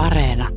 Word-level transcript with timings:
Areena. 0.00 0.48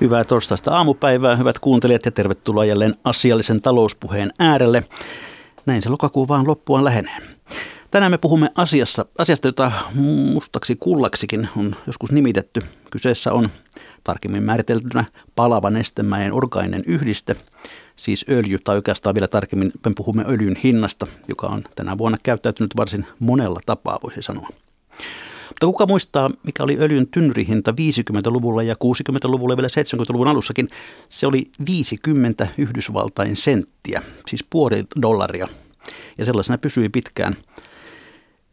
Hyvää 0.00 0.24
torstaista 0.24 0.70
aamupäivää, 0.70 1.36
hyvät 1.36 1.58
kuuntelijat 1.58 2.04
ja 2.04 2.10
tervetuloa 2.10 2.64
jälleen 2.64 2.94
asiallisen 3.04 3.60
talouspuheen 3.60 4.32
äärelle. 4.38 4.82
Näin 5.66 5.82
se 5.82 5.88
lokakuu 5.88 6.28
vaan 6.28 6.46
loppuaan 6.46 6.84
lähenee. 6.84 7.16
Tänään 7.90 8.12
me 8.12 8.18
puhumme 8.18 8.50
asiassa, 8.54 9.06
asiasta, 9.18 9.48
jota 9.48 9.72
mustaksi 9.94 10.76
kullaksikin 10.76 11.48
on 11.56 11.76
joskus 11.86 12.12
nimitetty. 12.12 12.60
Kyseessä 12.90 13.32
on 13.32 13.48
tarkemmin 14.04 14.42
määriteltynä 14.42 15.04
palava 15.36 15.70
nestemäen 15.70 16.32
orgainen 16.32 16.82
yhdiste, 16.86 17.36
siis 17.96 18.24
öljy, 18.28 18.58
tai 18.58 18.76
oikeastaan 18.76 19.14
vielä 19.14 19.28
tarkemmin 19.28 19.72
me 19.86 19.92
puhumme 19.96 20.24
öljyn 20.28 20.56
hinnasta, 20.64 21.06
joka 21.28 21.46
on 21.46 21.64
tänä 21.76 21.98
vuonna 21.98 22.18
käyttäytynyt 22.22 22.76
varsin 22.76 23.06
monella 23.18 23.60
tapaa, 23.66 23.98
voisi 24.02 24.22
sanoa. 24.22 24.48
Mutta 25.66 25.78
kuka 25.78 25.92
muistaa, 25.92 26.30
mikä 26.46 26.62
oli 26.62 26.76
öljyn 26.80 27.06
tynnyrihinta 27.08 27.70
50-luvulla 27.70 28.62
ja 28.62 28.74
60-luvulla 28.74 29.52
ja 29.52 29.56
vielä 29.56 29.68
70-luvun 29.68 30.28
alussakin? 30.28 30.68
Se 31.08 31.26
oli 31.26 31.44
50 31.66 32.46
Yhdysvaltain 32.58 33.36
senttiä, 33.36 34.02
siis 34.28 34.44
puoli 34.50 34.84
dollaria. 35.02 35.48
Ja 36.18 36.24
sellaisena 36.24 36.58
pysyi 36.58 36.88
pitkään. 36.88 37.36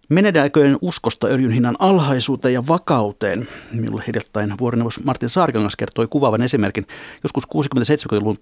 Menedääköön 0.10 0.78
uskosta 0.82 1.28
öljyn 1.28 1.52
hinnan 1.52 1.76
alhaisuuteen 1.80 2.54
ja 2.54 2.68
vakauteen? 2.68 3.48
Minulle 3.74 4.04
hiljattain 4.08 4.58
vuorineuvos 4.60 5.04
Martin 5.04 5.30
Saarkangas 5.30 5.76
kertoi 5.76 6.08
kuvaavan 6.08 6.42
esimerkin. 6.42 6.88
Joskus 7.24 7.44
60-70-luvun 7.56 8.38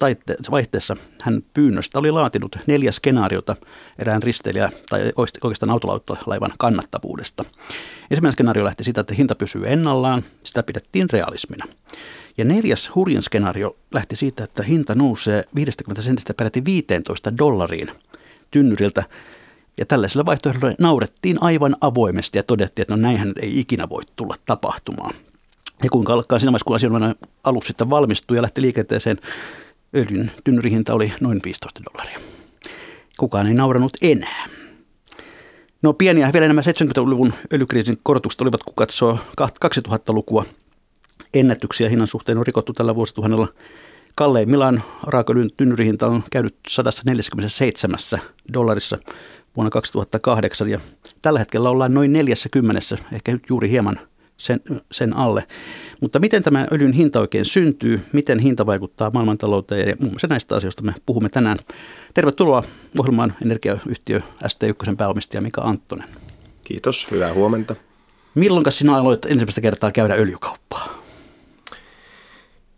vaihteessa 0.51 0.97
hän 1.21 1.41
pyynnöstä 1.53 1.99
oli 1.99 2.11
laatinut 2.11 2.55
neljä 2.67 2.91
skenaariota 2.91 3.55
erään 3.99 4.23
risteilijä 4.23 4.71
tai 4.89 5.11
oikeastaan 5.17 5.69
autolaivan 5.69 6.51
kannattavuudesta. 6.57 7.45
Ensimmäinen 8.11 8.33
skenaario 8.33 8.65
lähti 8.65 8.83
siitä, 8.83 9.01
että 9.01 9.13
hinta 9.13 9.35
pysyy 9.35 9.61
ennallaan, 9.65 10.23
sitä 10.43 10.63
pidettiin 10.63 11.09
realismina. 11.09 11.65
Ja 12.37 12.45
neljäs 12.45 12.91
hurjan 12.95 13.23
skenaario 13.23 13.75
lähti 13.91 14.15
siitä, 14.15 14.43
että 14.43 14.63
hinta 14.63 14.95
nousee 14.95 15.43
50 15.55 16.01
sentistä 16.01 16.33
peräti 16.33 16.65
15 16.65 17.37
dollariin 17.37 17.91
tynnyriltä. 18.51 19.03
Ja 19.77 19.85
tällaisella 19.85 20.25
vaihtoehdolla 20.25 20.75
naurettiin 20.79 21.43
aivan 21.43 21.75
avoimesti 21.81 22.37
ja 22.37 22.43
todettiin, 22.43 22.81
että 22.81 22.95
no 22.95 23.01
näinhän 23.01 23.33
ei 23.41 23.59
ikinä 23.59 23.89
voi 23.89 24.03
tulla 24.15 24.35
tapahtumaan. 24.45 25.15
Ja 25.83 25.89
kuinka 25.89 26.13
alkaa 26.13 26.39
siinä 26.39 26.51
vaiheessa, 26.51 26.65
kun 26.65 26.75
asianomainen 26.75 27.15
alus 27.43 27.65
sitten 27.67 27.89
valmistui 27.89 28.37
ja 28.37 28.41
lähti 28.41 28.61
liikenteeseen, 28.61 29.17
öljyn 29.95 30.31
tynnyrihinta 30.43 30.93
oli 30.93 31.13
noin 31.21 31.39
15 31.45 31.81
dollaria. 31.85 32.19
Kukaan 33.17 33.47
ei 33.47 33.53
nauranut 33.53 33.97
enää. 34.01 34.58
No 35.81 35.93
pieniä 35.93 36.33
vielä 36.33 36.47
nämä 36.47 36.61
70-luvun 36.61 37.33
öljykriisin 37.53 37.97
korotukset 38.03 38.41
olivat, 38.41 38.63
kun 38.63 38.73
katsoo 38.75 39.17
2000-lukua. 39.41 40.45
Ennätyksiä 41.33 41.89
hinnan 41.89 42.07
suhteen 42.07 42.37
on 42.37 42.47
rikottu 42.47 42.73
tällä 42.73 42.95
vuosituhannella. 42.95 43.47
Kalleimmillaan 44.15 44.83
raakaöljyn 45.03 45.49
tynnyrihinta 45.57 46.07
on 46.07 46.23
käynyt 46.31 46.55
147 46.67 47.99
dollarissa 48.53 48.97
vuonna 49.55 49.69
2008 49.69 50.69
ja 50.69 50.79
tällä 51.21 51.39
hetkellä 51.39 51.69
ollaan 51.69 51.93
noin 51.93 52.13
40, 52.13 52.81
ehkä 53.13 53.37
juuri 53.49 53.69
hieman 53.69 53.99
sen, 54.39 54.59
sen 54.91 55.15
alle. 55.15 55.43
Mutta 56.01 56.19
miten 56.19 56.43
tämä 56.43 56.67
öljyn 56.71 56.93
hinta 56.93 57.19
oikein 57.19 57.45
syntyy, 57.45 58.01
miten 58.13 58.39
hinta 58.39 58.65
vaikuttaa 58.65 59.11
maailmantalouteen 59.13 59.89
ja 59.89 59.95
muun 59.99 60.13
muassa 60.13 60.27
näistä 60.27 60.55
asioista 60.55 60.83
me 60.83 60.93
puhumme 61.05 61.29
tänään. 61.29 61.57
Tervetuloa 62.13 62.63
ohjelmaan 62.99 63.33
energiayhtiö 63.45 64.21
ST1 64.43 64.95
pääomistaja 64.95 65.41
Mika 65.41 65.61
Anttonen. 65.61 66.09
Kiitos, 66.63 67.11
hyvää 67.11 67.33
huomenta. 67.33 67.75
Milloin 68.35 68.65
sinä 68.69 68.95
aloit 68.95 69.25
ensimmäistä 69.25 69.61
kertaa 69.61 69.91
käydä 69.91 70.15
öljykauppaa? 70.15 71.03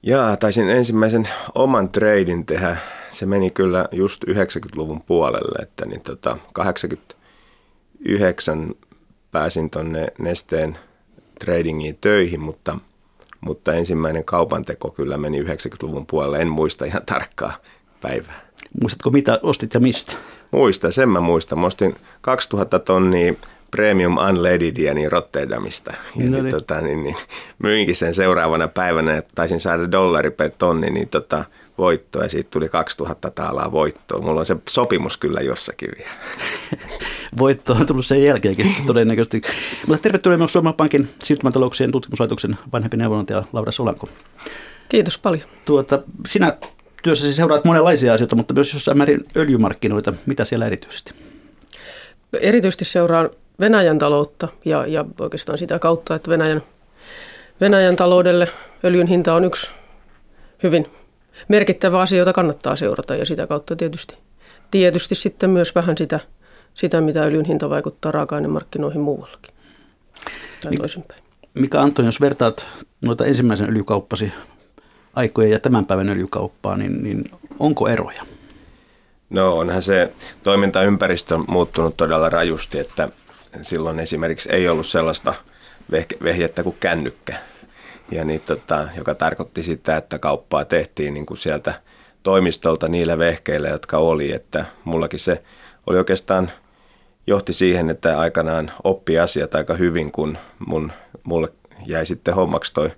Jaa, 0.03 0.37
taisin 0.37 0.69
ensimmäisen 0.69 1.27
oman 1.55 1.89
treidin 1.89 2.45
tehdä. 2.45 2.77
Se 3.09 3.25
meni 3.25 3.49
kyllä 3.49 3.87
just 3.91 4.23
90-luvun 4.23 5.01
puolelle, 5.01 5.63
että 5.63 5.85
niin 5.85 6.01
tota, 6.01 6.37
89 6.53 8.75
pääsin 9.31 9.69
tonne 9.69 10.07
Nesteen 10.19 10.77
tradingiin 11.45 11.97
töihin, 12.01 12.39
mutta, 12.39 12.77
mutta 13.41 13.73
ensimmäinen 13.73 14.23
kaupanteko 14.23 14.91
kyllä 14.91 15.17
meni 15.17 15.41
90-luvun 15.41 16.05
puolelle. 16.05 16.39
En 16.39 16.49
muista 16.49 16.85
ihan 16.85 17.05
tarkkaa 17.05 17.57
päivää. 18.01 18.41
Muistatko 18.81 19.09
mitä 19.09 19.39
ostit 19.43 19.73
ja 19.73 19.79
mistä? 19.79 20.13
Muista, 20.51 20.91
sen 20.91 21.09
mä 21.09 21.19
muistan. 21.19 21.59
Mä 21.59 21.67
ostin 21.67 21.95
2000 22.21 22.79
tonnia 22.79 23.33
Premium 23.71 24.17
Unleadedia 24.17 24.93
niin 24.93 25.11
Rotterdamista. 25.11 25.91
Ja 25.91 25.97
no 26.15 26.31
niin. 26.31 26.43
Niin, 26.43 26.55
tota, 26.55 26.81
niin, 26.81 27.03
niin, 27.03 27.15
myinkin 27.59 27.95
sen 27.95 28.13
seuraavana 28.13 28.67
päivänä, 28.67 29.17
että 29.17 29.31
taisin 29.35 29.59
saada 29.59 29.91
dollari 29.91 30.29
per 30.31 30.51
tonni, 30.57 30.89
niin 30.89 31.09
tota, 31.09 31.45
voittoa 31.77 32.23
ja 32.23 32.29
siitä 32.29 32.49
tuli 32.51 32.69
2000 32.69 33.31
taalaa 33.31 33.71
voittoa. 33.71 34.21
Mulla 34.21 34.39
on 34.39 34.45
se 34.45 34.55
sopimus 34.69 35.17
kyllä 35.17 35.41
jossakin 35.41 35.89
vielä. 35.97 36.11
Voitto 37.37 37.73
on 37.73 37.85
tullut 37.85 38.05
sen 38.05 38.23
jälkeenkin 38.23 38.65
todennäköisesti. 38.87 39.41
Mutta 39.87 40.01
tervetuloa 40.01 40.37
myös 40.37 40.53
Suomen 40.53 40.73
Pankin 40.73 41.09
siirtymätalouksien 41.23 41.91
tutkimuslaitoksen 41.91 42.57
vanhempi 42.73 42.97
neuvonantaja 42.97 43.43
Laura 43.53 43.71
Solanko. 43.71 44.09
Kiitos 44.89 45.17
paljon. 45.17 45.43
Tuota, 45.65 46.01
sinä 46.25 46.57
työssäsi 47.03 47.33
seuraat 47.33 47.65
monenlaisia 47.65 48.13
asioita, 48.13 48.35
mutta 48.35 48.53
myös 48.53 48.73
jossain 48.73 48.97
määrin 48.97 49.19
öljymarkkinoita. 49.37 50.13
Mitä 50.25 50.45
siellä 50.45 50.65
erityisesti? 50.65 51.13
Erityisesti 52.41 52.85
seuraan 52.85 53.29
Venäjän 53.59 53.99
taloutta 53.99 54.47
ja, 54.65 54.87
ja 54.87 55.05
oikeastaan 55.19 55.57
sitä 55.57 55.79
kautta, 55.79 56.15
että 56.15 56.29
Venäjän, 56.29 56.63
Venäjän 57.61 57.95
taloudelle 57.95 58.47
öljyn 58.83 59.07
hinta 59.07 59.33
on 59.33 59.43
yksi 59.43 59.71
hyvin 60.63 60.87
merkittävä 61.47 62.01
asia, 62.01 62.19
jota 62.19 62.33
kannattaa 62.33 62.75
seurata 62.75 63.15
ja 63.15 63.25
sitä 63.25 63.47
kautta 63.47 63.75
tietysti, 63.75 64.17
tietysti 64.71 65.15
sitten 65.15 65.49
myös 65.49 65.75
vähän 65.75 65.97
sitä, 65.97 66.19
sitä, 66.73 67.01
mitä 67.01 67.23
öljyn 67.23 67.45
hinta 67.45 67.69
vaikuttaa 67.69 68.11
raaka-ainemarkkinoihin 68.11 69.01
muuallakin. 69.01 69.53
Tai 70.63 70.77
toisinpäin. 70.77 71.23
Mika 71.53 71.81
Antoni, 71.81 72.07
jos 72.07 72.21
vertaat 72.21 72.67
noita 73.01 73.25
ensimmäisen 73.25 73.69
öljykauppasi 73.69 74.31
aikoja 75.15 75.47
ja 75.47 75.59
tämän 75.59 75.85
päivän 75.85 76.09
öljykauppaa, 76.09 76.77
niin, 76.77 77.03
niin 77.03 77.23
onko 77.59 77.87
eroja? 77.87 78.25
No 79.29 79.57
onhan 79.57 79.81
se 79.81 80.11
toimintaympäristö 80.43 81.37
muuttunut 81.37 81.97
todella 81.97 82.29
rajusti, 82.29 82.79
että 82.79 83.09
silloin 83.61 83.99
esimerkiksi 83.99 84.51
ei 84.51 84.67
ollut 84.67 84.87
sellaista 84.87 85.33
vehjettä 86.23 86.63
kuin 86.63 86.77
kännykkä, 86.79 87.37
ja 88.11 88.25
niin, 88.25 88.41
tota, 88.41 88.87
joka 88.97 89.15
tarkoitti 89.15 89.63
sitä, 89.63 89.97
että 89.97 90.19
kauppaa 90.19 90.65
tehtiin 90.65 91.13
niin 91.13 91.25
kuin 91.25 91.37
sieltä 91.37 91.81
toimistolta 92.23 92.87
niillä 92.87 93.17
vehkeillä, 93.17 93.69
jotka 93.69 93.97
oli, 93.97 94.31
että 94.31 94.65
mullakin 94.83 95.19
se 95.19 95.43
oli 95.87 95.97
oikeastaan 95.97 96.51
johti 97.27 97.53
siihen, 97.53 97.89
että 97.89 98.19
aikanaan 98.19 98.71
oppi 98.83 99.19
asiat 99.19 99.55
aika 99.55 99.73
hyvin, 99.73 100.11
kun 100.11 100.37
mun, 100.67 100.91
mulle 101.23 101.49
jäi 101.85 102.05
sitten 102.05 102.35
hommaksi 102.35 102.73
toi 102.73 102.91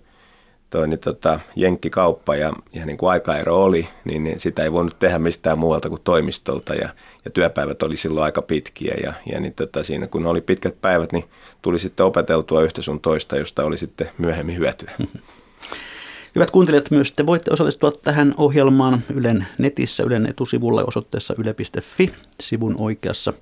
toi 0.73 0.87
niin 0.87 0.99
tota, 0.99 1.39
jenkkikauppa 1.55 2.35
ja, 2.35 2.53
ja 2.73 2.85
niin 2.85 2.97
kuin 2.97 3.09
aikaero 3.09 3.61
oli, 3.61 3.87
niin, 4.05 4.23
niin 4.23 4.39
sitä 4.39 4.63
ei 4.63 4.71
voinut 4.71 4.99
tehdä 4.99 5.19
mistään 5.19 5.59
muualta 5.59 5.89
kuin 5.89 6.01
toimistolta 6.03 6.75
ja, 6.75 6.89
ja 7.25 7.31
työpäivät 7.31 7.83
oli 7.83 7.95
silloin 7.95 8.23
aika 8.23 8.41
pitkiä 8.41 8.95
ja, 9.03 9.13
ja 9.31 9.39
niin 9.39 9.53
tota, 9.53 9.83
siinä 9.83 10.07
kun 10.07 10.25
oli 10.25 10.41
pitkät 10.41 10.81
päivät, 10.81 11.11
niin 11.11 11.23
tuli 11.61 11.79
sitten 11.79 12.05
opeteltua 12.05 12.61
yhtä 12.61 12.81
sun 12.81 12.99
toista, 12.99 13.37
josta 13.37 13.63
oli 13.63 13.77
sitten 13.77 14.09
myöhemmin 14.17 14.57
hyötyä. 14.57 14.91
Hyvät 16.35 16.51
kuuntelijat, 16.51 16.91
myös 16.91 17.11
te 17.11 17.25
voitte 17.25 17.51
osallistua 17.53 17.91
tähän 17.91 18.33
ohjelmaan 18.37 19.03
Ylen 19.13 19.47
netissä, 19.57 20.03
Ylen 20.03 20.25
etusivulla 20.25 20.83
osoitteessa 20.83 21.35
yle.fi. 21.37 22.13
Sivun 22.41 22.75
oikeassa 22.77 23.33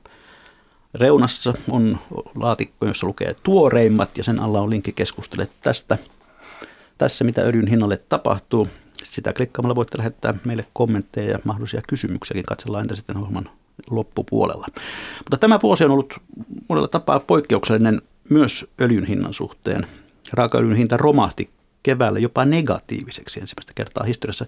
reunassa 0.94 1.54
on 1.70 1.98
laatikko, 2.36 2.86
jossa 2.86 3.08
lukee 3.08 3.36
tuoreimmat 3.44 4.18
ja 4.18 4.24
sen 4.24 4.40
alla 4.40 4.62
on 4.62 4.70
linkki 4.70 4.92
keskustele 4.92 5.48
tästä– 5.62 5.98
tässä, 7.02 7.24
mitä 7.24 7.42
öljyn 7.42 7.68
hinnalle 7.68 7.98
tapahtuu. 7.98 8.68
Sitä 9.04 9.34
klikkaamalla 9.34 9.76
voitte 9.76 9.98
lähettää 9.98 10.34
meille 10.46 10.66
kommentteja 10.74 11.32
ja 11.32 11.40
mahdollisia 11.44 11.82
kysymyksiäkin. 11.88 12.46
Katsellaan 12.46 12.82
entä 12.82 12.96
sitten 12.96 13.18
ohjelman 13.18 13.50
loppupuolella. 13.90 14.68
Mutta 15.18 15.38
tämä 15.38 15.60
vuosi 15.64 15.84
on 15.84 15.92
ollut 15.92 16.14
monella 16.70 16.88
tapaa 16.88 17.20
poikkeuksellinen 17.20 18.02
myös 18.30 18.66
öljyn 18.82 19.06
hinnan 19.06 19.34
suhteen. 19.34 19.88
Raakaöljyn 20.34 20.76
hinta 20.76 20.98
romahti 20.98 21.50
keväällä 21.84 22.20
jopa 22.20 22.46
negatiiviseksi 22.46 23.40
ensimmäistä 23.40 23.74
kertaa 23.76 24.04
historiassa. 24.04 24.46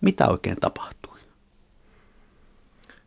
Mitä 0.00 0.28
oikein 0.28 0.56
tapahtui? 0.60 1.03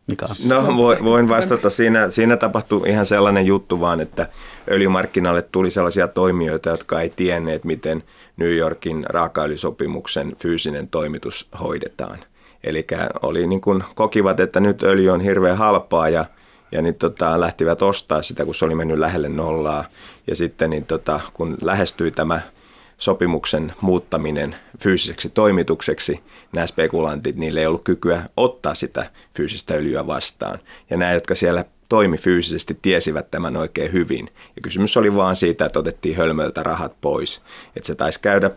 Mikä 0.07 0.25
No 0.45 0.77
voin 1.03 1.29
vastata. 1.29 1.69
Siinä, 1.69 2.09
siinä 2.09 2.37
tapahtui 2.37 2.89
ihan 2.89 3.05
sellainen 3.05 3.45
juttu 3.45 3.79
vaan, 3.79 4.01
että 4.01 4.29
öljymarkkinalle 4.71 5.41
tuli 5.41 5.71
sellaisia 5.71 6.07
toimijoita, 6.07 6.69
jotka 6.69 7.01
ei 7.01 7.09
tienneet, 7.09 7.63
miten 7.63 8.03
New 8.37 8.55
Yorkin 8.55 9.05
raakaöljysopimuksen 9.09 10.35
fyysinen 10.39 10.87
toimitus 10.87 11.49
hoidetaan. 11.59 12.19
Eli 12.63 12.87
oli 13.21 13.47
niin 13.47 13.61
kuin, 13.61 13.83
kokivat, 13.95 14.39
että 14.39 14.59
nyt 14.59 14.83
öljy 14.83 15.09
on 15.09 15.21
hirveän 15.21 15.57
halpaa 15.57 16.09
ja, 16.09 16.25
ja 16.71 16.81
niin 16.81 16.95
tota, 16.95 17.39
lähtivät 17.39 17.81
ostaa 17.81 18.21
sitä, 18.21 18.45
kun 18.45 18.55
se 18.55 18.65
oli 18.65 18.75
mennyt 18.75 18.99
lähelle 18.99 19.29
nollaa. 19.29 19.85
Ja 20.27 20.35
sitten 20.35 20.69
niin 20.69 20.85
tota, 20.85 21.19
kun 21.33 21.57
lähestyi 21.61 22.11
tämä 22.11 22.41
sopimuksen 22.97 23.73
muuttaminen 23.81 24.55
fyysiseksi 24.83 25.29
toimitukseksi, 25.29 26.19
nämä 26.53 26.67
spekulantit, 26.67 27.35
niille 27.35 27.59
ei 27.59 27.67
ollut 27.67 27.83
kykyä 27.83 28.23
ottaa 28.37 28.75
sitä 28.75 29.11
fyysistä 29.35 29.73
öljyä 29.73 30.07
vastaan. 30.07 30.59
Ja 30.89 30.97
nämä, 30.97 31.13
jotka 31.13 31.35
siellä 31.35 31.65
toimi 31.89 32.17
fyysisesti, 32.17 32.79
tiesivät 32.81 33.31
tämän 33.31 33.57
oikein 33.57 33.93
hyvin. 33.93 34.29
Ja 34.55 34.61
kysymys 34.63 34.97
oli 34.97 35.15
vaan 35.15 35.35
siitä, 35.35 35.65
että 35.65 35.79
otettiin 35.79 36.17
hölmöltä 36.17 36.63
rahat 36.63 37.01
pois. 37.01 37.41
Että 37.75 37.87
se 37.87 37.95
taisi 37.95 38.19
käydä 38.19 38.51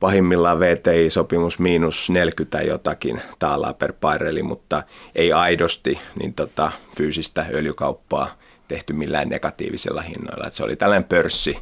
pahimmillaan 0.00 0.60
VTI-sopimus 0.60 1.58
miinus 1.58 2.10
40 2.10 2.62
jotakin 2.62 3.22
taalaa 3.38 3.74
per 3.74 3.92
barreli, 4.00 4.42
mutta 4.42 4.82
ei 5.14 5.32
aidosti 5.32 5.98
niin 6.18 6.34
tota, 6.34 6.70
fyysistä 6.96 7.46
öljykauppaa 7.52 8.38
tehty 8.68 8.92
millään 8.92 9.28
negatiivisilla 9.28 10.00
hinnoilla. 10.00 10.46
Et 10.46 10.52
se 10.52 10.64
oli 10.64 10.76
tällainen 10.76 11.08
pörssi, 11.08 11.58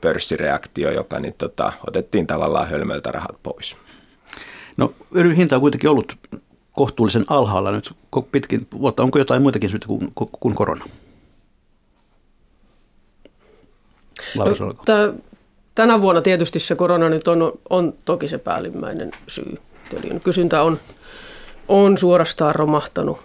pörssireaktio, 0.00 0.90
joka 0.90 1.20
niin 1.20 1.34
tota, 1.38 1.72
otettiin 1.86 2.26
tavallaan 2.26 2.68
hölmöltä 2.68 3.12
rahat 3.12 3.42
pois. 3.42 3.76
No 4.76 4.92
öljyn 5.16 5.36
hinta 5.36 5.54
on 5.54 5.60
kuitenkin 5.60 5.90
ollut 5.90 6.16
kohtuullisen 6.72 7.24
alhaalla 7.28 7.70
nyt 7.70 7.92
pitkin 8.32 8.66
vuotta. 8.72 9.02
Onko 9.02 9.18
jotain 9.18 9.42
muitakin 9.42 9.70
syitä 9.70 9.86
kuin, 9.86 10.30
kuin 10.40 10.54
korona? 10.54 10.84
no, 14.34 14.44
tänä 15.74 16.00
vuonna 16.00 16.22
tietysti 16.22 16.60
se 16.60 16.74
korona 16.74 17.08
nyt 17.08 17.28
on, 17.28 17.52
on 17.70 17.94
toki 18.04 18.28
se 18.28 18.38
päällimmäinen 18.38 19.10
syy. 19.28 19.58
Öljyn 19.96 20.20
kysyntä 20.20 20.62
on, 20.62 20.78
on 21.68 21.98
suorastaan 21.98 22.54
romahtanut 22.54 23.18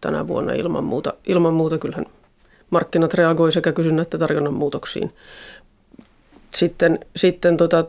tänä 0.00 0.28
vuonna 0.28 0.52
ilman 0.52 0.84
muuta. 0.84 1.14
Ilman 1.26 1.54
muuta 1.54 1.78
kyllähän 1.78 2.06
markkinat 2.70 3.14
reagoi 3.14 3.52
sekä 3.52 3.72
kysynnän 3.72 4.02
että 4.02 4.18
tarjonnan 4.18 4.54
muutoksiin. 4.54 5.12
Sitten, 6.54 6.98
sitten 7.16 7.56
tota, 7.56 7.84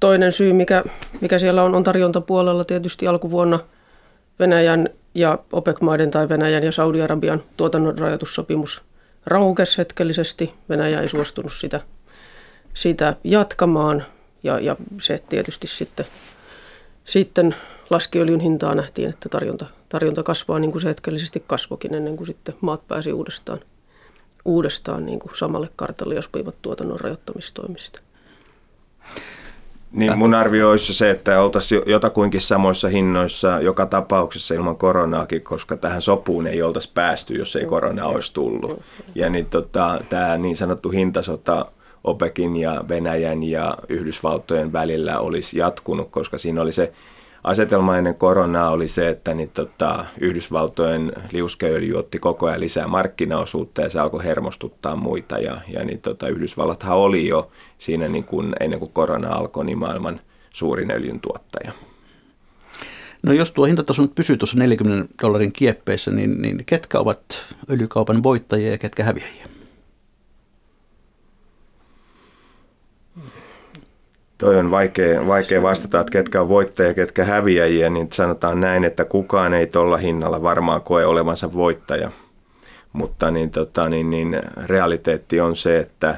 toinen 0.00 0.32
syy, 0.32 0.52
mikä, 0.52 0.84
mikä 1.20 1.38
siellä 1.38 1.62
on, 1.62 1.74
on 1.74 1.84
tarjontapuolella 1.84 2.64
tietysti 2.64 3.08
alkuvuonna 3.08 3.60
Venäjän 4.38 4.88
ja 5.14 5.38
OPEC-maiden 5.52 6.10
tai 6.10 6.28
Venäjän 6.28 6.64
ja 6.64 6.72
Saudi-Arabian 6.72 7.42
tuotannon 7.56 7.98
rajoitussopimus 7.98 8.82
raukesi 9.26 9.78
hetkellisesti. 9.78 10.54
Venäjä 10.68 11.00
ei 11.00 11.08
suostunut 11.08 11.52
sitä, 11.52 11.80
sitä 12.74 13.16
jatkamaan 13.24 14.04
ja, 14.42 14.58
ja 14.58 14.76
se 15.00 15.22
tietysti 15.28 15.66
sitten, 15.66 16.06
sitten 17.04 17.54
laski 17.90 18.20
öljyn 18.20 18.40
hintaa, 18.40 18.74
nähtiin, 18.74 19.10
että 19.10 19.28
tarjonta, 19.28 19.66
tarjonta 19.88 20.22
kasvaa 20.22 20.58
niin 20.58 20.70
kuin 20.72 20.82
se 20.82 20.88
hetkellisesti 20.88 21.44
kasvokin 21.46 21.94
ennen 21.94 22.16
kuin 22.16 22.26
sitten 22.26 22.54
maat 22.60 22.88
pääsi 22.88 23.12
uudestaan– 23.12 23.60
uudestaan 24.44 25.06
niin 25.06 25.18
kuin 25.18 25.36
samalle 25.36 25.68
kartalle, 25.76 26.14
jos 26.14 26.24
sopivat 26.24 26.54
tuotannon 26.62 27.00
rajoittamistoimista. 27.00 28.00
Niin 29.92 30.18
mun 30.18 30.34
arvio 30.34 30.70
olisi 30.70 30.94
se, 30.94 31.10
että 31.10 31.42
oltaisiin 31.42 31.82
jotakuinkin 31.86 32.40
samoissa 32.40 32.88
hinnoissa 32.88 33.60
joka 33.60 33.86
tapauksessa 33.86 34.54
ilman 34.54 34.76
koronaakin, 34.76 35.42
koska 35.42 35.76
tähän 35.76 36.02
sopuun 36.02 36.46
ei 36.46 36.62
oltaisi 36.62 36.90
päästy, 36.94 37.34
jos 37.34 37.56
ei 37.56 37.64
korona 37.64 38.06
olisi 38.06 38.34
tullut. 38.34 38.82
Ja 39.14 39.30
niin 39.30 39.46
tota, 39.46 40.00
tämä 40.08 40.38
niin 40.38 40.56
sanottu 40.56 40.90
hintasota 40.90 41.66
OPEKin 42.04 42.56
ja 42.56 42.84
Venäjän 42.88 43.42
ja 43.42 43.76
Yhdysvaltojen 43.88 44.72
välillä 44.72 45.18
olisi 45.18 45.58
jatkunut, 45.58 46.10
koska 46.10 46.38
siinä 46.38 46.62
oli 46.62 46.72
se 46.72 46.92
asetelma 47.44 47.96
ennen 47.98 48.14
koronaa 48.14 48.70
oli 48.70 48.88
se, 48.88 49.08
että 49.08 49.34
niin 49.34 49.50
tota, 49.50 50.04
Yhdysvaltojen 50.20 51.12
liuskeöljy 51.32 51.94
otti 51.94 52.18
koko 52.18 52.46
ajan 52.46 52.60
lisää 52.60 52.88
markkinaosuutta 52.88 53.80
ja 53.80 53.90
se 53.90 54.00
alkoi 54.00 54.24
hermostuttaa 54.24 54.96
muita. 54.96 55.38
Ja, 55.38 55.60
ja 55.68 55.84
niin 55.84 56.00
tota, 56.00 56.28
Yhdysvallathan 56.28 56.96
oli 56.96 57.28
jo 57.28 57.50
siinä 57.78 58.08
niin 58.08 58.24
kuin, 58.24 58.52
ennen 58.60 58.78
kuin 58.78 58.92
korona 58.92 59.34
alkoi 59.34 59.64
niin 59.64 59.78
maailman 59.78 60.20
suurin 60.50 60.90
öljyn 60.90 61.20
tuottaja. 61.20 61.72
No 63.22 63.32
jos 63.32 63.52
tuo 63.52 63.64
hintataso 63.64 64.02
nyt 64.02 64.14
pysyy 64.14 64.36
tuossa 64.36 64.58
40 64.58 65.14
dollarin 65.22 65.52
kieppeissä, 65.52 66.10
niin, 66.10 66.42
niin 66.42 66.64
ketkä 66.66 66.98
ovat 66.98 67.22
öljykaupan 67.70 68.22
voittajia 68.22 68.70
ja 68.70 68.78
ketkä 68.78 69.04
häviäjiä? 69.04 69.51
Toi 74.42 74.56
on 74.56 74.70
vaikea, 74.70 75.26
vaikea 75.26 75.62
vastata, 75.62 76.00
että 76.00 76.10
ketkä 76.10 76.40
on 76.40 76.48
voittajia 76.48 76.90
ja 76.90 76.94
ketkä 76.94 77.24
häviäjiä, 77.24 77.90
niin 77.90 78.08
sanotaan 78.12 78.60
näin, 78.60 78.84
että 78.84 79.04
kukaan 79.04 79.54
ei 79.54 79.66
tuolla 79.66 79.96
hinnalla 79.96 80.42
varmaan 80.42 80.82
koe 80.82 81.06
olevansa 81.06 81.52
voittaja. 81.52 82.10
Mutta 82.92 83.30
niin, 83.30 83.50
tota, 83.50 83.88
niin, 83.88 84.10
niin, 84.10 84.42
realiteetti 84.66 85.40
on 85.40 85.56
se, 85.56 85.78
että 85.78 86.16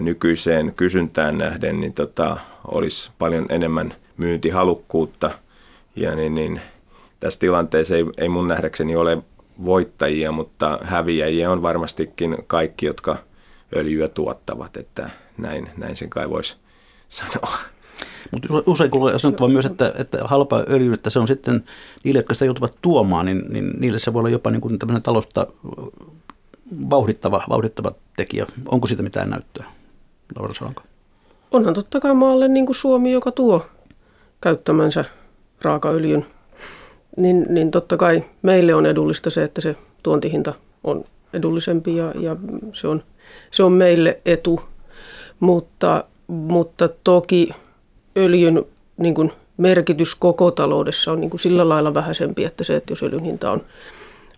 nykyiseen 0.00 0.72
kysyntään 0.76 1.38
nähden 1.38 1.80
niin 1.80 1.92
tota, 1.92 2.36
olisi 2.64 3.10
paljon 3.18 3.46
enemmän 3.48 3.94
myyntihalukkuutta. 4.16 5.30
Ja 5.96 6.14
niin, 6.14 6.34
niin, 6.34 6.60
tässä 7.20 7.40
tilanteessa 7.40 7.96
ei, 7.96 8.04
ei 8.18 8.28
mun 8.28 8.48
nähdäkseni 8.48 8.96
ole 8.96 9.18
voittajia, 9.64 10.32
mutta 10.32 10.78
häviäjiä 10.82 11.50
on 11.50 11.62
varmastikin 11.62 12.36
kaikki, 12.46 12.86
jotka 12.86 13.16
öljyä 13.76 14.08
tuottavat, 14.08 14.76
että 14.76 15.10
näin, 15.38 15.70
näin 15.76 15.96
sen 15.96 16.10
kai 16.10 16.30
voisi 16.30 16.59
sanoa. 17.10 17.58
Mutta 18.30 18.48
usein 18.66 18.90
kuulee 18.90 19.18
sanottava 19.18 19.48
myös, 19.48 19.66
että, 19.66 19.92
että 19.98 20.18
halpa 20.24 20.62
öljy, 20.68 20.92
että 20.92 21.10
se 21.10 21.18
on 21.18 21.28
sitten 21.28 21.64
niille, 22.04 22.18
jotka 22.18 22.34
sitä 22.34 22.44
joutuvat 22.44 22.74
tuomaan, 22.82 23.26
niin, 23.26 23.42
niin 23.48 23.72
niille 23.78 23.98
se 23.98 24.12
voi 24.12 24.20
olla 24.20 24.30
jopa 24.30 24.50
niin 24.50 24.60
kuin 24.60 24.78
tämmöinen 24.78 25.02
talousta 25.02 25.46
vauhdittava, 26.90 27.42
vauhdittava 27.48 27.92
tekijä. 28.16 28.46
Onko 28.66 28.86
siitä 28.86 29.02
mitään 29.02 29.30
näyttöä, 29.30 29.64
Laura 30.36 30.54
Solanko? 30.54 30.82
Onhan 31.50 31.74
totta 31.74 32.00
kai 32.00 32.14
maalle 32.14 32.48
niin 32.48 32.66
kuin 32.66 32.76
Suomi, 32.76 33.12
joka 33.12 33.32
tuo 33.32 33.66
käyttämänsä 34.40 35.04
raakaöljyn, 35.62 36.26
niin, 37.16 37.46
niin 37.48 37.70
totta 37.70 37.96
kai 37.96 38.24
meille 38.42 38.74
on 38.74 38.86
edullista 38.86 39.30
se, 39.30 39.44
että 39.44 39.60
se 39.60 39.76
tuontihinta 40.02 40.54
on 40.84 41.04
edullisempi 41.32 41.96
ja, 41.96 42.12
ja 42.20 42.36
se, 42.72 42.88
on, 42.88 43.02
se 43.50 43.62
on 43.62 43.72
meille 43.72 44.20
etu. 44.24 44.60
Mutta 45.40 46.04
mutta 46.30 46.88
toki 47.04 47.50
öljyn 48.16 48.64
niin 48.96 49.14
kuin 49.14 49.32
merkitys 49.56 50.14
koko 50.14 50.50
taloudessa 50.50 51.12
on 51.12 51.20
niin 51.20 51.30
kuin 51.30 51.40
sillä 51.40 51.68
lailla 51.68 51.94
vähäisempi, 51.94 52.44
että 52.44 52.64
se, 52.64 52.76
että 52.76 52.92
jos 52.92 53.02
öljyn 53.02 53.24
hinta 53.24 53.50
on, 53.50 53.62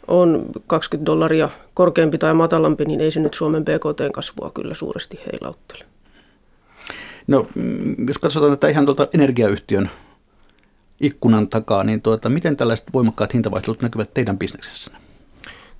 on 0.08 0.46
20 0.66 1.06
dollaria 1.06 1.50
korkeampi 1.74 2.18
tai 2.18 2.34
matalampi, 2.34 2.84
niin 2.84 3.00
ei 3.00 3.10
se 3.10 3.20
nyt 3.20 3.34
Suomen 3.34 3.64
BKT-kasvua 3.64 4.50
kyllä 4.54 4.74
suuresti 4.74 5.20
heilauttele. 5.26 5.84
No, 7.26 7.46
mm, 7.54 8.08
jos 8.08 8.18
katsotaan 8.18 8.52
tätä 8.52 8.68
ihan 8.68 8.86
tuota 8.86 9.08
energiayhtiön 9.14 9.90
ikkunan 11.00 11.48
takaa, 11.48 11.84
niin 11.84 12.02
tuota, 12.02 12.28
miten 12.28 12.56
tällaiset 12.56 12.86
voimakkaat 12.92 13.34
hintavaihtelut 13.34 13.82
näkyvät 13.82 14.14
teidän 14.14 14.38
bisneksessänne? 14.38 14.98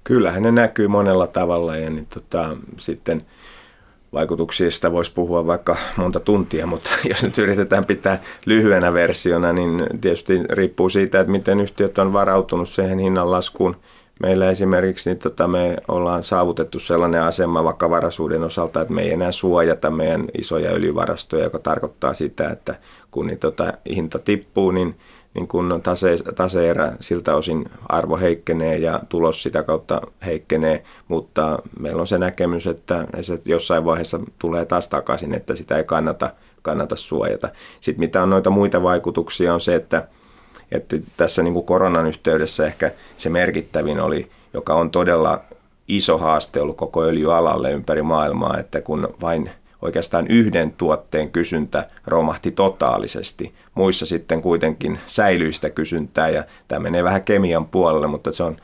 Kyllähän 0.04 0.42
ne 0.42 0.50
näkyy 0.50 0.88
monella 0.88 1.26
tavalla 1.26 1.76
ja 1.76 1.90
niin 1.90 2.06
tota, 2.06 2.56
sitten– 2.78 3.22
vaikutuksista 4.12 4.92
voisi 4.92 5.12
puhua 5.14 5.46
vaikka 5.46 5.76
monta 5.96 6.20
tuntia, 6.20 6.66
mutta 6.66 6.90
jos 7.10 7.22
nyt 7.22 7.38
yritetään 7.38 7.84
pitää 7.84 8.18
lyhyenä 8.46 8.92
versiona, 8.92 9.52
niin 9.52 9.86
tietysti 10.00 10.42
riippuu 10.50 10.88
siitä, 10.88 11.20
että 11.20 11.32
miten 11.32 11.60
yhtiöt 11.60 11.98
on 11.98 12.12
varautunut 12.12 12.68
siihen 12.68 12.98
hinnanlaskuun. 12.98 13.76
Meillä 14.20 14.50
esimerkiksi 14.50 15.10
niin 15.10 15.18
tota, 15.18 15.48
me 15.48 15.76
ollaan 15.88 16.24
saavutettu 16.24 16.78
sellainen 16.78 17.22
asema 17.22 17.64
vakavaraisuuden 17.64 18.42
osalta, 18.42 18.80
että 18.80 18.94
me 18.94 19.02
ei 19.02 19.12
enää 19.12 19.32
suojata 19.32 19.90
meidän 19.90 20.24
isoja 20.38 20.70
öljyvarastoja, 20.70 21.44
joka 21.44 21.58
tarkoittaa 21.58 22.14
sitä, 22.14 22.50
että 22.50 22.74
kun 23.10 23.26
niin 23.26 23.38
tota, 23.38 23.72
hinta 23.94 24.18
tippuu, 24.18 24.70
niin 24.70 24.94
niin 25.34 25.48
kun 25.48 25.80
tase, 25.82 26.16
taseerä 26.34 26.92
siltä 27.00 27.36
osin 27.36 27.70
arvo 27.88 28.16
heikkenee 28.16 28.78
ja 28.78 29.00
tulos 29.08 29.42
sitä 29.42 29.62
kautta 29.62 30.00
heikkenee, 30.26 30.84
mutta 31.08 31.58
meillä 31.80 32.00
on 32.00 32.06
se 32.06 32.18
näkemys, 32.18 32.66
että 32.66 33.06
se 33.20 33.40
jossain 33.44 33.84
vaiheessa 33.84 34.20
tulee 34.38 34.64
taas 34.64 34.88
takaisin, 34.88 35.34
että 35.34 35.56
sitä 35.56 35.76
ei 35.76 35.84
kannata, 35.84 36.30
kannata 36.62 36.96
suojata. 36.96 37.48
Sitten 37.80 38.00
mitä 38.00 38.22
on 38.22 38.30
noita 38.30 38.50
muita 38.50 38.82
vaikutuksia 38.82 39.54
on 39.54 39.60
se, 39.60 39.74
että, 39.74 40.08
että 40.72 40.96
tässä 41.16 41.42
niin 41.42 41.54
kuin 41.54 41.66
koronan 41.66 42.06
yhteydessä 42.06 42.66
ehkä 42.66 42.90
se 43.16 43.30
merkittävin 43.30 44.00
oli, 44.00 44.30
joka 44.54 44.74
on 44.74 44.90
todella 44.90 45.40
iso 45.88 46.18
haaste 46.18 46.60
ollut 46.60 46.76
koko 46.76 47.02
öljyalalle 47.02 47.72
ympäri 47.72 48.02
maailmaa, 48.02 48.58
että 48.58 48.80
kun 48.80 49.14
vain– 49.20 49.50
oikeastaan 49.82 50.26
yhden 50.26 50.72
tuotteen 50.72 51.30
kysyntä 51.30 51.88
romahti 52.06 52.50
totaalisesti. 52.50 53.54
Muissa 53.74 54.06
sitten 54.06 54.42
kuitenkin 54.42 55.00
säilyistä 55.06 55.70
kysyntää 55.70 56.28
ja 56.28 56.44
tämä 56.68 56.78
menee 56.78 57.04
vähän 57.04 57.22
kemian 57.22 57.66
puolelle, 57.66 58.06
mutta 58.06 58.32
se 58.32 58.42
on 58.42 58.56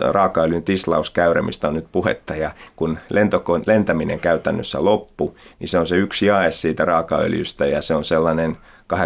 raakaöljyn 0.00 0.62
tislauskäyrä, 0.62 1.42
on 1.68 1.74
nyt 1.74 1.86
puhetta, 1.92 2.36
ja 2.36 2.50
kun 2.76 2.98
lentokon, 3.10 3.62
lentäminen 3.66 4.20
käytännössä 4.20 4.84
loppu, 4.84 5.36
niin 5.58 5.68
se 5.68 5.78
on 5.78 5.86
se 5.86 5.96
yksi 5.96 6.26
jae 6.26 6.50
siitä 6.50 6.84
raakaöljystä, 6.84 7.66
ja 7.66 7.82
se 7.82 7.94
on 7.94 8.04
sellainen 8.04 8.56
8-10 8.94 8.96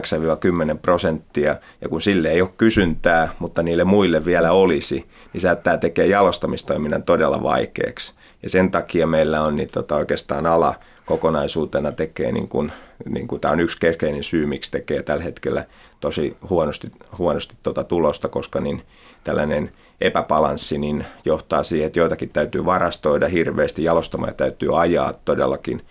prosenttia, 0.82 1.56
ja 1.80 1.88
kun 1.88 2.00
sille 2.00 2.28
ei 2.28 2.42
ole 2.42 2.50
kysyntää, 2.58 3.28
mutta 3.38 3.62
niille 3.62 3.84
muille 3.84 4.24
vielä 4.24 4.52
olisi, 4.52 5.08
niin 5.32 5.40
se 5.40 5.56
tämä 5.56 5.76
tekee 5.76 6.06
jalostamistoiminnan 6.06 7.02
todella 7.02 7.42
vaikeaksi. 7.42 8.14
Ja 8.42 8.50
sen 8.50 8.70
takia 8.70 9.06
meillä 9.06 9.42
on 9.42 9.56
niin 9.56 9.68
tota, 9.72 9.96
oikeastaan 9.96 10.46
ala 10.46 10.74
kokonaisuutena 11.08 11.92
tekee, 11.92 12.32
niin 12.32 12.48
kuin, 12.48 12.72
niin 13.08 13.28
kuin, 13.28 13.40
tämä 13.40 13.52
on 13.52 13.60
yksi 13.60 13.78
keskeinen 13.80 14.24
syy, 14.24 14.46
miksi 14.46 14.70
tekee 14.70 15.02
tällä 15.02 15.24
hetkellä 15.24 15.64
tosi 16.00 16.36
huonosti, 16.50 16.92
huonosti 17.18 17.56
tuota 17.62 17.84
tulosta, 17.84 18.28
koska 18.28 18.60
niin 18.60 18.82
tällainen 19.24 19.72
epäbalanssi 20.00 20.78
niin 20.78 21.04
johtaa 21.24 21.62
siihen, 21.62 21.86
että 21.86 21.98
joitakin 21.98 22.30
täytyy 22.30 22.64
varastoida 22.64 23.28
hirveästi, 23.28 23.84
jalostamoja 23.84 24.32
täytyy 24.32 24.80
ajaa 24.80 25.12
todellakin 25.24 25.82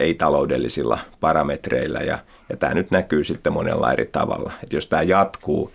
ei-taloudellisilla 0.00 0.98
parametreillä 1.20 1.98
ja, 1.98 2.18
ja 2.48 2.56
tämä 2.56 2.74
nyt 2.74 2.90
näkyy 2.90 3.24
sitten 3.24 3.52
monella 3.52 3.92
eri 3.92 4.06
tavalla. 4.06 4.52
Että 4.62 4.76
jos 4.76 4.86
tämä 4.86 5.02
jatkuu 5.02 5.72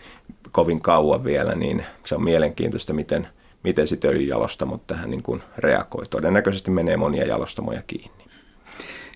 kovin 0.51 0.81
kauan 0.81 1.23
vielä, 1.23 1.55
niin 1.55 1.85
se 2.05 2.15
on 2.15 2.23
mielenkiintoista, 2.23 2.93
miten, 2.93 3.27
miten 3.63 3.87
sitten 3.87 4.11
öljyjalostamot 4.11 4.87
tähän 4.87 5.09
niin 5.09 5.23
kuin 5.23 5.43
reagoi. 5.57 6.05
Todennäköisesti 6.09 6.71
menee 6.71 6.97
monia 6.97 7.25
jalostamoja 7.25 7.81
kiinni. 7.87 8.22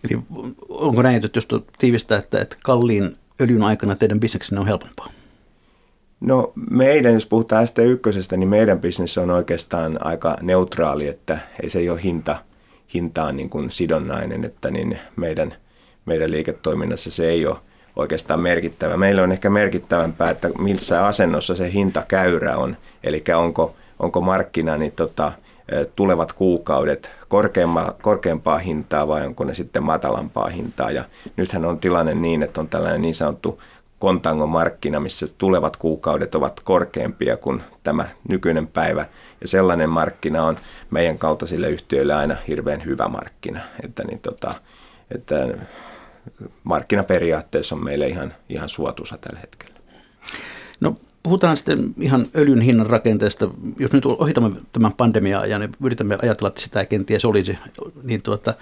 Eli 0.04 0.22
onko 0.70 1.02
näin, 1.02 1.26
että 1.26 1.38
jos 1.38 1.48
tiivistää, 1.78 2.20
että, 2.20 2.42
että 2.42 2.56
kalliin 2.64 3.16
öljyn 3.42 3.64
aikana 3.64 3.96
teidän 3.96 4.20
bisneksenne 4.20 4.60
on 4.60 4.68
helpompaa? 4.68 5.10
No 6.20 6.54
meidän, 6.70 7.14
jos 7.14 7.26
puhutaan 7.26 7.68
ST1, 7.68 8.38
niin 8.38 8.50
meidän 8.50 8.80
bisnes 8.80 9.18
on 9.18 9.30
oikeastaan 9.30 10.06
aika 10.06 10.38
neutraali, 10.42 11.08
että 11.08 11.40
ei 11.64 11.70
se 11.70 11.92
ole 11.92 12.04
hinta, 12.04 12.44
hintaan 12.94 13.36
niin 13.36 13.50
kuin 13.50 13.72
sidonnainen, 13.72 14.46
että 14.46 14.72
niin 14.72 15.00
meidän, 15.16 15.56
meidän 16.06 16.32
liiketoiminnassa 16.32 17.12
se 17.12 17.30
ei 17.30 17.46
ole 17.46 17.58
oikeastaan 17.96 18.40
merkittävä. 18.40 18.98
Meillä 18.98 19.24
on 19.24 19.32
ehkä 19.32 19.50
merkittävämpää, 19.50 20.30
että 20.30 20.50
missä 20.60 21.06
asennossa 21.06 21.56
se 21.56 21.74
hintakäyrä 21.74 22.58
on, 22.58 22.78
eli 23.04 23.24
onko, 23.38 23.76
onko 24.00 24.22
markkina 24.22 24.78
niin 24.78 24.94
tota, 24.96 25.32
tulevat 25.96 26.34
kuukaudet 26.34 27.12
korkeampaa 28.02 28.58
hintaa 28.58 29.08
vai 29.08 29.26
onko 29.26 29.44
ne 29.44 29.54
sitten 29.54 29.84
matalampaa 29.84 30.48
hintaa. 30.48 30.92
Ja 30.92 31.04
nythän 31.38 31.66
on 31.66 31.80
tilanne 31.80 32.14
niin, 32.14 32.44
että 32.44 32.62
on 32.62 32.70
tällainen 32.70 33.02
niin 33.02 33.16
sanottu 33.16 33.62
kontangon 34.00 34.50
markkina, 34.50 35.00
missä 35.00 35.28
tulevat 35.38 35.78
kuukaudet 35.78 36.36
ovat 36.36 36.60
korkeampia 36.60 37.38
kuin 37.38 37.62
tämä 37.84 38.08
nykyinen 38.30 38.68
päivä. 38.68 39.06
Ja 39.42 39.48
sellainen 39.48 39.90
markkina 39.90 40.44
on 40.44 40.58
meidän 40.92 41.18
kaltaisille 41.18 41.70
yhtiöille 41.70 42.14
aina 42.14 42.36
hirveän 42.48 42.86
hyvä 42.86 43.08
markkina. 43.08 43.62
Että, 43.84 44.04
niin 44.04 44.20
tota, 44.20 44.54
että 45.16 45.36
markkinaperiaatteessa 46.64 47.76
on 47.76 47.84
meille 47.84 48.08
ihan, 48.08 48.34
ihan 48.50 48.70
suotuisa 48.70 49.18
tällä 49.18 49.40
hetkellä. 49.40 49.80
No 50.80 50.96
puhutaan 51.28 51.58
sitten 51.58 51.94
ihan 52.00 52.26
öljyn 52.36 52.62
hinnan 52.62 52.88
rakenteesta. 52.88 53.50
Jos 53.80 53.92
nyt 53.92 54.06
ohitamme 54.06 54.52
tämän 54.74 54.94
pandemiaa 54.98 55.46
ja 55.46 55.60
niin 55.60 55.72
yritämme 55.84 56.18
ajatella, 56.22 56.48
että 56.48 56.62
sitä 56.62 56.80
ei 56.80 56.86
kenties 56.86 57.26
olisi, 57.26 57.58
niin 58.04 58.22
tuota, 58.22 58.54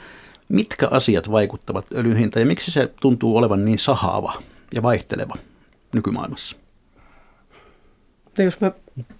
mitkä 0.50 0.88
asiat 0.92 1.32
vaikuttavat 1.32 1.86
öljyn 1.96 2.18
hintaan 2.18 2.42
ja 2.42 2.46
miksi 2.48 2.72
se 2.72 2.92
tuntuu 3.02 3.38
olevan 3.38 3.66
niin 3.66 3.80
sahaava 3.80 4.34
ja 4.76 4.84
vaihteleva 4.84 5.36
nykymaailmassa? 5.94 6.56
No 8.38 8.44
jos 8.44 8.62
mä 8.62 8.72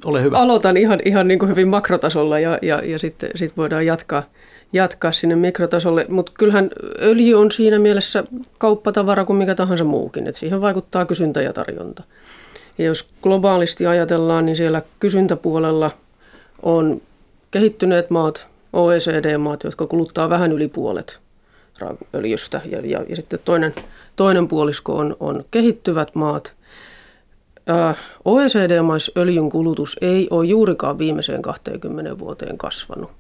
Ole 0.06 0.24
hyvä. 0.24 0.38
aloitan 0.38 0.78
ihan, 0.78 1.00
ihan 1.06 1.28
niin 1.28 1.40
kuin 1.40 1.50
hyvin 1.50 1.68
makrotasolla 1.68 2.40
ja, 2.40 2.60
ja, 2.62 2.82
ja 2.86 3.00
sitten 3.00 3.30
sit 3.36 3.58
voidaan 3.58 3.86
jatkaa, 3.86 4.24
jatkaa 4.74 5.12
sinne 5.12 5.36
mikrotasolle. 5.36 6.06
Mutta 6.10 6.32
kyllähän 6.38 6.70
öljy 7.02 7.34
on 7.34 7.52
siinä 7.52 7.80
mielessä 7.80 8.24
kauppatavara 8.58 9.26
kuin 9.26 9.38
mikä 9.38 9.56
tahansa 9.56 9.84
muukin, 9.84 10.28
että 10.28 10.40
siihen 10.40 10.62
vaikuttaa 10.62 11.06
kysyntä 11.06 11.42
ja 11.42 11.54
tarjonta. 11.54 12.04
Ja 12.78 12.86
jos 12.86 13.10
globaalisti 13.22 13.88
ajatellaan, 13.88 14.46
niin 14.46 14.56
siellä 14.56 14.82
kysyntäpuolella 15.00 15.92
on 16.62 17.02
kehittyneet 17.52 18.10
maat, 18.10 18.48
OECD-maat, 18.74 19.64
jotka 19.64 19.88
kuluttaa 19.88 20.30
vähän 20.30 20.52
yli 20.52 20.68
puolet 20.68 21.20
öljystä. 22.16 22.62
Ja, 22.66 22.80
ja, 22.84 23.04
ja 23.10 23.16
sitten 23.16 23.40
toinen, 23.46 23.74
toinen 24.16 24.48
puolisko 24.48 24.98
on, 24.98 25.18
on 25.20 25.46
kehittyvät 25.52 26.16
maat. 26.16 26.54
OECD-maissa 28.26 29.12
öljyn 29.18 29.50
kulutus 29.50 29.98
ei 30.02 30.28
ole 30.32 30.46
juurikaan 30.46 30.98
viimeiseen 30.98 31.42
20 31.42 32.20
vuoteen 32.20 32.58
kasvanut. 32.58 33.12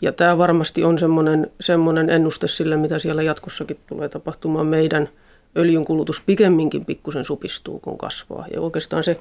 Ja 0.00 0.12
tämä 0.12 0.38
varmasti 0.38 0.84
on 0.84 0.98
semmoinen, 0.98 1.50
semmoinen 1.60 2.10
ennuste 2.10 2.48
sille, 2.48 2.76
mitä 2.76 2.98
siellä 2.98 3.22
jatkossakin 3.22 3.78
tulee 3.86 4.08
tapahtumaan 4.08 4.66
meidän– 4.66 5.08
öljyn 5.56 5.84
kulutus 5.84 6.22
pikemminkin 6.26 6.84
pikkusen 6.84 7.24
supistuu, 7.24 7.78
kun 7.78 7.98
kasvaa. 7.98 8.46
Ja 8.52 8.60
oikeastaan 8.60 9.04
se 9.04 9.20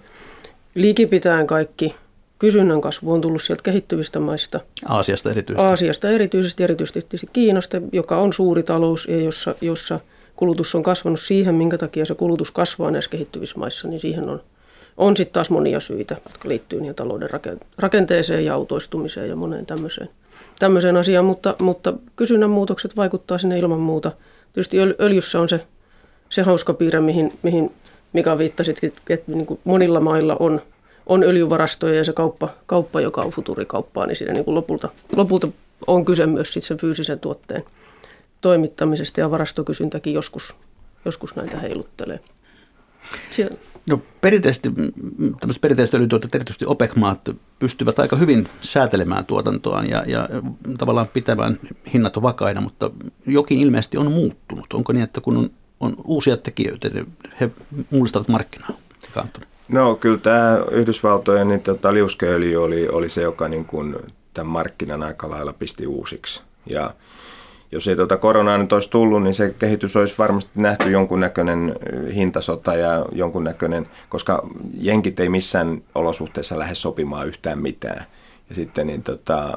liikipitään 0.76 1.48
kaikki 1.48 1.96
kysynnän 2.40 2.82
kasvu 2.82 3.14
on 3.14 3.22
tullut 3.22 3.44
sieltä 3.44 3.64
kehittyvistä 3.64 4.20
maista. 4.20 4.60
Aasiasta 4.88 5.30
erityisesti. 5.30 5.70
Aasiasta 5.70 6.10
erityisesti, 6.10 6.64
erityisesti 6.64 7.28
Kiinasta, 7.34 7.82
joka 7.92 8.18
on 8.18 8.34
suuri 8.34 8.64
talous 8.64 9.08
ja 9.08 9.22
jossa, 9.22 9.56
jossa 9.62 10.00
kulutus 10.36 10.76
on 10.76 10.84
kasvanut 10.84 11.20
siihen, 11.20 11.56
minkä 11.56 11.78
takia 11.78 12.06
se 12.06 12.16
kulutus 12.16 12.52
kasvaa 12.52 12.92
näissä 12.92 13.12
kehittyvissä 13.12 13.60
maissa, 13.60 13.88
niin 13.88 14.00
siihen 14.00 14.30
on, 14.30 14.42
on 14.98 15.18
sitten 15.18 15.34
taas 15.34 15.50
monia 15.50 15.80
syitä, 15.80 16.18
jotka 16.28 16.50
liittyy 16.50 16.80
niiden 16.80 16.96
talouden 16.96 17.30
rakenteeseen 17.78 18.46
ja 18.46 18.54
autoistumiseen 18.54 19.30
ja 19.30 19.36
moneen 19.36 19.66
tämmöiseen, 19.66 20.10
tämmöiseen 20.60 20.98
asiaan, 20.98 21.26
mutta, 21.26 21.56
mutta 21.62 21.94
kysynnän 22.16 22.50
muutokset 22.50 22.96
vaikuttaa 22.96 23.38
sinne 23.38 23.60
ilman 23.60 23.80
muuta. 23.80 24.12
Tietysti 24.54 24.78
öljyssä 25.00 25.40
on 25.40 25.50
se 25.50 25.66
se 26.30 26.42
hauska 26.42 26.74
piirre, 26.74 27.00
mihin, 27.00 27.34
mihin 27.44 27.72
Mika 28.14 28.38
viittasit, 28.38 28.80
että 29.10 29.32
niin 29.32 29.46
kuin 29.46 29.60
monilla 29.64 30.00
mailla 30.00 30.36
on, 30.40 30.62
on 31.06 31.24
öljyvarastoja 31.24 31.96
ja 31.96 32.04
se 32.04 32.14
kauppa, 32.14 32.50
kauppa 32.66 33.02
joka 33.02 33.22
on 33.22 33.32
futurikauppaa, 33.32 34.08
niin 34.08 34.16
siinä 34.16 34.34
niin 34.34 34.46
kuin 34.46 34.56
lopulta, 34.56 34.90
lopulta 35.16 35.48
on 35.88 36.06
kyse 36.06 36.26
myös 36.26 36.54
sit 36.54 36.64
sen 36.64 36.78
fyysisen 36.78 37.20
tuotteen 37.20 37.64
toimittamisesta 38.42 39.20
ja 39.20 39.32
varastokysyntäkin 39.32 40.14
joskus, 40.14 40.56
joskus 41.06 41.36
näitä 41.36 41.60
heiluttelee. 41.60 42.20
Siellä. 43.30 43.58
No 43.90 44.02
perinteisesti, 44.22 44.70
tämmöiset 45.40 45.62
perinteiset 45.62 45.96
öljytuotteet, 45.96 46.36
erityisesti 46.36 46.66
OPEC-maat, 46.66 47.30
pystyvät 47.60 48.00
aika 48.00 48.16
hyvin 48.16 48.48
säätelemään 48.62 49.26
tuotantoaan 49.26 49.90
ja, 49.90 50.04
ja 50.08 50.30
tavallaan 50.78 51.08
pitämään 51.08 51.60
hinnat 51.94 52.22
vakaina, 52.22 52.62
mutta 52.62 52.92
jokin 53.26 53.60
ilmeisesti 53.60 53.98
on 53.98 54.12
muuttunut. 54.12 54.74
Onko 54.74 54.94
niin, 54.94 55.04
että 55.04 55.22
kun 55.22 55.38
on 55.38 55.50
on 55.80 55.96
uusia 56.04 56.38
tekijöitä, 56.38 56.90
he 57.42 57.50
mullistavat 57.92 58.28
markkinaa. 58.28 58.70
No 59.70 59.96
kyllä 59.96 60.18
tämä 60.18 60.58
Yhdysvaltojen 60.72 61.48
niin 61.48 61.62
tota, 61.62 61.94
liuskeöljy 61.94 62.64
oli, 62.64 62.88
oli 62.88 63.10
se, 63.10 63.22
joka 63.22 63.48
niin 63.48 63.66
kuin 63.66 63.96
tämän 64.34 64.52
markkinan 64.52 65.04
aika 65.04 65.30
lailla 65.30 65.54
pisti 65.54 65.88
uusiksi. 65.88 66.42
Ja 66.66 66.94
jos 67.72 67.88
ei 67.88 67.96
tuota 67.96 68.18
koronaa 68.18 68.58
nyt 68.58 68.74
olisi 68.74 68.90
tullut, 68.90 69.24
niin 69.24 69.34
se 69.34 69.56
kehitys 69.60 69.96
olisi 69.96 70.16
varmasti 70.18 70.52
nähty 70.56 70.92
jonkunnäköinen 70.92 71.76
hintasota 72.16 72.76
ja 72.76 73.06
jonkunnäköinen, 73.12 73.88
koska 74.10 74.48
jenkit 74.80 75.20
ei 75.20 75.30
missään 75.30 75.82
olosuhteessa 75.96 76.60
lähde 76.60 76.76
sopimaan 76.76 77.28
yhtään 77.28 77.60
mitään. 77.60 78.06
Ja 78.50 78.56
sitten 78.56 78.88
niin 78.88 79.04
tota, 79.04 79.54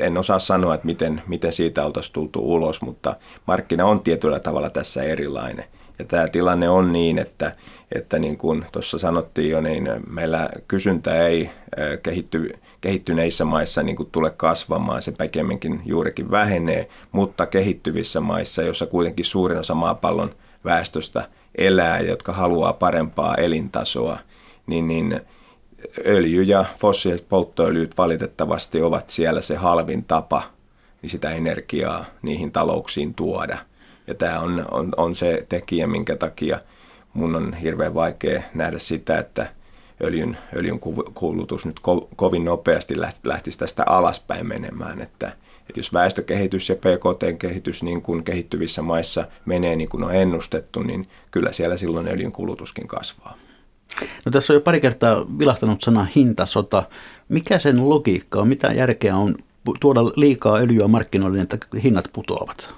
en 0.00 0.18
osaa 0.18 0.38
sanoa, 0.38 0.74
että 0.74 0.86
miten, 0.86 1.22
miten 1.26 1.52
siitä 1.52 1.84
oltaisiin 1.84 2.12
tultu 2.12 2.54
ulos, 2.54 2.82
mutta 2.82 3.16
markkina 3.46 3.86
on 3.86 4.00
tietyllä 4.00 4.40
tavalla 4.40 4.70
tässä 4.70 5.02
erilainen. 5.02 5.64
Ja 5.98 6.04
tämä 6.04 6.28
tilanne 6.28 6.68
on 6.68 6.92
niin, 6.92 7.18
että, 7.18 7.56
että 7.92 8.18
niin 8.18 8.38
kuin 8.38 8.66
tuossa 8.72 8.98
sanottiin 8.98 9.50
jo, 9.50 9.60
niin 9.60 9.88
meillä 10.10 10.48
kysyntä 10.68 11.26
ei 11.26 11.50
kehitty, 12.02 12.52
kehittyneissä 12.80 13.44
maissa 13.44 13.82
niin 13.82 13.96
kuin 13.96 14.08
tule 14.12 14.30
kasvamaan, 14.30 15.02
se 15.02 15.12
pikemminkin 15.12 15.80
juurikin 15.84 16.30
vähenee, 16.30 16.88
mutta 17.12 17.46
kehittyvissä 17.46 18.20
maissa, 18.20 18.62
jossa 18.62 18.86
kuitenkin 18.86 19.24
suurin 19.24 19.58
osa 19.58 19.74
maapallon 19.74 20.34
väestöstä 20.64 21.28
elää, 21.58 22.00
jotka 22.00 22.32
haluaa 22.32 22.72
parempaa 22.72 23.34
elintasoa, 23.34 24.18
niin, 24.66 24.88
niin 24.88 25.20
öljy 26.06 26.42
ja 26.42 26.64
fossiiliset 26.78 27.28
polttoöljyt 27.28 27.98
valitettavasti 27.98 28.82
ovat 28.82 29.10
siellä 29.10 29.42
se 29.42 29.56
halvin 29.56 30.04
tapa 30.04 30.42
niin 31.02 31.10
sitä 31.10 31.30
energiaa 31.30 32.04
niihin 32.22 32.52
talouksiin 32.52 33.14
tuoda. 33.14 33.58
Ja 34.06 34.14
tämä 34.14 34.40
on, 34.40 34.64
on, 34.70 34.92
on 34.96 35.14
se 35.14 35.46
tekijä, 35.48 35.86
minkä 35.86 36.16
takia 36.16 36.60
mun 37.14 37.36
on 37.36 37.54
hirveän 37.54 37.94
vaikea 37.94 38.42
nähdä 38.54 38.78
sitä, 38.78 39.18
että 39.18 39.46
öljyn, 40.04 40.38
öljyn 40.56 40.80
kulutus 41.14 41.66
nyt 41.66 41.80
ko, 41.80 42.08
kovin 42.16 42.44
nopeasti 42.44 42.94
lähtisi 43.24 43.58
tästä 43.58 43.84
alaspäin 43.86 44.46
menemään. 44.46 45.00
Että, 45.00 45.26
että 45.68 45.80
jos 45.80 45.92
väestökehitys 45.92 46.68
ja 46.68 46.76
PKT-kehitys 46.76 47.82
niin 47.82 48.02
kuin 48.02 48.24
kehittyvissä 48.24 48.82
maissa 48.82 49.26
menee 49.44 49.76
niin 49.76 49.88
kuin 49.88 50.04
on 50.04 50.14
ennustettu, 50.14 50.82
niin 50.82 51.08
kyllä 51.30 51.52
siellä 51.52 51.76
silloin 51.76 52.08
öljyn 52.08 52.32
kulutuskin 52.32 52.88
kasvaa. 52.88 53.36
No 54.24 54.32
tässä 54.32 54.52
on 54.52 54.54
jo 54.54 54.60
pari 54.60 54.80
kertaa 54.80 55.26
vilahtanut 55.38 55.82
sana 55.82 56.06
hintasota. 56.16 56.82
Mikä 57.28 57.58
sen 57.58 57.88
logiikka 57.88 58.40
on? 58.40 58.48
Mitä 58.48 58.72
järkeä 58.72 59.16
on 59.16 59.34
tuoda 59.80 60.04
liikaa 60.04 60.56
öljyä 60.56 60.88
markkinoille, 60.88 61.40
että 61.40 61.58
hinnat 61.82 62.08
putoavat? 62.12 62.74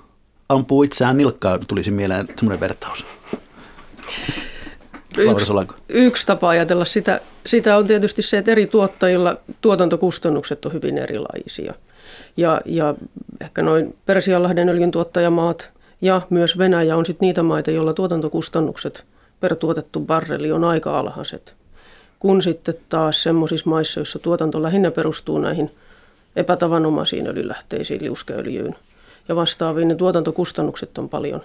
Ampuu 0.48 0.82
itseään 0.82 1.16
nilkkaa, 1.16 1.58
tulisi 1.58 1.90
mieleen 1.90 2.26
semmoinen 2.36 2.60
vertaus. 2.60 3.06
Yksi, 5.16 5.52
yksi 5.88 6.26
tapa 6.26 6.48
ajatella 6.48 6.84
sitä, 6.84 7.20
sitä 7.46 7.76
on 7.76 7.86
tietysti 7.86 8.22
se, 8.22 8.38
että 8.38 8.50
eri 8.50 8.66
tuottajilla 8.66 9.36
tuotantokustannukset 9.60 10.64
on 10.64 10.72
hyvin 10.72 10.98
erilaisia. 10.98 11.74
Ja, 12.36 12.60
ja 12.64 12.94
ehkä 13.40 13.62
noin 13.62 13.96
Persianlahden 14.06 14.68
öljyn 14.68 14.90
tuottajamaat 14.90 15.70
ja 16.00 16.22
myös 16.30 16.58
Venäjä 16.58 16.96
on 16.96 17.06
sitten 17.06 17.26
niitä 17.26 17.42
maita, 17.42 17.70
joilla 17.70 17.94
tuotantokustannukset 17.94 19.04
per 19.40 19.56
tuotettu 19.56 20.00
barreli 20.00 20.52
on 20.52 20.64
aika 20.64 20.98
alhaiset. 20.98 21.54
Kun 22.18 22.42
sitten 22.42 22.74
taas 22.88 23.22
semmoisissa 23.22 23.70
maissa, 23.70 24.00
joissa 24.00 24.18
tuotanto 24.18 24.62
lähinnä 24.62 24.90
perustuu 24.90 25.38
näihin 25.38 25.70
epätavanomaisiin 26.36 27.26
öljylähteisiin, 27.26 28.02
liuskeöljyyn 28.02 28.76
ja 29.28 29.36
vastaaviin, 29.36 29.88
ne 29.88 29.94
tuotantokustannukset 29.94 30.98
on 30.98 31.08
paljon, 31.08 31.42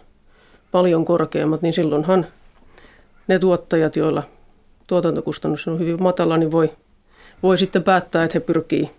paljon 0.72 1.06
korkeammat, 1.06 1.62
niin 1.62 1.74
silloinhan 1.74 2.26
ne 3.28 3.40
tuottajat, 3.40 3.96
joilla 3.96 4.24
tuotantokustannus 4.88 5.68
on 5.68 5.80
hyvin 5.80 6.04
matala, 6.04 6.38
niin 6.38 6.52
voi, 6.52 6.72
voi 7.44 7.58
sitten 7.58 7.84
päättää, 7.84 8.24
että 8.24 8.36
he 8.36 8.40
pyrkii 8.40 8.92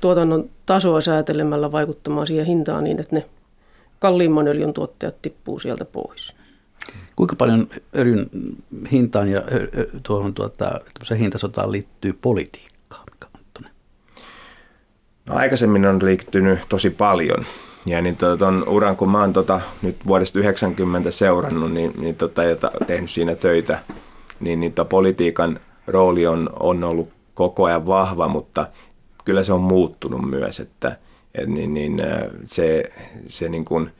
tuotannon 0.00 0.50
tasoa 0.66 1.00
säätelemällä 1.00 1.72
vaikuttamaan 1.72 2.26
siihen 2.26 2.46
hintaan 2.46 2.84
niin, 2.84 3.00
että 3.00 3.16
ne 3.16 3.26
kalliimman 3.98 4.48
öljyn 4.48 4.74
tuottajat 4.74 5.22
tippuu 5.22 5.58
sieltä 5.58 5.84
pois. 5.84 6.34
Kuinka 7.16 7.36
paljon 7.36 7.66
öljyn 7.96 8.26
hintaan 8.92 9.30
ja 9.30 9.42
tuohon 10.02 10.34
tuota, 10.34 10.80
hintasotaan 11.18 11.72
liittyy 11.72 12.12
politiikkaa, 12.12 12.74
No 15.26 15.34
aikaisemmin 15.34 15.86
on 15.86 16.04
liittynyt 16.04 16.58
tosi 16.68 16.90
paljon. 16.90 17.46
Ja 17.86 18.02
niin 18.02 18.16
tuon 18.38 18.68
uran, 18.68 18.96
kun 18.96 19.10
mä 19.10 19.20
oon 19.20 19.32
tota, 19.32 19.60
nyt 19.82 19.96
vuodesta 20.06 20.38
90 20.38 21.10
seurannut 21.10 21.72
niin, 21.72 21.92
niin 21.98 22.14
tota, 22.14 22.44
ja 22.44 22.56
tehnyt 22.86 23.10
siinä 23.10 23.34
töitä, 23.34 23.78
niin, 24.40 24.60
niin 24.60 24.74
politiikan 24.88 25.60
rooli 25.86 26.26
on, 26.26 26.50
on 26.60 26.84
ollut 26.84 27.08
koko 27.34 27.64
ajan 27.64 27.86
vahva, 27.86 28.28
mutta 28.28 28.66
kyllä 29.24 29.44
se 29.44 29.52
on 29.52 29.60
muuttunut 29.60 30.30
myös, 30.30 30.60
että 30.60 30.96
et 31.34 31.48
niin, 31.48 31.74
niin, 31.74 32.02
se, 32.44 32.92
se 33.26 33.48
niin 33.48 33.64
kuin 33.64 33.90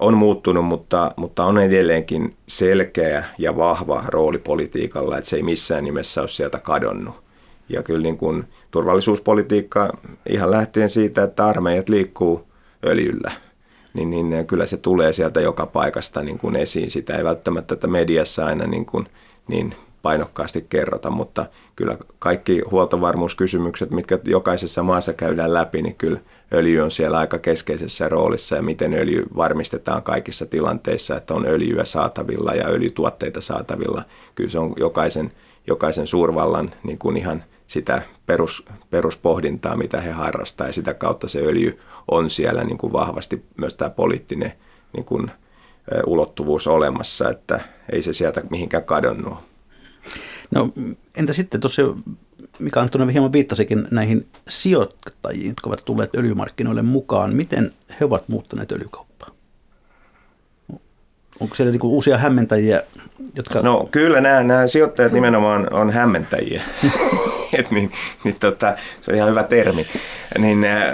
on 0.00 0.16
muuttunut, 0.16 0.64
mutta, 0.64 1.12
mutta 1.16 1.44
on 1.44 1.58
edelleenkin 1.58 2.36
selkeä 2.48 3.24
ja 3.38 3.56
vahva 3.56 4.04
rooli 4.06 4.38
politiikalla, 4.38 5.18
että 5.18 5.30
se 5.30 5.36
ei 5.36 5.42
missään 5.42 5.84
nimessä 5.84 6.20
ole 6.20 6.28
sieltä 6.28 6.58
kadonnut. 6.58 7.14
Ja 7.68 7.82
kyllä 7.82 8.02
niin 8.02 8.16
kuin 8.16 8.44
turvallisuuspolitiikka 8.70 9.98
ihan 10.28 10.50
lähtien 10.50 10.90
siitä, 10.90 11.22
että 11.22 11.46
armeijat 11.46 11.88
liikkuu 11.88 12.46
öljyllä, 12.86 13.32
niin, 13.94 14.10
niin 14.10 14.46
kyllä 14.46 14.66
se 14.66 14.76
tulee 14.76 15.12
sieltä 15.12 15.40
joka 15.40 15.66
paikasta 15.66 16.22
niin 16.22 16.38
kuin 16.38 16.56
esiin. 16.56 16.90
Sitä 16.90 17.16
ei 17.16 17.24
välttämättä 17.24 17.74
että 17.74 17.86
mediassa 17.86 18.46
aina 18.46 18.66
niin, 18.66 18.86
kuin, 18.86 19.06
niin 19.48 19.74
painokkaasti 20.02 20.66
kerrota, 20.68 21.10
mutta 21.10 21.46
kyllä 21.76 21.96
kaikki 22.18 22.62
huoltovarmuuskysymykset, 22.70 23.90
mitkä 23.90 24.18
jokaisessa 24.24 24.82
maassa 24.82 25.12
käydään 25.12 25.54
läpi, 25.54 25.82
niin 25.82 25.94
kyllä 25.94 26.20
öljy 26.52 26.80
on 26.80 26.90
siellä 26.90 27.18
aika 27.18 27.38
keskeisessä 27.38 28.08
roolissa 28.08 28.56
ja 28.56 28.62
miten 28.62 28.94
öljy 28.94 29.24
varmistetaan 29.36 30.02
kaikissa 30.02 30.46
tilanteissa, 30.46 31.16
että 31.16 31.34
on 31.34 31.46
öljyä 31.46 31.84
saatavilla 31.84 32.54
ja 32.54 32.68
öljytuotteita 32.68 33.40
saatavilla. 33.40 34.02
Kyllä 34.34 34.50
se 34.50 34.58
on 34.58 34.74
jokaisen, 34.76 35.32
jokaisen 35.66 36.06
suurvallan 36.06 36.70
niin 36.84 36.98
kuin 36.98 37.16
ihan 37.16 37.44
sitä 37.66 38.02
perus, 38.26 38.64
peruspohdintaa, 38.90 39.76
mitä 39.76 40.00
he 40.00 40.10
harrastaa 40.10 40.66
ja 40.66 40.72
sitä 40.72 40.94
kautta 40.94 41.28
se 41.28 41.40
öljy 41.40 41.78
on 42.08 42.30
siellä 42.30 42.64
niin 42.64 42.78
kuin 42.78 42.92
vahvasti 42.92 43.44
myös 43.56 43.74
tämä 43.74 43.90
poliittinen 43.90 44.52
niin 44.92 45.04
kuin, 45.04 45.30
ulottuvuus 46.06 46.66
olemassa, 46.66 47.30
että 47.30 47.60
ei 47.92 48.02
se 48.02 48.12
sieltä 48.12 48.42
mihinkään 48.50 48.84
kadonnut. 48.84 49.38
No 50.50 50.70
entä 51.16 51.32
sitten 51.32 51.60
tuossa 51.60 51.82
Mika 52.60 52.80
Anttonen 52.80 53.08
hieman 53.08 53.32
viittasikin 53.32 53.86
näihin 53.90 54.26
sijoittajiin, 54.48 55.48
jotka 55.48 55.68
ovat 55.70 55.84
tulleet 55.84 56.14
öljymarkkinoille 56.16 56.82
mukaan. 56.82 57.36
Miten 57.36 57.72
he 58.00 58.04
ovat 58.04 58.28
muuttaneet 58.28 58.72
öljykauppaa? 58.72 59.30
Onko 61.40 61.54
siellä 61.54 61.72
niin 61.72 61.82
uusia 61.82 62.18
hämmentäjiä, 62.18 62.82
jotka... 63.34 63.60
No 63.60 63.88
kyllä 63.90 64.20
nämä, 64.20 64.42
nämä 64.42 64.66
sijoittajat 64.66 65.12
nimenomaan 65.12 65.72
on 65.72 65.90
hämmentäjiä. 65.90 66.62
Et 67.58 67.70
niin, 67.70 67.90
niin 68.24 68.36
tota, 68.40 68.76
se 69.00 69.10
on 69.10 69.16
ihan 69.16 69.30
hyvä 69.30 69.42
termi. 69.42 69.86
Niin, 70.38 70.64
äh, 70.64 70.92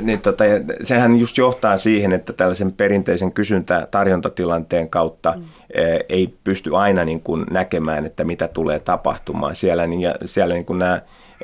niin 0.00 0.20
tota, 0.20 0.44
sehän 0.82 1.16
just 1.16 1.38
johtaa 1.38 1.76
siihen, 1.76 2.12
että 2.12 2.32
tällaisen 2.32 2.72
perinteisen 2.72 3.32
kysyntä-tarjontatilanteen 3.32 4.88
kautta 4.88 5.32
mm. 5.36 5.42
Äh, 5.78 5.98
ei 6.08 6.34
pysty 6.44 6.76
aina 6.76 7.04
niin 7.04 7.20
kuin 7.20 7.46
näkemään, 7.50 8.06
että 8.06 8.24
mitä 8.24 8.48
tulee 8.48 8.78
tapahtumaan. 8.78 9.54
Siellä, 9.54 9.86
niin, 9.86 10.00
ja, 10.00 10.14
siellä 10.24 10.54
niin 10.54 10.64
kuin 10.64 10.78
nämä 10.78 11.00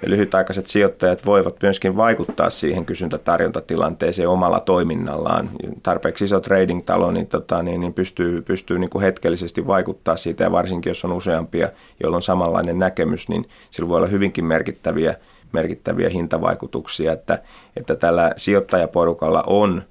lyhytaikaiset 0.07 0.67
sijoittajat 0.67 1.27
voivat 1.27 1.57
myöskin 1.63 1.97
vaikuttaa 1.97 2.51
siihen 2.51 2.87
kysyntätarjontatilanteeseen 2.87 4.29
omalla 4.29 4.61
toiminnallaan. 4.61 5.51
Tarpeeksi 5.83 6.25
iso 6.25 6.41
trading-talo 6.41 7.11
niin, 7.11 7.27
tota, 7.27 7.63
niin, 7.63 7.81
niin 7.81 7.95
pystyy, 7.95 8.43
pystyy 8.43 8.79
niin 8.79 8.91
kuin 8.91 9.03
hetkellisesti 9.03 9.67
vaikuttaa 9.67 10.17
siitä. 10.17 10.45
Ja 10.45 10.53
varsinkin 10.53 10.91
jos 10.91 11.05
on 11.05 11.13
useampia, 11.13 11.69
joilla 12.03 12.17
on 12.17 12.23
samanlainen 12.23 12.79
näkemys, 12.79 13.29
niin 13.29 13.49
sillä 13.71 13.89
voi 13.89 13.97
olla 13.97 14.07
hyvinkin 14.07 14.45
merkittäviä, 14.45 15.15
merkittäviä 15.53 16.09
hintavaikutuksia, 16.09 17.13
että, 17.13 17.39
että 17.77 17.97
tällä 17.97 18.33
sijoittajaporukalla 18.37 19.45
on 19.47 19.83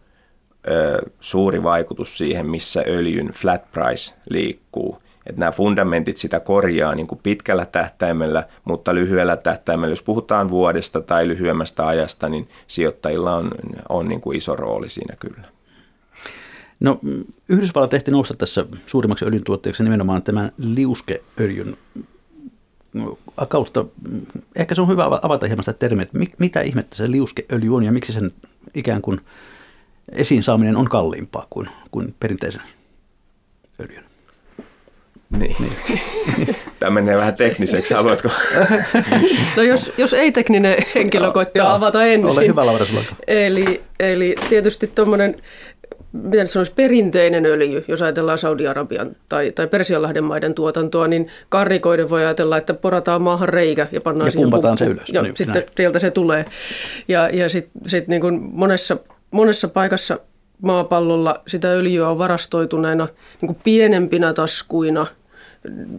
ö, 0.67 1.01
suuri 1.19 1.63
vaikutus 1.63 2.17
siihen, 2.17 2.49
missä 2.49 2.83
öljyn 2.87 3.31
flat 3.33 3.71
price 3.71 4.15
liikkuu– 4.29 4.97
että 5.25 5.39
nämä 5.39 5.51
fundamentit 5.51 6.17
sitä 6.17 6.39
korjaa 6.39 6.95
niin 6.95 7.07
kuin 7.07 7.19
pitkällä 7.23 7.65
tähtäimellä, 7.65 8.43
mutta 8.65 8.95
lyhyellä 8.95 9.37
tähtäimellä, 9.37 9.91
jos 9.91 10.01
puhutaan 10.01 10.49
vuodesta 10.49 11.01
tai 11.01 11.27
lyhyemmästä 11.27 11.87
ajasta, 11.87 12.29
niin 12.29 12.49
sijoittajilla 12.67 13.35
on, 13.35 13.51
on 13.89 14.07
niin 14.07 14.21
kuin 14.21 14.37
iso 14.37 14.55
rooli 14.55 14.89
siinä 14.89 15.15
kyllä. 15.15 15.47
No, 16.79 16.99
Yhdysvallat 17.49 17.89
tehtiin 17.89 18.13
nousta 18.13 18.33
tässä 18.33 18.65
suurimmaksi 18.87 19.25
öljyntuottajaksi 19.25 19.83
nimenomaan 19.83 20.23
tämän 20.23 20.51
liuskeöljyn 20.57 21.77
kautta. 23.47 23.85
Ehkä 24.55 24.75
se 24.75 24.81
on 24.81 24.87
hyvä 24.87 25.05
avata 25.21 25.47
hieman 25.47 25.63
sitä 25.63 25.73
termiä, 25.73 26.03
että 26.03 26.19
mitä 26.39 26.61
ihmettä 26.61 26.95
se 26.95 27.11
liuskeöljy 27.11 27.75
on 27.75 27.83
ja 27.83 27.91
miksi 27.91 28.13
sen 28.13 28.31
ikään 28.73 29.01
kuin 29.01 29.21
esiin 30.11 30.43
saaminen 30.43 30.77
on 30.77 30.89
kalliimpaa 30.89 31.45
kuin, 31.49 31.69
kuin 31.91 32.15
perinteisen 32.19 32.61
öljyn. 33.79 34.10
Niin. 35.37 35.55
niin. 35.59 36.55
Tämä 36.79 36.89
menee 36.89 37.17
vähän 37.17 37.35
tekniseksi, 37.35 37.93
haluatko? 37.93 38.29
No 39.57 39.63
jos, 39.63 39.91
jos 39.97 40.13
ei-tekninen 40.13 40.75
henkilö 40.95 41.31
koittaa 41.31 41.65
Joo, 41.65 41.75
avata 41.75 42.05
ensin. 42.05 42.39
Ole 42.39 42.47
hyvä 42.47 42.65
Laura 42.65 42.85
Eli, 43.27 43.81
eli 43.99 44.35
tietysti 44.49 44.87
tuommoinen 44.95 45.35
miten 46.13 46.47
sanoisi, 46.47 46.71
perinteinen 46.75 47.45
öljy, 47.45 47.85
jos 47.87 48.01
ajatellaan 48.01 48.37
Saudi-Arabian 48.37 49.15
tai, 49.29 49.51
tai 49.51 49.67
Persianlahden 49.67 50.23
maiden 50.23 50.53
tuotantoa, 50.53 51.07
niin 51.07 51.27
karrikoiden 51.49 52.09
voi 52.09 52.25
ajatella, 52.25 52.57
että 52.57 52.73
porataan 52.73 53.21
maahan 53.21 53.49
reikä 53.49 53.87
ja 53.91 54.01
pannaan 54.01 54.27
ja 54.27 54.31
siihen 54.31 54.49
pump- 54.49 54.77
se 54.77 54.85
ylös. 54.85 55.09
Ja 55.13 55.21
niin, 55.21 55.37
sitten 55.37 55.53
näin. 55.53 55.65
sieltä 55.77 55.99
se 55.99 56.11
tulee. 56.11 56.45
Ja, 57.07 57.29
ja 57.29 57.49
sitten 57.49 57.81
sit 57.87 58.07
niin 58.07 58.21
kuin 58.21 58.39
monessa, 58.41 58.97
monessa 59.31 59.67
paikassa 59.67 60.19
maapallolla 60.61 61.41
sitä 61.47 61.67
öljyä 61.67 62.09
on 62.09 62.17
varastoituneena 62.17 63.07
niin 63.41 63.47
kuin 63.47 63.57
pienempinä 63.63 64.33
taskuina– 64.33 65.07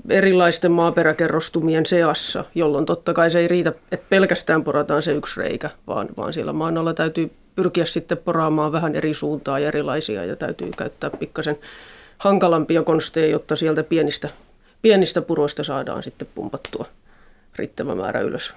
erilaisten 0.09 0.73
maaperäkerrostumien 0.73 1.87
seassa, 1.87 2.45
jolloin 2.55 2.87
totta 2.87 3.13
kai 3.13 3.31
se 3.31 3.39
ei 3.39 3.49
riitä, 3.49 3.73
että 3.93 4.07
pelkästään 4.11 4.65
porataan 4.65 5.03
se 5.03 5.13
yksi 5.13 5.41
reikä, 5.41 5.71
vaan, 5.87 6.09
vaan 6.17 6.33
siellä 6.33 6.53
maan 6.53 6.79
alla 6.79 6.95
täytyy 6.95 7.31
pyrkiä 7.57 7.87
sitten 7.87 8.19
poraamaan 8.19 8.73
vähän 8.73 8.97
eri 8.97 9.15
suuntaa 9.15 9.59
ja 9.59 9.69
erilaisia 9.69 10.25
ja 10.25 10.37
täytyy 10.37 10.71
käyttää 10.79 11.11
pikkasen 11.11 11.59
hankalampia 12.19 12.83
konsteja, 12.83 13.27
jotta 13.27 13.57
sieltä 13.57 13.83
pienistä, 13.83 14.29
pienistä 14.83 15.23
puroista 15.23 15.65
saadaan 15.65 16.03
sitten 16.03 16.29
pumpattua 16.35 16.87
riittävä 17.57 17.95
määrä 17.95 18.21
ylös. 18.21 18.55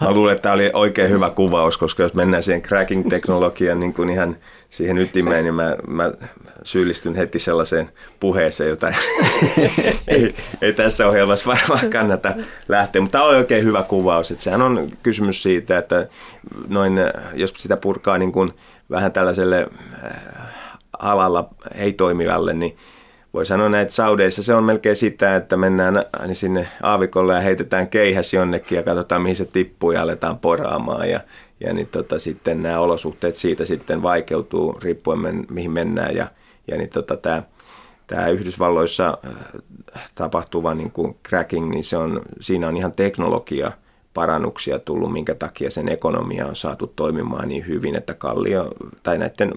Mä 0.00 0.10
luulen, 0.10 0.32
että 0.32 0.42
tämä 0.42 0.54
oli 0.54 0.70
oikein 0.72 1.10
hyvä 1.10 1.30
kuvaus, 1.30 1.78
koska 1.78 2.02
jos 2.02 2.14
mennään 2.14 2.42
siihen 2.42 2.62
cracking-teknologian 2.62 3.80
niin 3.80 3.94
kuin 3.94 4.08
ihan 4.08 4.36
siihen 4.68 4.98
ytimeen, 4.98 5.44
niin 5.44 5.54
mä, 5.54 5.76
mä 5.86 6.12
syyllistyn 6.62 7.14
heti 7.14 7.38
sellaiseen 7.38 7.90
puheeseen, 8.20 8.70
jota 8.70 8.92
ei, 10.08 10.34
ei 10.62 10.72
tässä 10.72 11.08
ohjelmassa 11.08 11.50
varmaan 11.50 11.90
kannata 11.90 12.32
lähteä. 12.68 13.02
Mutta 13.02 13.18
tämä 13.18 13.24
on 13.24 13.36
oikein 13.36 13.64
hyvä 13.64 13.82
kuvaus. 13.82 14.30
Että 14.30 14.42
sehän 14.42 14.62
on 14.62 14.90
kysymys 15.02 15.42
siitä, 15.42 15.78
että 15.78 16.08
noin, 16.68 16.92
jos 17.34 17.52
sitä 17.56 17.76
purkaa 17.76 18.18
niin 18.18 18.32
kuin 18.32 18.52
vähän 18.90 19.12
tällaiselle 19.12 19.66
äh, 20.04 20.12
alalla 20.98 21.48
ei 21.74 21.92
toimivalle, 21.92 22.54
niin 22.54 22.76
voi 23.34 23.46
sanoa 23.46 23.68
näin, 23.68 23.82
että 23.82 23.94
Saudeissa 23.94 24.42
se 24.42 24.54
on 24.54 24.64
melkein 24.64 24.96
sitä, 24.96 25.36
että 25.36 25.56
mennään 25.56 26.04
aina 26.12 26.34
sinne 26.34 26.68
aavikolle 26.82 27.34
ja 27.34 27.40
heitetään 27.40 27.88
keihäs 27.88 28.34
jonnekin 28.34 28.76
ja 28.76 28.82
katsotaan 28.82 29.22
mihin 29.22 29.36
se 29.36 29.44
tippuu 29.44 29.92
ja 29.92 30.02
aletaan 30.02 30.38
poraamaan 30.38 31.10
ja, 31.10 31.20
ja 31.60 31.72
niin 31.72 31.86
tota, 31.86 32.18
sitten 32.18 32.62
nämä 32.62 32.78
olosuhteet 32.78 33.36
siitä 33.36 33.64
sitten 33.64 34.02
vaikeutuu 34.02 34.78
riippuen 34.82 35.18
men, 35.18 35.46
mihin 35.50 35.70
mennään 35.70 36.16
ja, 36.16 36.26
ja 36.68 36.76
niin 36.76 36.90
tota, 36.90 37.16
tämä 37.16 37.42
tämä 38.06 38.28
Yhdysvalloissa 38.28 39.18
äh, 39.26 39.62
tapahtuva 40.14 40.74
niin 40.74 40.90
kuin 40.90 41.16
cracking, 41.28 41.70
niin 41.70 41.84
se 41.84 41.96
on, 41.96 42.22
siinä 42.40 42.68
on 42.68 42.76
ihan 42.76 42.92
teknologia 42.92 43.72
parannuksia 44.14 44.78
tullut, 44.78 45.12
minkä 45.12 45.34
takia 45.34 45.70
sen 45.70 45.88
ekonomia 45.88 46.46
on 46.46 46.56
saatu 46.56 46.86
toimimaan 46.86 47.48
niin 47.48 47.66
hyvin, 47.66 47.96
että 47.96 48.14
kallio 48.14 48.72
tai 49.02 49.18
näiden 49.18 49.52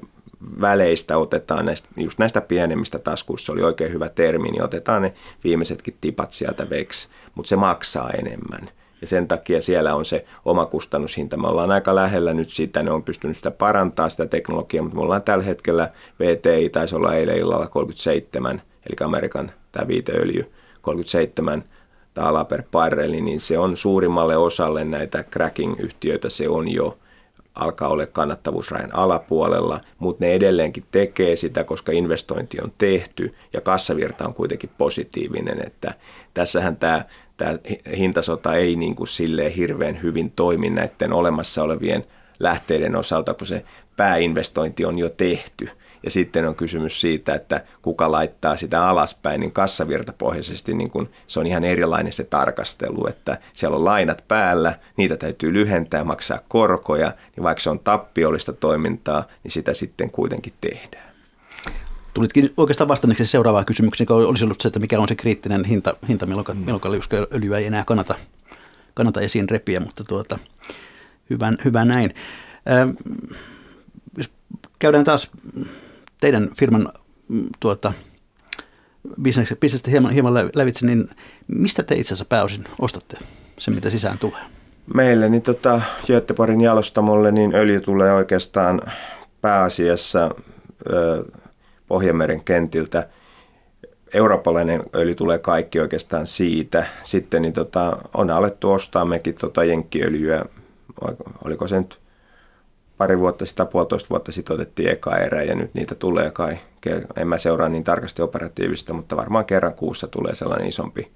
väleistä 0.62 1.17
otetaan 1.17 1.65
näistä, 1.65 1.89
just 1.97 2.19
näistä 2.19 2.41
pienemmistä 2.41 2.99
taskuissa, 2.99 3.53
oli 3.53 3.63
oikein 3.63 3.93
hyvä 3.93 4.10
termi, 4.10 4.51
niin 4.51 4.63
otetaan 4.63 5.01
ne 5.01 5.13
viimeisetkin 5.43 5.97
tipat 6.01 6.31
sieltä 6.31 6.69
veksi, 6.69 7.10
mutta 7.36 7.49
se 7.49 7.55
maksaa 7.55 8.10
enemmän. 8.10 8.69
Ja 9.01 9.08
sen 9.08 9.27
takia 9.27 9.62
siellä 9.62 9.95
on 9.95 10.05
se 10.05 10.25
oma 10.45 10.65
kustannushinta. 10.65 11.38
Me 11.38 11.47
ollaan 11.47 11.71
aika 11.71 11.95
lähellä 11.95 12.34
nyt 12.34 12.49
sitä, 12.49 12.84
ne 12.84 12.91
on 12.91 13.03
pystynyt 13.03 13.38
sitä 13.38 13.51
parantaa 13.51 14.10
sitä 14.10 14.25
teknologiaa, 14.25 14.84
mutta 14.84 14.95
me 14.95 15.01
ollaan 15.03 15.23
tällä 15.23 15.43
hetkellä, 15.43 15.89
VTI 16.19 16.69
taisi 16.69 16.95
olla 16.95 17.15
eilen 17.15 17.38
illalla 17.38 17.67
37, 17.67 18.62
eli 18.86 18.95
Amerikan 19.05 19.51
tämä 19.71 19.88
viiteöljy 19.88 20.51
37 20.81 21.63
taalaa 22.13 22.45
per 22.45 22.63
barreli, 22.71 23.21
niin 23.21 23.39
se 23.39 23.58
on 23.58 23.77
suurimmalle 23.77 24.38
osalle 24.38 24.84
näitä 24.84 25.23
cracking-yhtiöitä, 25.23 26.29
se 26.29 26.49
on 26.49 26.67
jo 26.71 26.97
alkaa 27.56 27.89
olla 27.89 28.06
kannattavuusrajan 28.06 28.96
alapuolella, 28.96 29.82
mutta 30.00 30.26
ne 30.26 30.34
edelleenkin 30.34 30.86
tekee 30.91 31.36
sitä, 31.36 31.63
koska 31.63 31.91
investointi 31.91 32.58
on 32.62 32.74
tehty 32.78 33.36
ja 33.54 33.62
kassavirta 33.62 34.28
on 34.28 34.34
kuitenkin 34.34 34.70
positiivinen, 34.78 35.68
että 35.68 35.94
tässähän 36.34 36.78
tämä, 36.78 37.06
tämä 37.38 37.58
hintasota 37.98 38.56
ei 38.56 38.76
niin 38.76 38.96
kuin 38.96 39.08
silleen 39.08 39.52
hirveän 39.52 40.02
hyvin 40.02 40.32
toimi 40.32 40.70
näiden 40.70 41.13
olemassa 41.13 41.63
olevien 41.63 42.06
lähteiden 42.39 42.96
osalta, 42.96 43.34
kun 43.34 43.48
se 43.48 43.65
pääinvestointi 43.98 44.86
on 44.86 45.00
jo 45.00 45.10
tehty– 45.10 45.70
ja 46.06 46.12
sitten 46.12 46.48
on 46.48 46.56
kysymys 46.56 47.02
siitä, 47.02 47.34
että 47.34 47.62
kuka 47.82 48.12
laittaa 48.12 48.58
sitä 48.58 48.88
alaspäin, 48.88 49.39
niin 49.39 49.52
kassavirtapohjaisesti 49.52 50.74
niin 50.74 50.89
kun 50.89 51.10
se 51.28 51.39
on 51.39 51.48
ihan 51.48 51.63
erilainen 51.63 52.13
se 52.13 52.24
tarkastelu, 52.24 53.08
että 53.08 53.38
siellä 53.54 53.78
on 53.78 53.86
lainat 53.86 54.24
päällä, 54.28 54.80
niitä 54.98 55.18
täytyy 55.18 55.54
lyhentää, 55.54 56.04
maksaa 56.04 56.39
korkoja, 56.48 57.12
niin 57.36 57.44
vaikka 57.44 57.62
se 57.62 57.70
on 57.70 57.80
tappiollista 57.80 58.54
toimintaa, 58.54 59.24
niin 59.44 59.52
sitä 59.52 59.74
sitten 59.74 60.12
kuitenkin 60.12 60.54
tehdään. 60.62 61.15
Tulitkin 62.13 62.54
oikeastaan 62.58 62.88
vastanneeksi 62.88 63.26
seuraavaan 63.26 63.65
kysymykseen, 63.65 64.06
joka 64.06 64.15
olisi 64.15 64.44
ollut 64.44 64.62
se, 64.62 64.68
että 64.68 64.80
mikä 64.80 65.00
on 65.00 65.08
se 65.08 65.15
kriittinen 65.15 65.65
hinta, 65.65 65.96
hinta 66.08 66.26
milloin, 66.26 66.58
milloin 66.58 66.82
öljyä 67.34 67.58
ei 67.58 67.65
enää 67.65 67.84
kannata, 67.86 68.15
kannata 68.94 69.22
esiin 69.22 69.50
repiä, 69.50 69.80
mutta 69.80 70.04
tuota, 70.04 70.39
hyvä, 71.30 71.54
hyvä 71.65 71.86
näin. 71.86 72.15
Ähm, 72.72 72.89
jos 74.18 74.30
käydään 74.80 75.04
taas 75.04 75.32
teidän 76.19 76.49
firman 76.58 76.88
mm, 77.30 77.45
tuota, 77.60 77.93
bisnestä 79.60 79.91
hieman, 79.91 80.13
hieman 80.13 80.34
lävitse, 80.34 80.86
niin 80.86 81.10
mistä 81.47 81.84
te 81.84 81.95
itse 81.95 82.08
asiassa 82.08 82.25
pääosin 82.25 82.63
ostatte 82.80 83.17
sen, 83.60 83.75
mitä 83.75 83.89
sisään 83.89 84.17
tulee? 84.17 84.41
Meille 84.93 85.30
niin 85.30 85.41
tota, 85.41 85.82
Göteborgin 86.08 86.62
jalostamolle 86.62 87.32
niin 87.32 87.56
öljy 87.56 87.82
tulee 87.82 88.13
oikeastaan 88.13 88.82
pääasiassa 89.41 90.36
ö, 90.91 91.25
Pohjanmeren 91.88 92.43
kentiltä. 92.43 93.10
Eurooppalainen 94.13 94.84
öljy 94.95 95.15
tulee 95.15 95.39
kaikki 95.39 95.80
oikeastaan 95.80 96.28
siitä. 96.28 96.86
Sitten 97.04 97.41
niin 97.41 97.54
tota, 97.54 97.97
on 98.13 98.30
alettu 98.30 98.71
ostaa 98.71 99.06
mekin 99.06 99.36
tota 99.36 99.63
jenkkiöljyä, 99.63 100.45
oliko 101.45 101.67
se 101.67 101.78
nyt 101.78 101.99
pari 102.97 103.19
vuotta 103.19 103.45
sitä, 103.45 103.65
puolitoista 103.65 104.10
vuotta 104.10 104.31
sitten 104.31 104.53
otettiin 104.53 104.89
eka 104.89 105.17
erä 105.17 105.43
ja 105.43 105.55
nyt 105.55 105.73
niitä 105.73 105.95
tulee 105.95 106.31
kai. 106.31 106.58
En 107.15 107.27
mä 107.27 107.38
seuraa 107.38 107.69
niin 107.69 107.84
tarkasti 107.84 108.21
operatiivista, 108.21 108.93
mutta 108.93 109.17
varmaan 109.17 109.45
kerran 109.45 109.73
kuussa 109.73 110.08
tulee 110.08 110.36
sellainen 110.36 110.67
isompi, 110.67 111.12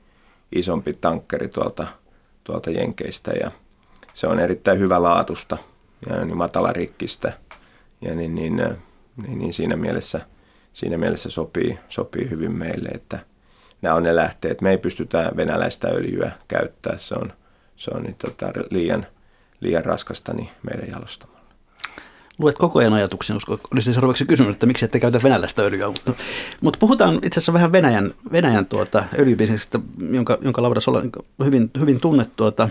isompi 0.56 0.94
tankkeri 0.94 1.48
tuolta, 1.48 1.88
tuolta 2.44 2.72
Jenkeistä 2.72 3.32
ja 3.32 3.52
se 4.14 4.28
on 4.28 4.40
erittäin 4.40 4.80
hyvä 4.80 5.04
laatusta 5.04 5.58
ja 6.10 6.26
niin 6.26 6.38
matala 6.38 6.74
rikkistä 6.74 7.34
ja 8.02 8.16
niin, 8.16 8.36
niin, 8.36 8.56
niin, 9.18 9.40
niin 9.40 9.54
siinä, 9.54 9.76
mielessä, 9.76 10.22
siinä 10.74 10.98
mielessä 10.98 11.30
sopii, 11.30 11.80
sopii 11.90 12.30
hyvin 12.30 12.52
meille, 12.52 12.90
että 12.90 13.20
nämä 13.82 13.96
on 13.96 14.04
ne 14.04 14.16
lähteet. 14.16 14.62
Me 14.62 14.72
ei 14.72 14.78
pystytä 14.78 15.32
venäläistä 15.36 15.88
öljyä 15.88 16.32
käyttää, 16.48 16.98
se 16.98 17.16
on, 17.16 17.34
se 17.76 17.92
on 17.94 18.04
niin, 18.04 18.16
tota, 18.16 18.52
liian, 18.70 19.08
liian 19.60 19.86
raskasta 19.86 20.34
niin 20.34 20.50
meidän 20.64 20.90
jalostamaan 20.90 21.39
luet 22.40 22.58
koko 22.58 22.80
ajan 22.80 22.94
ajatuksia, 22.94 23.34
koska 23.34 23.58
olisin 23.74 23.94
seuraavaksi 23.94 24.26
kysynyt, 24.26 24.54
että 24.54 24.66
miksi 24.66 24.86
ette 24.86 25.00
käytä 25.00 25.20
venäläistä 25.24 25.62
öljyä. 25.62 25.88
Mutta, 25.88 26.14
mutta 26.62 26.80
puhutaan 26.80 27.16
itse 27.16 27.40
asiassa 27.40 27.54
vähän 27.54 27.72
Venäjän, 27.72 28.12
Venäjän 28.32 28.66
tuota, 28.66 29.04
öljybisneksestä, 29.20 29.80
jonka, 30.12 30.38
jonka 30.42 30.62
Laudas 30.62 30.88
on 30.88 31.12
hyvin, 31.46 31.72
hyvin 31.80 32.02
tunnettu. 32.02 32.34
Tuota, 32.36 32.70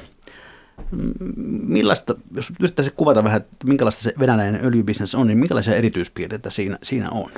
millaista, 1.67 2.15
jos 2.35 2.53
yrittäisi 2.61 2.93
kuvata 2.97 3.25
vähän, 3.25 3.41
että 3.41 3.67
minkälaista 3.67 4.03
se 4.03 4.13
venäläinen 4.19 4.67
öljybisnes 4.67 5.15
on, 5.15 5.27
niin 5.27 5.39
minkälaisia 5.39 5.75
erityispiirteitä 5.75 6.51
siinä, 6.51 6.79
siinä 6.83 7.11
on? 7.11 7.31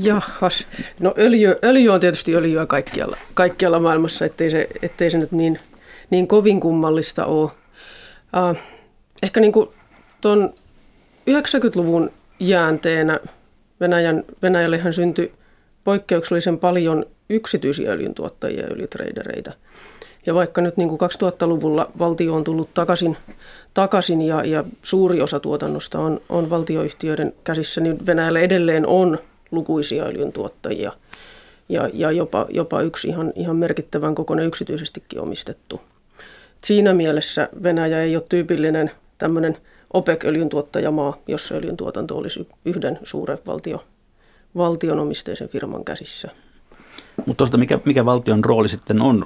Jahas. 0.00 0.66
No 1.00 1.14
öljy, 1.18 1.56
öljy 1.64 1.88
on 1.88 2.00
tietysti 2.00 2.34
öljyä 2.34 2.66
kaikkialla, 2.66 3.16
kaikkialla 3.34 3.80
maailmassa, 3.80 4.24
ettei 4.24 4.50
se, 4.50 4.68
ettei 4.82 5.10
se 5.10 5.18
nyt 5.18 5.32
niin, 5.32 5.58
niin 6.10 6.28
kovin 6.28 6.60
kummallista 6.60 7.26
ole. 7.26 7.50
Uh, 8.50 8.56
ehkä 9.22 9.40
niin 9.40 9.52
kuin 9.52 9.68
tuon 10.26 10.54
90-luvun 11.30 12.10
jäänteenä 12.40 13.20
Venäjän, 13.80 14.24
Venäjällehän 14.42 14.92
syntyi 14.92 15.32
poikkeuksellisen 15.84 16.58
paljon 16.58 17.06
yksityisiä 17.30 17.92
öljyntuottajia 17.92 18.60
ja 18.60 18.72
öljytreidereitä. 18.72 19.52
Ja 20.26 20.34
vaikka 20.34 20.60
nyt 20.60 20.76
niin 20.76 20.88
kuin 20.88 21.00
2000-luvulla 21.00 21.90
valtio 21.98 22.34
on 22.34 22.44
tullut 22.44 22.74
takaisin, 22.74 23.16
takaisin 23.74 24.22
ja, 24.22 24.44
ja 24.44 24.64
suuri 24.82 25.20
osa 25.20 25.40
tuotannosta 25.40 25.98
on, 25.98 26.20
on 26.28 26.50
valtioyhtiöiden 26.50 27.32
käsissä, 27.44 27.80
niin 27.80 28.06
Venäjällä 28.06 28.40
edelleen 28.40 28.86
on 28.86 29.18
lukuisia 29.50 30.04
öljyntuottajia 30.04 30.92
ja, 31.68 31.90
ja 31.92 32.12
jopa, 32.12 32.46
jopa 32.50 32.80
yksi 32.80 33.08
ihan, 33.08 33.32
ihan 33.36 33.56
merkittävän 33.56 34.14
kokoinen 34.14 34.46
yksityisestikin 34.46 35.20
omistettu. 35.20 35.80
Siinä 36.64 36.94
mielessä 36.94 37.48
Venäjä 37.62 38.02
ei 38.02 38.16
ole 38.16 38.24
tyypillinen 38.28 38.90
tämmöinen– 39.18 39.56
OPEC-öljyn 39.96 40.48
tuottajamaa, 40.48 41.16
jossa 41.28 41.54
öljyn 41.54 41.76
tuotanto 41.76 42.16
olisi 42.16 42.48
yhden 42.64 42.98
suuren 43.02 43.38
valtio, 43.46 43.84
valtionomisteisen 44.56 45.48
firman 45.48 45.84
käsissä. 45.84 46.30
Mutta 47.16 47.38
tuosta 47.38 47.58
mikä, 47.58 47.78
mikä 47.84 48.04
valtion 48.04 48.44
rooli 48.44 48.68
sitten 48.68 49.02
on? 49.02 49.24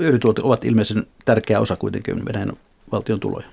Öljytuot 0.00 0.38
ovat 0.38 0.64
ilmeisen 0.64 1.02
tärkeä 1.24 1.60
osa 1.60 1.76
kuitenkin 1.76 2.24
Venäjän 2.24 2.52
valtion 2.92 3.20
tuloja. 3.20 3.46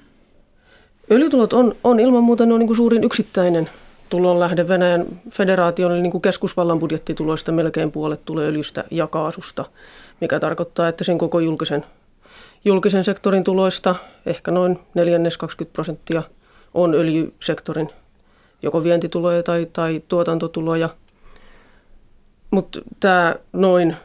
Öljytulot 1.12 1.54
on, 1.54 1.76
on 1.84 2.00
ilman 2.00 2.24
muuta 2.24 2.46
ne 2.46 2.54
on 2.54 2.60
niin 2.60 2.68
kuin 2.68 2.78
suurin 2.78 3.04
yksittäinen 3.04 3.70
tulonlähde 4.10 4.68
Venäjän 4.68 5.06
federaation 5.32 5.92
eli 5.92 6.02
niin 6.02 6.12
kuin 6.12 6.22
keskusvallan 6.22 6.80
budjettituloista 6.80 7.52
melkein 7.52 7.92
puolet 7.92 8.26
tulee 8.26 8.48
öljystä 8.48 8.84
ja 8.92 9.08
kaasusta, 9.08 9.66
mikä 10.22 10.40
tarkoittaa, 10.40 10.88
että 10.88 11.04
sen 11.04 11.18
koko 11.18 11.40
julkisen 11.40 11.86
julkisen 12.66 13.04
sektorin 13.04 13.44
tuloista. 13.44 13.96
Ehkä 14.26 14.52
noin 14.52 14.80
neljännes 14.94 15.38
20 15.38 15.74
prosenttia 15.74 16.24
on 16.74 16.94
öljysektorin 16.94 17.90
joko 18.62 18.84
vientituloja 18.84 19.44
tai, 19.44 19.68
tai 19.74 20.02
tuotantotuloja. 20.08 20.90
Mutta 22.52 22.82
tämä 23.00 23.36
noin, 23.54 23.96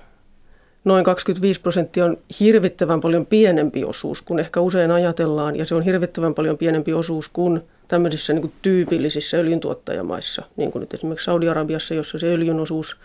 noin 0.85 1.05
25 1.05 1.61
prosenttia 1.61 2.05
on 2.05 2.17
hirvittävän 2.41 3.01
paljon 3.01 3.27
pienempi 3.27 3.85
osuus 3.85 4.23
kuin 4.23 4.39
ehkä 4.39 4.61
usein 4.61 4.91
ajatellaan, 4.91 5.57
ja 5.57 5.65
se 5.65 5.75
on 5.75 5.83
hirvittävän 5.83 6.35
paljon 6.35 6.59
pienempi 6.59 6.93
osuus 6.93 7.29
kuin 7.29 7.61
tämmöisissä 7.89 8.33
niin 8.33 8.43
kuin 8.43 8.53
tyypillisissä 8.63 9.37
öljyntuottajamaissa, 9.37 10.43
niin 10.57 10.71
kuin 10.73 10.81
nyt 10.81 10.95
esimerkiksi 10.95 11.25
Saudi-Arabiassa, 11.25 11.95
jossa 11.95 12.19
se 12.19 12.27
öljyn 12.27 12.61
osuus 12.61 12.97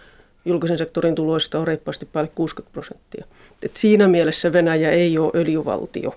julkisen 0.46 0.78
sektorin 0.78 1.16
tuloista 1.16 1.60
on 1.60 1.68
reippaasti 1.68 2.06
päälle 2.06 2.32
60 2.36 2.74
prosenttia. 2.74 3.26
Et 3.64 3.76
siinä 3.76 4.08
mielessä 4.08 4.54
Venäjä 4.54 4.92
ei 4.92 5.18
ole 5.18 5.32
öljyvaltio. 5.36 6.16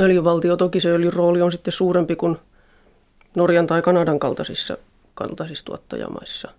Öljyvaltio, 0.00 0.56
toki 0.56 0.80
se 0.80 0.90
öljyn 0.90 1.12
rooli 1.12 1.42
on 1.42 1.52
sitten 1.52 1.72
suurempi 1.72 2.16
kuin 2.16 2.36
Norjan 3.36 3.66
tai 3.66 3.82
Kanadan 3.82 4.18
kaltaisissa, 4.18 4.76
kaltaisissa 5.14 5.64
tuottajamaissa. 5.64 6.50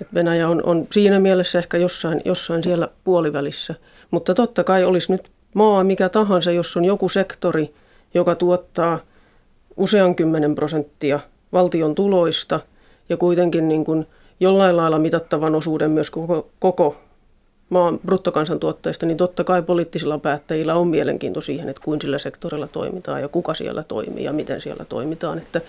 Et 0.00 0.14
Venäjä 0.14 0.48
on, 0.48 0.62
on 0.64 0.86
siinä 0.92 1.20
mielessä 1.20 1.58
ehkä 1.58 1.76
jossain, 1.76 2.20
jossain 2.24 2.62
siellä 2.62 2.88
puolivälissä. 3.04 3.74
Mutta 4.10 4.34
totta 4.34 4.64
kai 4.64 4.84
olisi 4.84 5.12
nyt 5.12 5.30
maa 5.54 5.84
mikä 5.84 6.08
tahansa, 6.08 6.50
jos 6.50 6.76
on 6.76 6.84
joku 6.84 7.08
sektori, 7.08 7.74
joka 8.14 8.34
tuottaa 8.34 8.98
usean 9.76 10.14
kymmenen 10.14 10.54
prosenttia 10.54 11.20
valtion 11.52 11.94
tuloista 11.94 12.60
ja 13.08 13.16
kuitenkin 13.16 13.68
niin 13.68 13.84
kuin 13.84 14.06
jollain 14.40 14.76
lailla 14.76 14.98
mitattavan 14.98 15.54
osuuden 15.54 15.90
myös 15.90 16.10
koko, 16.10 16.50
koko 16.58 16.96
maan 17.70 18.00
bruttokansantuotteesta, 18.06 19.06
niin 19.06 19.16
totta 19.16 19.44
kai 19.44 19.62
poliittisilla 19.62 20.18
päättäjillä 20.18 20.74
on 20.74 20.88
mielenkiinto 20.88 21.40
siihen, 21.40 21.68
että 21.68 21.82
kuin 21.84 22.00
sillä 22.00 22.18
sektorilla 22.18 22.66
toimitaan 22.66 23.22
ja 23.22 23.28
kuka 23.28 23.54
siellä 23.54 23.82
toimii 23.82 24.24
ja 24.24 24.32
miten 24.32 24.60
siellä 24.60 24.84
toimitaan. 24.84 25.38
Että 25.38 25.60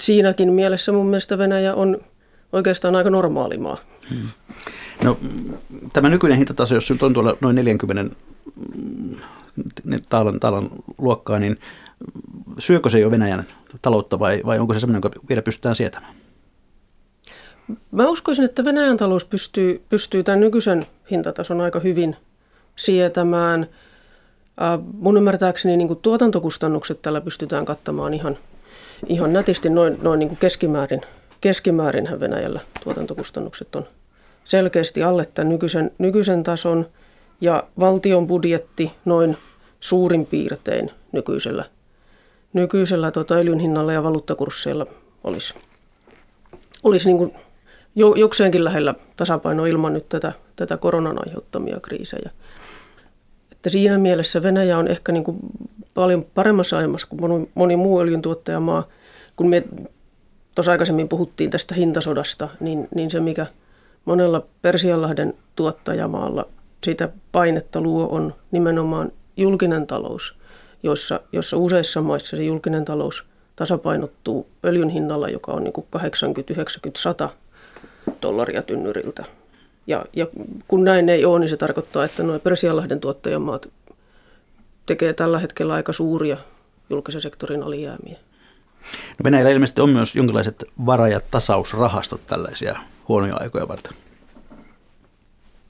siinäkin 0.00 0.52
mielessä 0.52 0.92
mun 0.92 1.06
mielestä 1.06 1.38
Venäjä 1.38 1.74
on 1.74 1.98
oikeastaan 2.52 2.96
aika 2.96 3.10
normaali 3.10 3.58
maa. 3.58 3.78
Hmm. 4.10 4.28
No, 5.04 5.18
tämä 5.92 6.08
nykyinen 6.08 6.38
hintataso, 6.38 6.74
jos 6.74 6.90
nyt 6.90 7.02
on 7.02 7.14
tuolla 7.14 7.36
noin 7.40 7.56
40 7.56 8.16
taalan, 10.08 10.40
taalan 10.40 10.68
luokkaa, 10.98 11.38
niin 11.38 11.58
syökö 12.58 12.90
se 12.90 13.00
jo 13.00 13.10
Venäjän 13.10 13.44
taloutta 13.82 14.18
vai, 14.18 14.42
vai 14.46 14.58
onko 14.58 14.74
se 14.74 14.80
sellainen, 14.80 15.02
joka 15.04 15.20
vielä 15.28 15.42
pystytään 15.42 15.74
sietämään? 15.76 16.14
Mä 17.90 18.08
uskoisin, 18.08 18.44
että 18.44 18.64
Venäjän 18.64 18.96
talous 18.96 19.24
pystyy, 19.24 19.82
pystyy 19.88 20.22
tämän 20.22 20.40
nykyisen 20.40 20.86
hintatason 21.10 21.60
aika 21.60 21.80
hyvin 21.80 22.16
sietämään. 22.76 23.66
Mun 24.92 25.16
ymmärtääkseni 25.16 25.76
niin 25.76 25.88
kuin 25.88 25.98
tuotantokustannukset 26.02 27.02
tällä 27.02 27.20
pystytään 27.20 27.64
kattamaan 27.64 28.14
ihan, 28.14 28.38
ihan 29.06 29.32
nätisti 29.32 29.70
noin, 29.70 29.98
noin 30.02 30.18
niin 30.18 30.28
kuin 30.28 30.38
keskimäärin. 30.38 31.00
Keskimäärinhän 31.40 32.20
Venäjällä 32.20 32.60
tuotantokustannukset 32.84 33.76
on 33.76 33.86
selkeästi 34.44 35.02
alle 35.02 35.26
tämän 35.34 35.48
nykyisen, 35.48 35.90
nykyisen 35.98 36.42
tason 36.42 36.86
ja 37.40 37.64
valtion 37.80 38.26
budjetti 38.26 38.92
noin 39.04 39.36
suurin 39.80 40.26
piirtein 40.26 40.90
nykyisellä, 41.12 41.64
nykyisellä 42.52 43.10
tota 43.10 43.34
öljyn 43.34 43.58
hinnalla 43.58 43.92
ja 43.92 44.02
valuuttakursseilla 44.02 44.86
olisi, 45.24 45.54
olisi 46.82 47.08
niin 47.08 47.18
kuin 47.18 47.34
jo, 47.94 48.14
jokseenkin 48.14 48.64
lähellä 48.64 48.94
tasapaino 49.16 49.66
ilman 49.66 49.92
nyt 49.92 50.08
tätä, 50.08 50.32
tätä 50.56 50.76
koronan 50.76 51.18
aiheuttamia 51.26 51.80
kriisejä. 51.82 52.30
Että 53.52 53.70
siinä 53.70 53.98
mielessä 53.98 54.42
Venäjä 54.42 54.78
on 54.78 54.88
ehkä 54.88 55.12
niin 55.12 55.24
kuin 55.24 55.36
paljon 55.94 56.26
paremmassa 56.34 56.78
asemassa 56.78 57.06
kuin 57.06 57.20
moni, 57.20 57.50
moni 57.54 57.76
muu 57.76 58.00
öljyntuottajamaa. 58.00 58.88
Kun 59.36 59.48
me 59.48 59.64
tuossa 60.54 60.72
aikaisemmin 60.72 61.08
puhuttiin 61.08 61.50
tästä 61.50 61.74
hintasodasta, 61.74 62.48
niin, 62.60 62.88
niin 62.94 63.10
se 63.10 63.20
mikä 63.20 63.46
monella 64.04 64.46
Persianlahden 64.62 65.34
tuottajamaalla 65.56 66.48
sitä 66.84 67.08
painetta 67.32 67.80
luo 67.80 68.08
on 68.10 68.34
nimenomaan 68.50 69.12
julkinen 69.36 69.86
talous, 69.86 70.38
jossa, 70.82 71.20
jossa 71.32 71.56
useissa 71.56 72.02
maissa 72.02 72.36
se 72.36 72.44
julkinen 72.44 72.84
talous 72.84 73.24
tasapainottuu 73.56 74.46
öljyn 74.64 74.88
hinnalla, 74.88 75.28
joka 75.28 75.52
on 75.52 75.64
niin 75.64 75.72
kuin 75.72 75.86
80, 75.90 76.52
90, 76.52 77.00
100 77.00 77.30
dollaria 78.22 78.62
tynnyriltä. 78.62 79.24
Ja, 79.86 80.04
ja 80.12 80.26
kun 80.68 80.84
näin 80.84 81.08
ei 81.08 81.24
ole, 81.24 81.40
niin 81.40 81.50
se 81.50 81.56
tarkoittaa, 81.56 82.04
että 82.04 82.22
nuo 82.22 82.38
Persianlahden 82.38 83.00
tuottajamaat 83.00 83.68
tekee 84.86 85.12
tällä 85.12 85.38
hetkellä 85.38 85.74
aika 85.74 85.92
suuria 85.92 86.36
julkisen 86.90 87.20
sektorin 87.20 87.62
alijäämiä. 87.62 88.18
No 89.18 89.24
Venäjällä 89.24 89.50
ilmeisesti 89.50 89.80
on 89.80 89.90
myös 89.90 90.16
jonkinlaiset 90.16 90.64
vara- 90.86 91.08
ja 91.08 91.20
tasausrahastot 91.30 92.20
tällaisia 92.26 92.78
huonoja 93.08 93.36
aikoja 93.40 93.68
varten. 93.68 93.92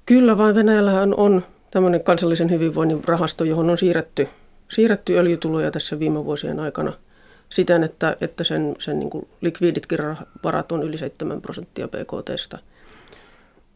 Kyllä, 0.06 0.38
vain 0.38 0.54
Venäjällähän 0.54 1.14
on 1.14 1.44
tämmöinen 1.70 2.04
kansallisen 2.04 2.50
hyvinvoinnin 2.50 3.04
rahasto, 3.04 3.44
johon 3.44 3.70
on 3.70 3.78
siirretty, 3.78 4.28
siirretty 4.68 5.18
öljytuloja 5.18 5.70
tässä 5.70 5.98
viime 5.98 6.24
vuosien 6.24 6.60
aikana– 6.60 6.92
siten, 7.50 7.82
että, 7.82 8.16
että 8.20 8.44
sen, 8.44 8.76
sen 8.78 8.98
niin 8.98 9.10
kuin 9.10 9.28
likviiditkin 9.40 9.98
varat 10.44 10.72
on 10.72 10.82
yli 10.82 10.98
7 10.98 11.40
prosenttia 11.40 11.88
BKTstä. 11.88 12.58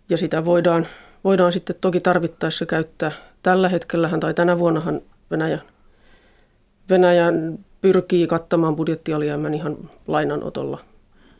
Ja 0.08 0.16
sitä 0.16 0.44
voidaan, 0.44 0.86
voidaan 1.24 1.52
sitten 1.52 1.76
toki 1.80 2.00
tarvittaessa 2.00 2.66
käyttää. 2.66 3.12
Tällä 3.42 3.68
hetkellähän 3.68 4.20
tai 4.20 4.34
tänä 4.34 4.58
vuonnahan 4.58 5.00
Venäjä, 5.30 5.58
Venäjä 6.90 7.32
pyrkii 7.80 8.26
kattamaan 8.26 8.76
budjettialijäämän 8.76 9.54
ihan 9.54 9.90
lainanotolla, 10.06 10.80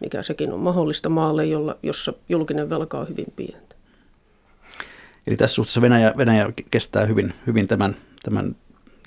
mikä 0.01 0.23
sekin 0.23 0.53
on 0.53 0.61
mahdollista 0.61 1.09
maalle, 1.09 1.47
jolla, 1.47 1.77
jossa 1.83 2.13
julkinen 2.29 2.71
velka 2.71 2.99
on 2.99 3.09
hyvin 3.09 3.33
pientä. 3.37 3.75
Eli 5.27 5.37
tässä 5.37 5.55
suhteessa 5.55 5.81
Venäjä, 5.81 6.13
Venäjä 6.17 6.53
kestää 6.71 7.05
hyvin, 7.05 7.35
hyvin 7.47 7.67
tämän, 7.67 7.97
tämän 8.23 8.57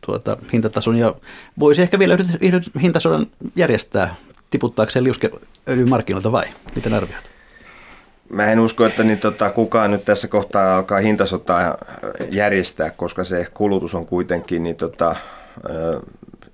tuota, 0.05 0.37
hintatason 0.53 0.97
ja 0.97 1.15
voisi 1.59 1.81
ehkä 1.81 1.99
vielä 1.99 2.17
yhden 2.41 2.61
hintasodan 2.81 3.27
järjestää 3.55 4.15
tiputtaakseen 4.49 5.03
liuskeöljyn 5.03 5.89
markkinoilta 5.89 6.31
vai? 6.31 6.45
Miten 6.75 6.93
arvioit? 6.93 7.29
Mä 8.29 8.45
en 8.51 8.59
usko, 8.59 8.85
että 8.85 9.03
niin, 9.03 9.19
tota, 9.19 9.49
kukaan 9.49 9.91
nyt 9.91 10.05
tässä 10.05 10.27
kohtaa 10.27 10.75
alkaa 10.75 10.99
hintasotaa 10.99 11.77
järjestää, 12.29 12.89
koska 12.89 13.23
se 13.23 13.47
kulutus 13.53 13.95
on 13.95 14.05
kuitenkin 14.05 14.63
niin, 14.63 14.75
tota, 14.75 15.15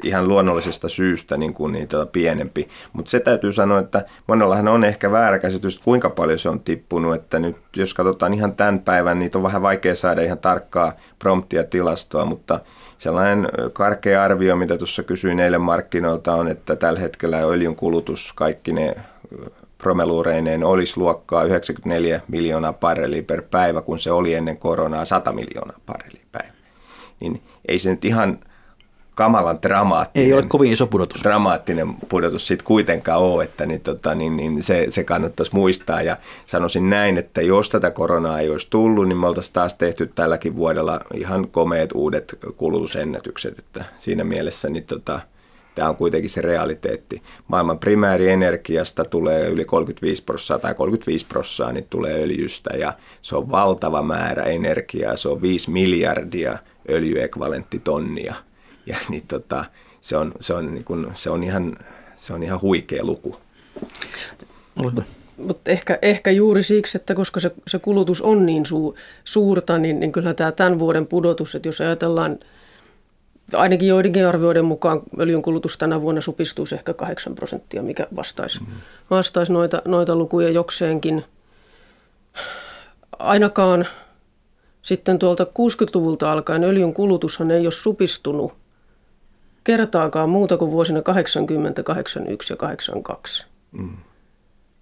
ihan 0.04 0.28
luonnollisesta 0.28 0.90
syystä 0.90 1.38
niin 1.38 1.54
kuin 1.54 1.74
niitä 1.74 2.06
pienempi. 2.06 2.70
Mutta 2.94 3.12
se 3.12 3.20
täytyy 3.20 3.54
sanoa, 3.54 3.80
että 3.80 4.06
monellahan 4.28 4.68
on 4.68 4.84
ehkä 4.84 5.12
väärä 5.12 5.40
käsitys, 5.40 5.80
kuinka 5.80 6.10
paljon 6.10 6.40
se 6.40 6.50
on 6.50 6.60
tippunut. 6.60 7.16
Että 7.16 7.40
nyt 7.40 7.58
jos 7.76 7.94
katsotaan 7.94 8.34
ihan 8.34 8.56
tämän 8.56 8.80
päivän, 8.80 9.20
niin 9.20 9.32
on 9.36 9.44
vähän 9.44 9.62
vaikea 9.62 9.96
saada 9.96 10.22
ihan 10.22 10.40
tarkkaa 10.40 10.94
promptia 11.20 11.64
tilastoa, 11.64 12.26
mutta 12.26 12.60
sellainen 13.04 13.48
karkea 13.74 14.24
arvio, 14.24 14.56
mitä 14.56 14.78
tuossa 14.78 15.04
kysyin 15.04 15.40
eilen 15.40 15.62
markkinoilta 15.62 16.36
on, 16.36 16.48
että 16.48 16.76
tällä 16.76 17.00
hetkellä 17.00 17.38
öljyn 17.38 17.76
kulutus 17.76 18.34
kaikki 18.34 18.74
ne 18.74 18.96
promeluureineen 19.78 20.64
olisi 20.64 20.98
luokkaa 20.98 21.44
94 21.44 22.22
miljoonaa 22.28 22.74
barrelia 22.74 23.24
per 23.24 23.42
päivä, 23.52 23.82
kun 23.82 24.00
se 24.00 24.12
oli 24.12 24.34
ennen 24.34 24.58
koronaa 24.58 25.06
100 25.06 25.32
miljoonaa 25.32 25.80
barrelia 25.86 26.26
päivä. 26.32 26.54
Niin 27.20 27.42
ei 27.68 27.80
se 27.80 27.90
nyt 27.90 28.06
ihan 28.06 28.40
kamalan 29.16 29.62
dramaattinen. 29.62 30.28
Ei 30.28 30.34
ole 30.34 30.44
kovin 30.48 30.74
iso 30.74 30.88
pudotus. 30.88 31.24
Dramaattinen 31.24 31.96
pudotus 32.10 32.48
sitten 32.48 32.66
kuitenkaan 32.66 33.22
ole, 33.22 33.44
että 33.44 33.66
niin, 33.66 33.82
tota, 33.82 34.16
niin, 34.16 34.38
niin 34.38 34.64
se, 34.64 34.86
se 34.90 35.04
kannattaisi 35.04 35.56
muistaa. 35.56 36.02
Ja 36.02 36.18
sanoisin 36.46 36.90
näin, 36.90 37.18
että 37.18 37.42
jos 37.42 37.70
tätä 37.70 37.92
koronaa 37.92 38.40
ei 38.40 38.50
olisi 38.50 38.68
tullut, 38.70 39.08
niin 39.08 39.18
me 39.18 39.28
oltaisiin 39.28 39.54
taas 39.54 39.74
tehty 39.74 40.12
tälläkin 40.16 40.56
vuodella 40.56 41.00
ihan 41.14 41.48
komeet 41.48 41.92
uudet 41.94 42.40
kulutusennätykset. 42.58 43.60
Että 43.60 43.86
siinä 43.98 44.24
mielessä 44.24 44.70
niin, 44.70 44.86
tota, 44.86 45.20
tämä 45.76 45.90
on 45.90 45.96
kuitenkin 45.96 46.30
se 46.30 46.42
realiteetti. 46.42 47.22
Maailman 47.48 47.80
primäärienergiasta 47.80 49.06
tulee 49.06 49.50
yli 49.50 49.66
35 49.66 50.24
prosenttia 50.24 50.60
tai 50.60 50.76
35 50.76 51.26
prosenttia 51.26 51.74
niin 51.74 51.88
tulee 51.90 52.24
öljystä 52.24 52.78
ja 52.78 52.94
se 53.22 53.36
on 53.36 53.52
valtava 53.52 54.04
määrä 54.04 54.44
energiaa. 54.44 55.18
Se 55.18 55.30
on 55.30 55.42
5 55.42 55.72
miljardia 55.72 56.58
öljyekvalenttitonnia– 56.90 58.36
ja 58.86 58.98
niin 59.10 59.24
tota, 59.28 59.66
se, 60.02 60.18
on, 60.18 60.32
se, 60.40 60.54
on, 60.54 60.74
niin 60.74 60.84
kun, 60.84 61.12
se, 61.14 61.30
on 61.30 61.44
ihan, 61.44 61.78
se 62.18 62.34
on 62.34 62.44
ihan 62.44 62.62
huikea 62.62 63.06
luku. 63.06 63.38
Mutta 65.38 65.72
ehkä, 65.72 66.00
ehkä 66.02 66.32
juuri 66.32 66.64
siksi, 66.64 66.98
että 66.98 67.16
koska 67.16 67.40
se, 67.40 67.52
se 67.68 67.80
kulutus 67.80 68.22
on 68.22 68.46
niin 68.46 68.66
su, 68.66 68.96
suurta, 69.24 69.78
niin, 69.78 70.00
niin 70.00 70.12
kyllä 70.12 70.34
tämä 70.34 70.52
tämän 70.52 70.80
vuoden 70.80 71.08
pudotus, 71.08 71.56
että 71.56 71.68
jos 71.68 71.82
ajatellaan 71.82 72.40
ainakin 73.54 73.88
joidenkin 73.88 74.28
arvioiden 74.28 74.66
mukaan 74.66 75.02
öljyn 75.20 75.42
kulutus 75.42 75.78
tänä 75.78 76.02
vuonna 76.02 76.22
supistuisi 76.22 76.76
ehkä 76.76 76.94
8 76.94 77.36
prosenttia, 77.36 77.84
mikä 77.84 78.08
vastaisi, 78.16 78.60
mm-hmm. 78.60 78.76
vastaisi 79.10 79.54
noita, 79.54 79.82
noita 79.86 80.16
lukuja 80.16 80.50
jokseenkin. 80.50 81.26
Ainakaan 83.20 83.86
sitten 84.82 85.20
tuolta 85.20 85.44
60-luvulta 85.44 86.32
alkaen 86.32 86.64
öljyn 86.64 86.94
kulutushan 86.94 87.52
ei 87.52 87.66
ole 87.66 87.72
supistunut 87.72 88.54
kertaakaan 89.64 90.30
muuta 90.30 90.58
kuin 90.58 90.72
vuosina 90.72 91.02
80, 91.02 91.84
81 91.84 92.54
ja 92.54 92.58
82. 92.58 93.46
Mm. 93.72 93.98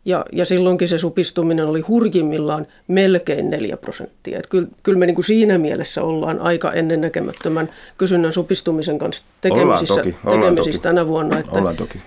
Ja, 0.06 0.26
ja 0.32 0.46
silloinkin 0.46 0.88
se 0.88 0.98
supistuminen 0.98 1.68
oli 1.68 1.82
hurjimmillaan 1.82 2.68
melkein 2.88 3.50
4 3.50 3.78
prosenttia. 3.78 4.40
Et 4.40 4.48
kyllä, 4.48 4.68
kyllä 4.84 5.00
me 5.00 5.06
niin 5.06 5.16
kuin 5.16 5.26
siinä 5.26 5.58
mielessä 5.58 6.04
ollaan 6.04 6.40
aika 6.40 6.72
ennennäkemättömän 6.72 7.70
kysynnän 7.98 8.34
supistumisen 8.34 9.00
kanssa 9.00 9.24
tekemisissä, 9.42 9.94
ollaan 9.94 10.08
toki, 10.08 10.18
ollaan 10.26 10.42
tekemisissä 10.42 10.82
toki. 10.82 10.84
tänä 10.84 11.08
vuonna. 11.08 11.40
Että 11.40 11.60
ollaan 11.60 11.76
toki. 11.76 12.02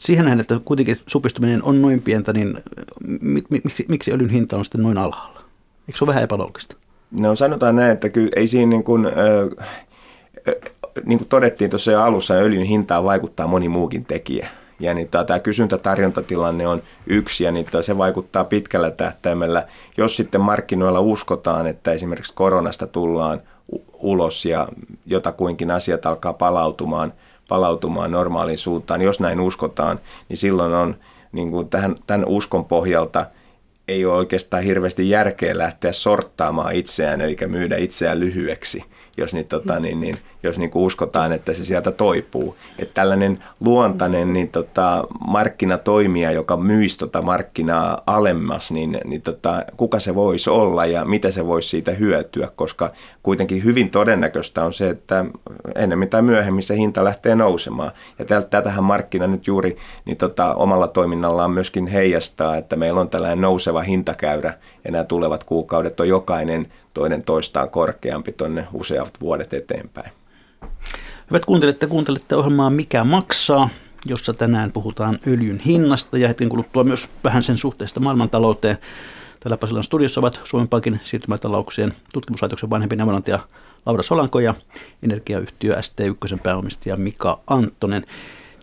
Siihen 0.00 0.24
nähden, 0.24 0.40
että 0.40 0.60
kuitenkin 0.64 0.96
supistuminen 1.06 1.62
on 1.62 1.82
noin 1.82 2.02
pientä, 2.02 2.32
niin 2.32 2.58
miksi, 3.50 3.84
miksi 3.88 4.12
öljyn 4.12 4.30
hinta 4.30 4.56
on 4.56 4.64
sitten 4.64 4.82
noin 4.82 4.98
alhaalla? 4.98 5.40
Eikö 5.88 5.98
se 5.98 6.04
ole 6.04 6.08
vähän 6.08 6.22
epäloogista? 6.22 6.76
No 7.20 7.36
sanotaan 7.36 7.76
näin, 7.76 7.92
että 7.92 8.08
kyllä 8.08 8.30
ei 8.36 8.46
siinä 8.46 8.70
niin 8.70 8.84
kuin, 8.84 9.06
äh, 9.06 9.68
niin 11.04 11.18
kuin 11.18 11.28
todettiin 11.28 11.70
tuossa 11.70 11.92
jo 11.92 12.02
alussa, 12.02 12.34
niin 12.34 12.44
öljyn 12.44 12.62
hintaan 12.62 13.04
vaikuttaa 13.04 13.46
moni 13.46 13.68
muukin 13.68 14.04
tekijä. 14.04 14.48
Ja 14.80 14.94
niin 14.94 15.08
tämä 15.08 15.38
kysyntä-tarjontatilanne 15.38 16.66
on 16.66 16.82
yksi, 17.06 17.44
ja 17.44 17.52
niin 17.52 17.66
se 17.80 17.98
vaikuttaa 17.98 18.44
pitkällä 18.44 18.90
tähtäimellä. 18.90 19.66
Jos 19.96 20.16
sitten 20.16 20.40
markkinoilla 20.40 21.00
uskotaan, 21.00 21.66
että 21.66 21.92
esimerkiksi 21.92 22.34
koronasta 22.34 22.86
tullaan 22.86 23.42
ulos 23.92 24.44
ja 24.44 24.68
jotakuinkin 25.06 25.70
asiat 25.70 26.06
alkaa 26.06 26.32
palautumaan, 26.32 27.12
palautumaan 27.48 28.10
normaaliin 28.10 28.58
suuntaan, 28.58 29.02
jos 29.02 29.20
näin 29.20 29.40
uskotaan, 29.40 30.00
niin 30.28 30.36
silloin 30.36 30.74
on 30.74 30.94
niin 31.32 31.50
kuin 31.50 31.68
tähän, 31.68 31.94
tämän 32.06 32.26
uskon 32.28 32.64
pohjalta 32.64 33.26
ei 33.88 34.06
ole 34.06 34.16
oikeastaan 34.16 34.62
hirveästi 34.62 35.10
järkeä 35.10 35.58
lähteä 35.58 35.92
sorttaamaan 35.92 36.74
itseään, 36.74 37.20
eli 37.20 37.36
myydä 37.46 37.76
itseään 37.76 38.20
lyhyeksi– 38.20 38.84
jos, 39.16 39.34
niin, 39.34 39.46
tota, 39.46 39.80
niin, 39.80 40.00
niin, 40.00 40.18
jos 40.42 40.58
niin 40.58 40.70
uskotaan, 40.74 41.32
että 41.32 41.54
se 41.54 41.64
sieltä 41.64 41.90
toipuu. 41.90 42.56
Että 42.78 42.94
tällainen 42.94 43.38
luontainen 43.60 44.32
niin, 44.32 44.48
tota, 44.48 45.04
markkinatoimija, 45.26 46.32
joka 46.32 46.56
myisi 46.56 46.98
tota 46.98 47.22
markkinaa 47.22 48.02
alemmas, 48.06 48.70
niin, 48.70 49.00
niin 49.04 49.22
tota, 49.22 49.64
kuka 49.76 50.00
se 50.00 50.14
voisi 50.14 50.50
olla 50.50 50.86
ja 50.86 51.04
mitä 51.04 51.30
se 51.30 51.46
voisi 51.46 51.68
siitä 51.68 51.92
hyötyä, 51.92 52.48
koska 52.56 52.90
kuitenkin 53.22 53.64
hyvin 53.64 53.90
todennäköistä 53.90 54.64
on 54.64 54.72
se, 54.72 54.88
että 54.90 55.24
ennemmin 55.74 56.08
tai 56.08 56.22
myöhemmin 56.22 56.62
se 56.62 56.76
hinta 56.76 57.04
lähtee 57.04 57.34
nousemaan. 57.34 57.90
Ja 58.18 58.40
tätähän 58.42 58.84
markkina 58.84 59.26
nyt 59.26 59.46
juuri 59.46 59.76
niin 60.04 60.16
tota, 60.16 60.54
omalla 60.54 60.88
toiminnallaan 60.88 61.50
myöskin 61.50 61.86
heijastaa, 61.86 62.56
että 62.56 62.76
meillä 62.76 63.00
on 63.00 63.08
tällainen 63.08 63.40
nouseva 63.40 63.82
hintakäyrä 63.82 64.54
ja 64.84 64.92
nämä 64.92 65.04
tulevat 65.04 65.44
kuukaudet 65.44 66.00
on 66.00 66.08
jokainen 66.08 66.66
toinen 66.96 67.22
toistaan 67.22 67.70
korkeampi 67.70 68.32
tuonne 68.32 68.68
useat 68.72 69.20
vuodet 69.20 69.54
eteenpäin. 69.54 70.10
Hyvät 71.30 71.44
kuuntelijat, 71.44 71.78
te 71.78 71.86
kuuntelette 71.86 72.36
ohjelmaa 72.36 72.70
Mikä 72.70 73.04
maksaa, 73.04 73.68
jossa 74.06 74.34
tänään 74.34 74.72
puhutaan 74.72 75.18
öljyn 75.26 75.58
hinnasta 75.58 76.18
ja 76.18 76.28
hetken 76.28 76.48
kuluttua 76.48 76.84
myös 76.84 77.08
vähän 77.24 77.42
sen 77.42 77.56
suhteesta 77.56 78.00
maailmantalouteen. 78.00 78.78
Täällä 79.40 79.56
Pasilan 79.56 79.84
studiossa 79.84 80.20
ovat 80.20 80.40
Suomen 80.44 80.68
Pankin 80.68 81.00
siirtymätalouksien 81.04 81.92
tutkimuslaitoksen 82.12 82.70
vanhempi 82.70 82.96
neuvonantaja 82.96 83.38
Laura 83.86 84.02
Solanko 84.02 84.40
ja 84.40 84.54
energiayhtiö 85.02 85.74
ST1 85.74 86.38
pääomistaja 86.42 86.96
Mika 86.96 87.40
Anttonen. 87.46 88.04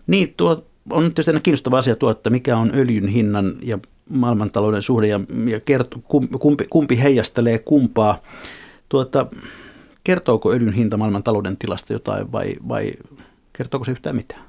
Niin, 0.06 0.34
tuo 0.36 0.64
on 0.90 1.02
tietysti 1.04 1.30
aina 1.30 1.40
kiinnostava 1.40 1.78
asia 1.78 1.96
tuo, 1.96 2.10
että 2.10 2.30
mikä 2.30 2.56
on 2.56 2.70
öljyn 2.74 3.08
hinnan 3.08 3.52
ja 3.62 3.78
maailmantalouden 4.10 4.82
suhde 4.82 5.06
ja, 5.06 5.20
ja 5.46 5.60
kerto, 5.60 5.98
kumpi, 6.38 6.66
kumpi 6.70 7.02
heijastelee 7.02 7.58
kumpaa. 7.58 8.22
Tuota, 8.88 9.26
kertooko 10.04 10.52
öljyn 10.52 10.72
hinta 10.72 10.96
maailmantalouden 10.96 11.56
tilasta 11.56 11.92
jotain 11.92 12.32
vai, 12.32 12.52
vai 12.68 12.92
kertooko 13.52 13.84
se 13.84 13.90
yhtään 13.90 14.16
mitään? 14.16 14.42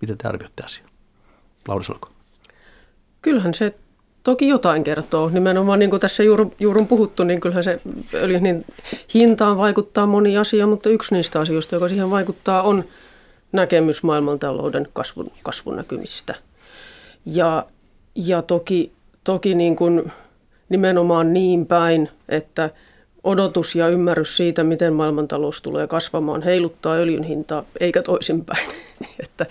Miten 0.00 0.18
te 0.18 0.28
arvioitte 0.28 0.62
asiaa? 0.62 0.88
Lauri 1.68 1.84
Solko. 1.84 2.08
Kyllähän 3.22 3.54
se 3.54 3.74
toki 4.24 4.48
jotain 4.48 4.84
kertoo. 4.84 5.28
Nimenomaan 5.28 5.78
niin 5.78 5.90
kuin 5.90 6.00
tässä 6.00 6.22
juuri, 6.22 6.46
juuri 6.58 6.80
on 6.80 6.86
puhuttu, 6.86 7.24
niin 7.24 7.40
kyllähän 7.40 7.64
se 7.64 7.80
öljyn 8.14 8.42
niin 8.42 8.64
hintaan 9.14 9.56
vaikuttaa 9.56 10.06
moni 10.06 10.38
asia, 10.38 10.66
mutta 10.66 10.88
yksi 10.88 11.14
niistä 11.14 11.40
asioista, 11.40 11.74
joka 11.74 11.88
siihen 11.88 12.10
vaikuttaa, 12.10 12.62
on 12.62 12.84
näkemys 13.52 14.02
maailmantalouden 14.02 14.86
kasvun, 14.92 15.30
kasvun 15.42 15.76
näkymistä. 15.76 16.34
Ja 17.26 17.66
ja 18.16 18.42
toki, 18.42 18.92
toki 19.24 19.54
niin 19.54 19.76
kuin 19.76 20.12
nimenomaan 20.68 21.32
niin 21.32 21.66
päin, 21.66 22.08
että 22.28 22.70
odotus 23.24 23.74
ja 23.74 23.88
ymmärrys 23.88 24.36
siitä, 24.36 24.64
miten 24.64 24.92
maailmantalous 24.92 25.62
tulee 25.62 25.86
kasvamaan, 25.86 26.42
heiluttaa 26.42 26.94
öljyn 26.94 27.22
hintaa, 27.22 27.64
eikä 27.80 28.02
toisinpäin. 28.02 28.68
että, 29.24 29.46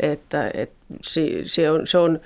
että, 0.00 0.50
että 0.54 0.76
se, 1.44 1.70
on, 1.70 1.86
se 1.86 1.98
on 1.98 2.20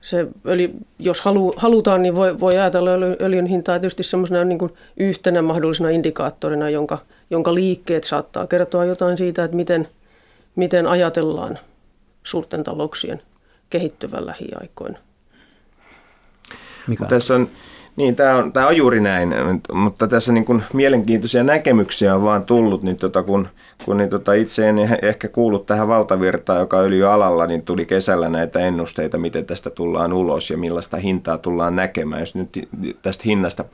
se 0.00 0.26
öljy, 0.46 0.70
jos 0.98 1.20
halu, 1.20 1.54
halutaan, 1.56 2.02
niin 2.02 2.14
voi, 2.14 2.40
voi 2.40 2.58
ajatella 2.58 2.90
öljyn 3.20 3.46
hintaa 3.46 3.78
tietysti 3.78 4.02
semmoisena 4.02 4.44
niin 4.44 4.58
kuin 4.58 4.72
yhtenä 4.96 5.42
mahdollisena 5.42 5.88
indikaattorina, 5.88 6.70
jonka, 6.70 6.98
jonka 7.30 7.54
liikkeet 7.54 8.04
saattaa 8.04 8.46
kertoa 8.46 8.84
jotain 8.84 9.18
siitä, 9.18 9.44
että 9.44 9.56
miten, 9.56 9.88
miten 10.56 10.86
ajatellaan 10.86 11.58
suurten 12.22 12.64
talouksien 12.64 13.22
kehittyvän 13.70 14.26
lähiaikoina. 14.26 14.98
Mikä? 16.86 17.04
Tässä 17.04 17.34
on, 17.34 17.48
niin, 17.96 18.16
tämä 18.16 18.34
on, 18.34 18.52
tämä 18.52 18.66
on 18.66 18.76
juuri 18.76 19.00
näin, 19.00 19.34
mutta 19.72 20.08
tässä 20.08 20.32
niin 20.32 20.44
kuin 20.44 20.62
mielenkiintoisia 20.72 21.44
näkemyksiä 21.44 22.14
on 22.14 22.22
vaan 22.22 22.44
tullut, 22.44 22.82
niin 22.82 22.96
tota, 22.96 23.22
kun, 23.22 23.48
kun 23.84 23.96
niin 23.96 24.10
tota 24.10 24.32
itse 24.32 24.68
en 24.68 24.78
ehkä 25.02 25.28
kuullut 25.28 25.66
tähän 25.66 25.88
valtavirtaan, 25.88 26.60
joka 26.60 26.78
öljyalalla, 26.78 27.46
niin 27.46 27.62
tuli 27.62 27.86
kesällä 27.86 28.28
näitä 28.28 28.58
ennusteita, 28.58 29.18
miten 29.18 29.46
tästä 29.46 29.70
tullaan 29.70 30.12
ulos 30.12 30.50
ja 30.50 30.58
millaista 30.58 30.96
hintaa 30.96 31.38
tullaan 31.38 31.76
näkemään. 31.76 32.22
Jos 32.22 32.34
nyt 32.34 32.68
tästä 33.02 33.22
hinnasta 33.26 33.64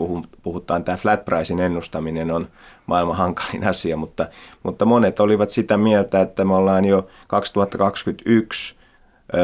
puhutaan, 0.43 0.85
tämä 0.85 0.97
flat 0.97 1.25
pricein 1.25 1.61
ennustaminen 1.61 2.31
on 2.31 2.49
maailman 2.87 3.17
hankalin 3.17 3.65
asia, 3.65 3.97
mutta, 3.97 4.27
mutta 4.63 4.85
monet 4.85 5.21
olivat 5.21 5.51
sitä 5.51 5.77
mieltä, 5.77 6.21
että 6.21 6.45
me 6.45 6.55
ollaan 6.55 6.85
jo 6.85 7.07
2021 7.27 8.82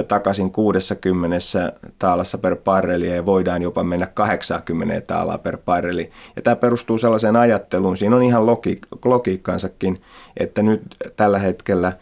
takaisin 0.08 0.50
60 0.50 1.36
taalassa 1.98 2.38
per 2.38 2.56
barreli 2.56 3.16
ja 3.16 3.26
voidaan 3.26 3.62
jopa 3.62 3.84
mennä 3.84 4.06
80 4.06 5.00
taalaa 5.00 5.38
per 5.38 5.58
barreli. 5.64 6.10
Ja 6.36 6.42
tämä 6.42 6.56
perustuu 6.56 6.98
sellaiseen 6.98 7.36
ajatteluun, 7.36 7.96
siinä 7.96 8.16
on 8.16 8.22
ihan 8.22 8.46
logi- 8.46 8.80
logiikkansakin, 9.04 10.02
että 10.36 10.62
nyt 10.62 10.82
tällä 11.16 11.38
hetkellä 11.38 11.92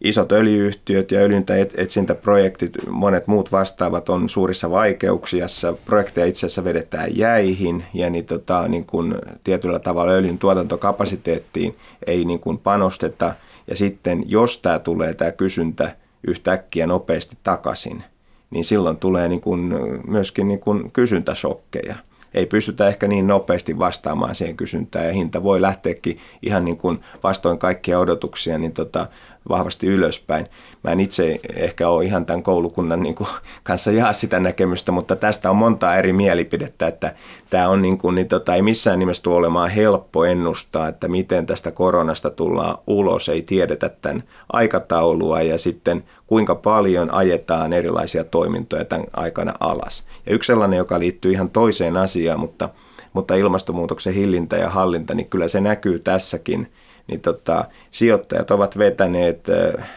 isot 0.00 0.32
öljyyhtiöt 0.32 1.12
ja 1.12 1.20
öljyntäetsintäprojektit, 1.20 2.72
monet 2.90 3.26
muut 3.26 3.52
vastaavat 3.52 4.08
on 4.08 4.28
suurissa 4.28 4.70
vaikeuksissa. 4.70 5.74
Projekteja 5.84 6.26
itse 6.26 6.46
asiassa 6.46 6.64
vedetään 6.64 7.16
jäihin 7.16 7.84
ja 7.94 8.10
niin, 8.10 8.26
tota, 8.26 8.68
niin 8.68 8.84
kun 8.86 9.18
tietyllä 9.44 9.78
tavalla 9.78 10.12
öljyn 10.12 10.38
tuotantokapasiteettiin 10.38 11.76
ei 12.06 12.24
niin 12.24 12.40
kun 12.40 12.58
panosteta. 12.58 13.34
Ja 13.66 13.76
sitten 13.76 14.24
jos 14.26 14.58
tämä 14.58 14.78
tulee 14.78 15.14
tämä 15.14 15.32
kysyntä 15.32 15.96
yhtäkkiä 16.26 16.86
nopeasti 16.86 17.38
takaisin, 17.42 18.04
niin 18.50 18.64
silloin 18.64 18.96
tulee 18.96 19.28
niin 19.28 19.40
kuin 19.40 19.74
myöskin 20.08 20.48
niin 20.48 20.60
kuin 20.60 20.92
kysyntäsokkeja. 20.92 21.94
Ei 22.34 22.46
pystytä 22.46 22.88
ehkä 22.88 23.08
niin 23.08 23.26
nopeasti 23.26 23.78
vastaamaan 23.78 24.34
siihen 24.34 24.56
kysyntään 24.56 25.06
ja 25.06 25.12
hinta 25.12 25.42
voi 25.42 25.60
lähteäkin 25.60 26.18
ihan 26.42 26.64
niin 26.64 26.76
kuin 26.76 27.00
vastoin 27.22 27.58
kaikkia 27.58 27.98
odotuksia 27.98 28.58
niin 28.58 28.72
tota, 28.72 29.06
vahvasti 29.48 29.86
ylöspäin. 29.86 30.46
Mä 30.84 30.90
en 30.90 31.00
itse 31.00 31.40
ehkä 31.54 31.88
ole 31.88 32.04
ihan 32.04 32.26
tämän 32.26 32.42
koulukunnan 32.42 33.02
niin 33.02 33.14
kuin, 33.14 33.28
kanssa 33.62 33.90
jaa 33.90 34.12
sitä 34.12 34.40
näkemystä, 34.40 34.92
mutta 34.92 35.16
tästä 35.16 35.50
on 35.50 35.56
monta 35.56 35.96
eri 35.96 36.12
mielipidettä, 36.12 36.86
että 36.86 37.14
tämä 37.50 37.68
on 37.68 37.82
niin 37.82 37.98
kuin, 37.98 38.14
niin 38.14 38.28
tota, 38.28 38.54
ei 38.54 38.62
missään 38.62 38.98
nimessä 38.98 39.22
tule 39.22 39.36
olemaan 39.36 39.70
helppo 39.70 40.24
ennustaa, 40.24 40.88
että 40.88 41.08
miten 41.08 41.46
tästä 41.46 41.70
koronasta 41.70 42.30
tullaan 42.30 42.78
ulos, 42.86 43.28
ei 43.28 43.42
tiedetä 43.42 43.88
tämän 43.88 44.22
aikataulua 44.52 45.42
ja 45.42 45.58
sitten 45.58 46.04
kuinka 46.26 46.54
paljon 46.54 47.14
ajetaan 47.14 47.72
erilaisia 47.72 48.24
toimintoja 48.24 48.84
tämän 48.84 49.06
aikana 49.12 49.52
alas. 49.60 50.06
Ja 50.26 50.34
yksi 50.34 50.46
sellainen, 50.46 50.76
joka 50.76 50.98
liittyy 50.98 51.32
ihan 51.32 51.50
toiseen 51.50 51.96
asiaan, 51.96 52.40
mutta, 52.40 52.68
mutta 53.12 53.34
ilmastonmuutoksen 53.34 54.14
hillintä 54.14 54.56
ja 54.56 54.70
hallinta, 54.70 55.14
niin 55.14 55.30
kyllä 55.30 55.48
se 55.48 55.60
näkyy 55.60 55.98
tässäkin– 55.98 56.68
niin 57.08 57.20
tota, 57.20 57.64
sijoittajat 57.90 58.50
ovat 58.50 58.78
vetäneet 58.78 59.46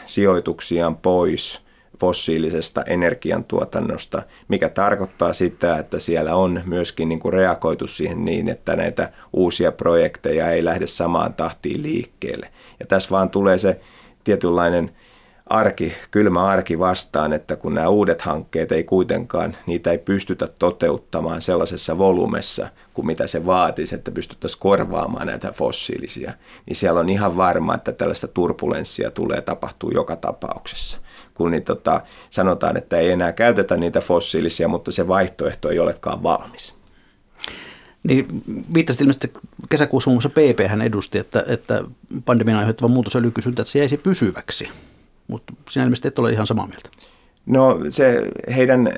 sijoituksiaan 0.06 0.98
pois 0.98 1.62
fossiilisesta 2.00 2.84
energiantuotannosta, 2.84 4.22
mikä 4.48 4.70
tarkoittaa 4.70 5.34
sitä, 5.34 5.78
että 5.78 6.00
siellä 6.00 6.36
on 6.36 6.62
myöskin 6.66 7.10
niin 7.10 7.20
kuin 7.20 7.34
reagoitu 7.34 7.88
siihen 7.88 8.26
niin, 8.26 8.50
että 8.50 8.76
näitä 8.76 9.12
uusia 9.34 9.72
projekteja 9.72 10.52
ei 10.52 10.66
lähde 10.66 10.88
samaan 10.88 11.34
tahtiin 11.34 11.84
liikkeelle. 11.84 12.50
Ja 12.80 12.86
tässä 12.86 13.10
vaan 13.10 13.30
tulee 13.30 13.58
se 13.58 13.80
tietynlainen 14.24 14.92
arki, 15.52 15.94
kylmä 16.12 16.46
arki 16.46 16.80
vastaan, 16.80 17.34
että 17.34 17.56
kun 17.56 17.74
nämä 17.74 17.90
uudet 17.90 18.22
hankkeet 18.22 18.72
ei 18.72 18.84
kuitenkaan, 18.84 19.58
niitä 19.66 19.92
ei 19.92 19.98
pystytä 19.98 20.48
toteuttamaan 20.48 21.42
sellaisessa 21.42 21.98
volumessa 21.98 22.68
kuin 22.94 23.06
mitä 23.06 23.28
se 23.28 23.46
vaatisi, 23.46 23.96
että 23.96 24.12
pystyttäisiin 24.12 24.60
korvaamaan 24.60 25.28
näitä 25.28 25.52
fossiilisia, 25.52 26.34
niin 26.66 26.76
siellä 26.76 27.00
on 27.00 27.10
ihan 27.10 27.38
varma, 27.38 27.76
että 27.76 27.92
tällaista 27.92 28.28
turbulenssia 28.28 29.12
tulee 29.12 29.42
tapahtuu 29.42 29.92
joka 29.92 30.16
tapauksessa. 30.16 30.98
Kun 31.34 31.52
niin 31.52 31.64
tota, 31.64 32.02
sanotaan, 32.30 32.78
että 32.78 32.98
ei 32.98 33.12
enää 33.12 33.32
käytetä 33.32 33.78
niitä 33.78 34.02
fossiilisia, 34.02 34.68
mutta 34.68 34.92
se 34.92 35.08
vaihtoehto 35.08 35.70
ei 35.70 35.80
olekaan 35.80 36.24
valmis. 36.24 36.74
Niin 38.04 38.28
viittasit 38.74 39.02
ilmeisesti 39.02 39.34
kesäkuussa 39.70 40.10
muun 40.10 40.16
muassa 40.16 40.30
PP 40.30 40.68
hän 40.70 40.82
edusti, 40.82 41.18
että, 41.18 41.44
että 41.48 41.84
pandemian 42.26 42.60
aiheuttava 42.60 42.88
muutos 42.88 43.16
öljykysyntä, 43.16 43.62
että 43.62 43.72
se 43.72 43.80
jäisi 43.80 43.98
pysyväksi 43.98 44.70
mutta 45.32 45.54
sinä 45.70 45.84
ilmeisesti 45.84 46.08
et 46.08 46.20
ole 46.20 46.32
ihan 46.32 46.48
samaa 46.48 46.68
mieltä. 46.68 46.90
No 47.46 47.80
se 47.90 48.22
heidän, 48.56 48.94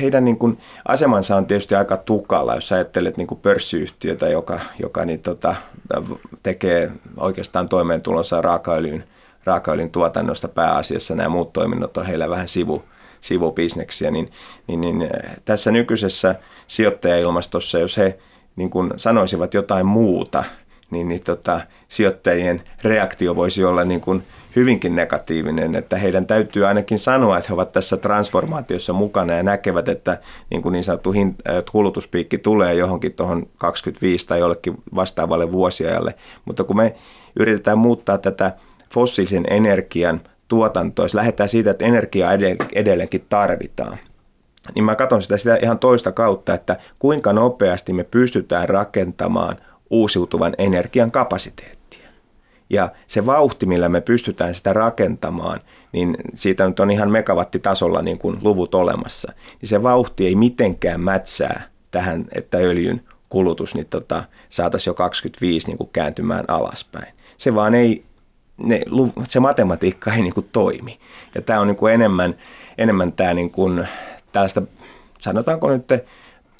heidän 0.00 0.24
niin 0.24 0.38
kuin 0.38 0.58
asemansa 0.88 1.36
on 1.36 1.46
tietysti 1.46 1.74
aika 1.74 1.96
tukala, 1.96 2.54
jos 2.54 2.72
ajattelet 2.72 3.16
niin 3.16 3.26
kuin 3.26 3.40
pörssiyhtiötä, 3.40 4.28
joka, 4.28 4.60
joka 4.78 5.04
niin 5.04 5.20
tota, 5.20 5.56
tekee 6.42 6.90
oikeastaan 7.16 7.68
toimeentulonsa 7.68 8.40
raakaöljyn, 8.40 9.04
raakaöljyn 9.44 9.90
tuotannosta 9.90 10.48
pääasiassa. 10.48 11.14
Nämä 11.14 11.28
muut 11.28 11.52
toiminnot 11.52 11.96
on 11.96 12.06
heillä 12.06 12.30
vähän 12.30 12.48
sivu, 12.48 12.82
sivubisneksiä, 13.20 14.10
niin, 14.10 14.30
niin, 14.66 14.80
niin 14.80 15.10
tässä 15.44 15.70
nykyisessä 15.70 16.34
sijoittajailmastossa, 16.66 17.78
jos 17.78 17.96
he 17.96 18.18
niin 18.56 18.70
kuin 18.70 18.90
sanoisivat 18.96 19.54
jotain 19.54 19.86
muuta, 19.86 20.44
niin, 20.90 21.08
niin 21.08 21.24
tota, 21.24 21.60
sijoittajien 21.88 22.62
reaktio 22.82 23.36
voisi 23.36 23.64
olla 23.64 23.84
niin 23.84 24.00
kuin 24.00 24.22
hyvinkin 24.56 24.96
negatiivinen, 24.96 25.74
että 25.74 25.96
heidän 25.96 26.26
täytyy 26.26 26.66
ainakin 26.66 26.98
sanoa, 26.98 27.38
että 27.38 27.48
he 27.48 27.54
ovat 27.54 27.72
tässä 27.72 27.96
transformaatiossa 27.96 28.92
mukana 28.92 29.32
ja 29.32 29.42
näkevät, 29.42 29.88
että 29.88 30.18
niin, 30.50 30.62
kuin 30.62 30.72
niin 30.72 30.84
sanottu 30.84 31.14
kulutuspiikki 31.72 32.38
tulee 32.38 32.74
johonkin 32.74 33.12
tuohon 33.12 33.46
25 33.58 34.26
tai 34.26 34.38
jollekin 34.38 34.74
vastaavalle 34.94 35.52
vuosiajalle, 35.52 36.14
mutta 36.44 36.64
kun 36.64 36.76
me 36.76 36.94
yritetään 37.36 37.78
muuttaa 37.78 38.18
tätä 38.18 38.52
fossiilisen 38.94 39.44
energian 39.50 40.20
tuotantoa, 40.48 41.04
jos 41.04 41.14
lähdetään 41.14 41.48
siitä, 41.48 41.70
että 41.70 41.84
energiaa 41.84 42.32
edelleenkin 42.74 43.26
tarvitaan, 43.28 43.98
niin 44.74 44.84
mä 44.84 44.96
katson 44.96 45.22
sitä, 45.22 45.36
sitä 45.36 45.58
ihan 45.62 45.78
toista 45.78 46.12
kautta, 46.12 46.54
että 46.54 46.76
kuinka 46.98 47.32
nopeasti 47.32 47.92
me 47.92 48.04
pystytään 48.04 48.68
rakentamaan 48.68 49.56
uusiutuvan 49.90 50.54
energian 50.58 51.10
kapasiteettia. 51.10 51.79
Ja 52.70 52.88
se 53.06 53.26
vauhti, 53.26 53.66
millä 53.66 53.88
me 53.88 54.00
pystytään 54.00 54.54
sitä 54.54 54.72
rakentamaan, 54.72 55.60
niin 55.92 56.16
siitä 56.34 56.68
nyt 56.68 56.80
on 56.80 56.90
ihan 56.90 57.10
megawattitasolla 57.10 58.02
niin 58.02 58.18
kuin 58.18 58.38
luvut 58.42 58.74
olemassa. 58.74 59.32
Niin 59.60 59.68
se 59.68 59.82
vauhti 59.82 60.26
ei 60.26 60.34
mitenkään 60.34 61.00
mätsää 61.00 61.62
tähän, 61.90 62.24
että 62.32 62.58
öljyn 62.58 63.02
kulutus 63.28 63.74
niin 63.74 63.86
tota, 63.86 64.24
saataisiin 64.48 64.90
jo 64.90 64.94
25 64.94 65.66
niin 65.66 65.78
kuin 65.78 65.90
kääntymään 65.92 66.44
alaspäin. 66.48 67.14
Se 67.38 67.54
vaan 67.54 67.74
ei, 67.74 68.04
ne, 68.56 68.82
se 69.26 69.40
matematiikka 69.40 70.14
ei 70.14 70.22
niin 70.22 70.34
kuin 70.34 70.48
toimi. 70.52 71.00
Ja 71.34 71.42
tämä 71.42 71.60
on 71.60 71.66
niin 71.66 71.76
kuin 71.76 71.94
enemmän, 71.94 72.34
enemmän 72.78 73.12
tämä 73.12 73.34
niin 73.34 73.50
kuin, 73.50 73.88
tällaista, 74.32 74.62
sanotaanko 75.18 75.70
nyt 75.70 75.86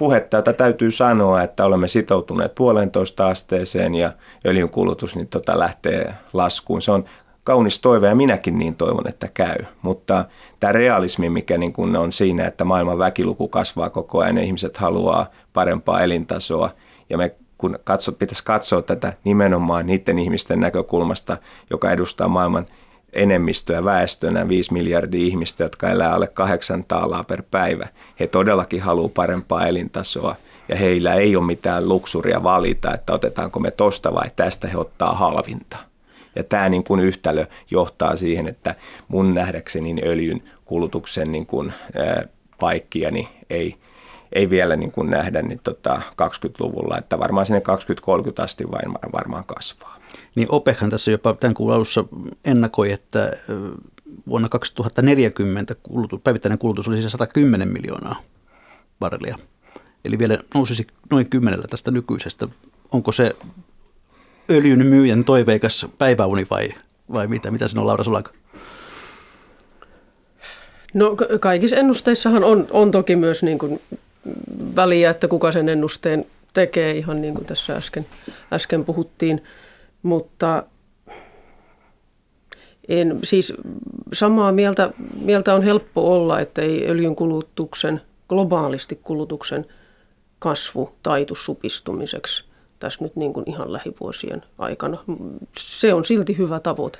puhetta, 0.00 0.36
jota 0.36 0.52
täytyy 0.52 0.90
sanoa, 0.90 1.42
että 1.42 1.64
olemme 1.64 1.88
sitoutuneet 1.88 2.54
puolentoista 2.54 3.28
asteeseen 3.28 3.94
ja 3.94 4.12
öljyn 4.46 4.68
kulutus 4.68 5.16
niin 5.16 5.28
tota 5.28 5.58
lähtee 5.58 6.14
laskuun. 6.32 6.82
Se 6.82 6.90
on 6.90 7.04
kaunis 7.44 7.80
toive 7.80 8.08
ja 8.08 8.14
minäkin 8.14 8.58
niin 8.58 8.76
toivon, 8.76 9.08
että 9.08 9.28
käy. 9.34 9.56
Mutta 9.82 10.24
tämä 10.60 10.72
realismi, 10.72 11.28
mikä 11.28 11.58
niin 11.58 11.72
kun 11.72 11.96
on 11.96 12.12
siinä, 12.12 12.46
että 12.46 12.64
maailman 12.64 12.98
väkiluku 12.98 13.48
kasvaa 13.48 13.90
koko 13.90 14.18
ajan 14.20 14.36
ja 14.36 14.42
ihmiset 14.42 14.76
haluaa 14.76 15.26
parempaa 15.52 16.00
elintasoa 16.00 16.70
ja 17.10 17.18
me 17.18 17.34
kun 17.58 17.78
katsot, 17.84 18.18
pitäisi 18.18 18.44
katsoa 18.44 18.82
tätä 18.82 19.12
nimenomaan 19.24 19.86
niiden 19.86 20.18
ihmisten 20.18 20.60
näkökulmasta, 20.60 21.36
joka 21.70 21.90
edustaa 21.90 22.28
maailman 22.28 22.66
enemmistöä 23.12 23.84
väestönä, 23.84 24.48
5 24.48 24.72
miljardia 24.72 25.26
ihmistä, 25.26 25.64
jotka 25.64 25.88
elää 25.88 26.14
alle 26.14 26.26
kahdeksan 26.26 26.84
taalaa 26.84 27.24
per 27.24 27.42
päivä. 27.50 27.86
He 28.20 28.26
todellakin 28.26 28.82
haluavat 28.82 29.14
parempaa 29.14 29.66
elintasoa 29.66 30.34
ja 30.68 30.76
heillä 30.76 31.14
ei 31.14 31.36
ole 31.36 31.46
mitään 31.46 31.88
luksuria 31.88 32.42
valita, 32.42 32.94
että 32.94 33.12
otetaanko 33.12 33.60
me 33.60 33.70
tosta 33.70 34.14
vai 34.14 34.30
tästä 34.36 34.68
he 34.68 34.78
ottaa 34.78 35.12
halvinta. 35.12 35.76
Ja 36.36 36.44
tämä 36.44 36.68
niin 36.68 36.84
kuin 36.84 37.00
yhtälö 37.00 37.46
johtaa 37.70 38.16
siihen, 38.16 38.48
että 38.48 38.74
mun 39.08 39.34
nähdäkseni 39.34 39.92
niin 39.92 40.08
öljyn 40.08 40.42
kulutuksen 40.64 41.32
niin 41.32 41.46
kuin, 41.46 41.72
ää, 41.98 42.24
paikkia 42.60 43.10
niin 43.10 43.28
ei, 43.50 43.76
ei 44.32 44.50
vielä 44.50 44.76
niin 44.76 44.92
kuin 44.92 45.10
nähdä 45.10 45.42
niin 45.42 45.60
tota 45.64 46.02
20-luvulla, 46.22 46.98
että 46.98 47.18
varmaan 47.18 47.46
sinne 47.46 47.60
2030 47.60 48.42
asti 48.42 48.70
vain 48.70 48.92
varmaan 49.12 49.44
kasvaa. 49.44 49.99
Niin 50.34 50.48
OPEChan 50.50 50.90
tässä 50.90 51.10
jopa 51.10 51.34
tämän 51.34 51.54
kuun 51.54 51.74
alussa 51.74 52.04
ennakoi, 52.44 52.92
että 52.92 53.32
vuonna 54.26 54.48
2040 54.48 55.74
kulutus, 55.82 56.20
päivittäinen 56.24 56.58
kulutus 56.58 56.88
olisi 56.88 57.10
110 57.10 57.68
miljoonaa 57.68 58.22
barrelia. 59.00 59.38
Eli 60.04 60.18
vielä 60.18 60.38
nousisi 60.54 60.86
noin 61.10 61.30
kymmenellä 61.30 61.64
tästä 61.70 61.90
nykyisestä. 61.90 62.48
Onko 62.92 63.12
se 63.12 63.36
öljyn 64.50 64.86
myyjän 64.86 65.24
toiveikas 65.24 65.86
päiväuni 65.98 66.46
vai, 66.50 66.68
vai 67.12 67.26
mitä? 67.26 67.50
Mitä 67.50 67.68
sinun 67.68 67.86
Laura 67.86 68.04
Sulanko? 68.04 68.30
No 70.94 71.16
kaikissa 71.40 71.76
ennusteissahan 71.76 72.44
on, 72.44 72.66
on 72.70 72.90
toki 72.90 73.16
myös 73.16 73.42
niin 73.42 73.58
kuin 73.58 73.80
väliä, 74.76 75.10
että 75.10 75.28
kuka 75.28 75.52
sen 75.52 75.68
ennusteen 75.68 76.24
tekee, 76.52 76.96
ihan 76.96 77.20
niin 77.20 77.34
kuin 77.34 77.46
tässä 77.46 77.76
äsken, 77.76 78.06
äsken 78.52 78.84
puhuttiin. 78.84 79.42
Mutta 80.02 80.62
en, 82.88 83.18
siis 83.24 83.52
samaa 84.12 84.52
mieltä, 84.52 84.90
mieltä 85.20 85.54
on 85.54 85.62
helppo 85.62 86.12
olla, 86.14 86.40
että 86.40 86.62
ei 86.62 86.86
öljyn 86.88 87.16
kulutuksen, 87.16 88.00
globaalisti 88.28 89.00
kulutuksen 89.04 89.66
kasvu 90.38 90.92
taitu 91.02 91.34
supistumiseksi 91.34 92.44
tässä 92.80 93.04
nyt 93.04 93.16
niin 93.16 93.32
kuin 93.32 93.50
ihan 93.50 93.72
lähivuosien 93.72 94.42
aikana. 94.58 95.04
Se 95.58 95.94
on 95.94 96.04
silti 96.04 96.38
hyvä 96.38 96.60
tavoite. 96.60 96.98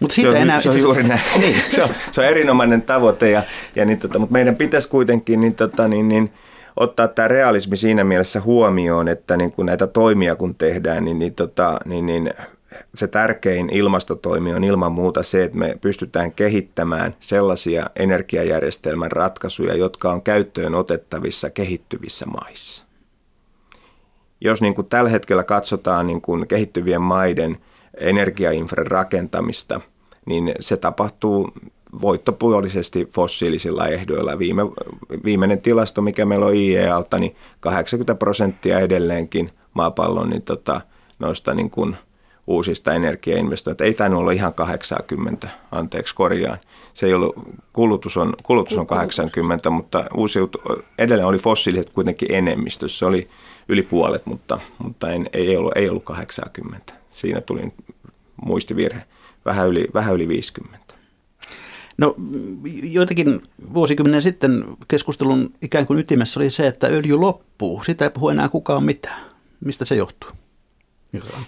Mutta 0.00 0.14
se, 0.14 0.28
on, 0.28 0.36
enää, 0.36 0.60
se 0.60 0.68
on 0.68 0.80
juuri 0.80 1.02
näin. 1.02 1.20
niin. 1.40 1.62
se, 1.70 1.82
on, 1.82 1.88
se 2.12 2.20
on 2.20 2.26
erinomainen 2.26 2.82
tavoite, 2.82 3.30
ja, 3.30 3.42
ja 3.76 3.84
niin, 3.84 3.98
tota, 3.98 4.18
mutta 4.18 4.32
meidän 4.32 4.56
pitäisi 4.56 4.88
kuitenkin 4.88 5.40
niin, 5.40 5.54
tota, 5.54 5.88
niin, 5.88 6.08
niin, 6.08 6.32
ottaa 6.76 7.08
tämä 7.08 7.28
realismi 7.28 7.76
siinä 7.76 8.04
mielessä 8.04 8.40
huomioon, 8.40 9.08
että 9.08 9.36
niin 9.36 9.52
kun 9.52 9.66
näitä 9.66 9.86
toimia 9.86 10.36
kun 10.36 10.54
tehdään, 10.54 11.04
niin, 11.04 11.18
niin, 11.18 11.34
tota, 11.34 11.78
niin, 11.84 12.06
niin 12.06 12.30
se 12.94 13.06
tärkein 13.06 13.70
ilmastotoimi 13.70 14.54
on 14.54 14.64
ilman 14.64 14.92
muuta 14.92 15.22
se, 15.22 15.44
että 15.44 15.58
me 15.58 15.78
pystytään 15.80 16.32
kehittämään 16.32 17.14
sellaisia 17.20 17.90
energiajärjestelmän 17.96 19.12
ratkaisuja, 19.12 19.76
jotka 19.76 20.12
on 20.12 20.22
käyttöön 20.22 20.74
otettavissa 20.74 21.50
kehittyvissä 21.50 22.26
maissa. 22.26 22.84
Jos 24.40 24.62
niin 24.62 24.74
kuin 24.74 24.88
tällä 24.88 25.10
hetkellä 25.10 25.44
katsotaan 25.44 26.06
niin 26.06 26.20
kuin 26.20 26.48
kehittyvien 26.48 27.02
maiden 27.02 27.58
energiainfran 27.96 28.86
rakentamista, 28.86 29.80
niin 30.26 30.54
se 30.60 30.76
tapahtuu 30.76 31.52
voittopuolisesti 32.00 33.08
fossiilisilla 33.12 33.86
ehdoilla. 33.86 34.38
Viime, 34.38 34.62
viimeinen 35.24 35.60
tilasto, 35.60 36.02
mikä 36.02 36.24
meillä 36.24 36.46
on 36.46 36.54
IEAlta, 36.54 37.18
niin 37.18 37.36
80 37.60 38.14
prosenttia 38.14 38.78
edelleenkin 38.78 39.50
maapallon 39.74 40.30
niin 40.30 40.42
tota, 40.42 40.80
noista 41.18 41.54
niin 41.54 41.70
kuin 41.70 41.96
uusista 42.46 42.94
energiainvestointeista. 42.94 43.84
Ei 43.84 43.94
tainnut 43.94 44.20
olla 44.20 44.32
ihan 44.32 44.54
80, 44.54 45.48
anteeksi 45.70 46.14
korjaan. 46.14 46.58
Se 46.94 47.06
ei 47.06 47.14
ollut, 47.14 47.34
kulutus 47.72 48.16
on, 48.16 48.34
kulutus 48.42 48.78
on 48.78 48.86
80, 48.86 49.70
mutta 49.70 50.04
uusiutu, 50.14 50.60
edelleen 50.98 51.28
oli 51.28 51.38
fossiiliset 51.38 51.90
kuitenkin 51.90 52.34
enemmistö. 52.34 52.88
Se 52.88 53.04
oli 53.04 53.28
yli 53.68 53.82
puolet, 53.82 54.26
mutta, 54.26 54.58
mutta 54.78 55.10
en, 55.10 55.26
ei, 55.32 55.56
ollut, 55.56 55.72
ei 55.76 55.88
ollut 55.88 56.04
80. 56.04 56.92
Siinä 57.10 57.40
tuli 57.40 57.72
muistivirhe, 58.44 59.02
vähän 59.44 59.68
yli, 59.68 59.86
vähän 59.94 60.14
yli 60.14 60.28
50. 60.28 60.81
No 62.02 62.14
joitakin 62.82 63.42
vuosikymmenen 63.74 64.22
sitten 64.22 64.64
keskustelun 64.88 65.50
ikään 65.62 65.86
kuin 65.86 65.98
ytimessä 65.98 66.40
oli 66.40 66.50
se, 66.50 66.66
että 66.66 66.86
öljy 66.86 67.16
loppuu. 67.16 67.82
Sitä 67.84 68.04
ei 68.04 68.10
puhu 68.10 68.28
enää 68.28 68.48
kukaan 68.48 68.84
mitään. 68.84 69.20
Mistä 69.64 69.84
se 69.84 69.94
johtuu? 69.94 70.30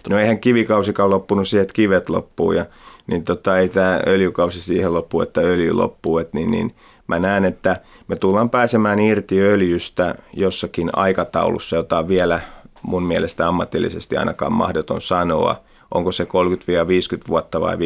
No 0.08 0.18
eihän 0.18 0.40
kivikausikaan 0.40 1.10
loppunut 1.10 1.48
siihen, 1.48 1.62
että 1.62 1.74
kivet 1.74 2.08
loppuu 2.08 2.52
ja 2.52 2.66
niin 3.06 3.24
tota, 3.24 3.58
ei 3.58 3.68
tämä 3.68 4.00
öljykausi 4.06 4.60
siihen 4.60 4.94
loppu, 4.94 5.20
että 5.20 5.40
öljy 5.40 5.72
loppuu. 5.72 6.18
Et 6.18 6.32
niin, 6.32 6.50
niin, 6.50 6.74
mä 7.06 7.18
näen, 7.18 7.44
että 7.44 7.80
me 8.08 8.16
tullaan 8.16 8.50
pääsemään 8.50 8.98
irti 8.98 9.40
öljystä 9.40 10.14
jossakin 10.32 10.90
aikataulussa, 10.92 11.76
jota 11.76 11.98
on 11.98 12.08
vielä 12.08 12.40
mun 12.82 13.02
mielestä 13.02 13.48
ammatillisesti 13.48 14.16
ainakaan 14.16 14.52
mahdoton 14.52 15.00
sanoa. 15.00 15.64
Onko 15.94 16.12
se 16.12 16.24
30-50 16.24 16.26
vuotta 17.28 17.60
vai 17.60 17.76
50-70 17.76 17.78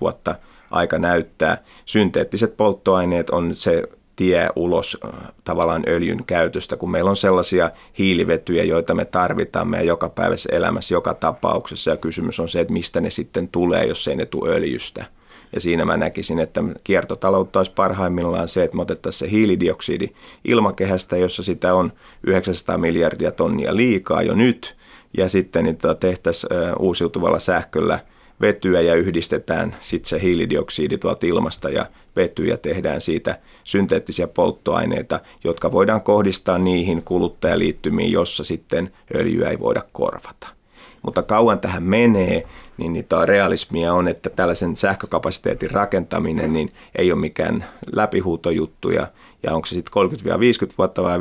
vuotta– 0.00 0.34
aika 0.70 0.98
näyttää. 0.98 1.62
Synteettiset 1.84 2.56
polttoaineet 2.56 3.30
on 3.30 3.54
se 3.54 3.82
tie 4.16 4.48
ulos 4.56 4.98
äh, 5.04 5.10
tavallaan 5.44 5.82
öljyn 5.88 6.24
käytöstä, 6.26 6.76
kun 6.76 6.90
meillä 6.90 7.10
on 7.10 7.16
sellaisia 7.16 7.70
hiilivetyjä, 7.98 8.64
joita 8.64 8.94
me 8.94 9.04
tarvitaan 9.04 9.68
meidän 9.68 9.86
jokapäiväisessä 9.86 10.56
elämässä 10.56 10.94
joka 10.94 11.14
tapauksessa. 11.14 11.90
Ja 11.90 11.96
kysymys 11.96 12.40
on 12.40 12.48
se, 12.48 12.60
että 12.60 12.72
mistä 12.72 13.00
ne 13.00 13.10
sitten 13.10 13.48
tulee, 13.48 13.84
jos 13.84 14.08
ei 14.08 14.16
ne 14.16 14.26
tule 14.26 14.50
öljystä. 14.50 15.04
Ja 15.52 15.60
siinä 15.60 15.84
mä 15.84 15.96
näkisin, 15.96 16.38
että 16.38 16.64
kiertotaloutta 16.84 17.58
olisi 17.58 17.72
parhaimmillaan 17.72 18.48
se, 18.48 18.64
että 18.64 18.76
me 18.76 18.82
otettaisiin 18.82 19.30
se 19.30 19.36
hiilidioksidi 19.36 20.08
ilmakehästä, 20.44 21.16
jossa 21.16 21.42
sitä 21.42 21.74
on 21.74 21.92
900 22.26 22.78
miljardia 22.78 23.32
tonnia 23.32 23.76
liikaa 23.76 24.22
jo 24.22 24.34
nyt, 24.34 24.76
ja 25.16 25.28
sitten 25.28 25.64
niitä 25.64 25.94
tehtäisiin 25.94 26.50
uusiutuvalla 26.78 27.38
sähköllä– 27.38 28.00
vetyä 28.40 28.80
ja 28.80 28.94
yhdistetään 28.94 29.76
sitten 29.80 30.08
se 30.08 30.22
hiilidioksidi 30.22 30.98
tuolta 30.98 31.26
ilmasta 31.26 31.70
ja 31.70 31.86
vetyä 32.16 32.46
ja 32.46 32.56
tehdään 32.56 33.00
siitä 33.00 33.38
synteettisiä 33.64 34.26
polttoaineita, 34.26 35.20
jotka 35.44 35.72
voidaan 35.72 36.02
kohdistaa 36.02 36.58
niihin 36.58 37.02
kuluttajaliittymiin, 37.02 38.12
jossa 38.12 38.44
sitten 38.44 38.92
öljyä 39.14 39.50
ei 39.50 39.58
voida 39.58 39.82
korvata. 39.92 40.46
Mutta 41.02 41.22
kauan 41.22 41.60
tähän 41.60 41.82
menee, 41.82 42.42
niin 42.76 42.92
niitä 42.92 43.26
realismia 43.26 43.92
on, 43.94 44.08
että 44.08 44.30
tällaisen 44.30 44.76
sähkökapasiteetin 44.76 45.70
rakentaminen 45.70 46.52
niin 46.52 46.72
ei 46.94 47.12
ole 47.12 47.20
mikään 47.20 47.64
läpihuutojuttu 47.92 48.90
ja, 48.90 49.06
Ja 49.42 49.54
onko 49.54 49.66
se 49.66 49.74
sitten 49.74 49.92
30-50 50.70 50.74
vuotta 50.78 51.02
vai 51.02 51.18
50-70 51.18 51.20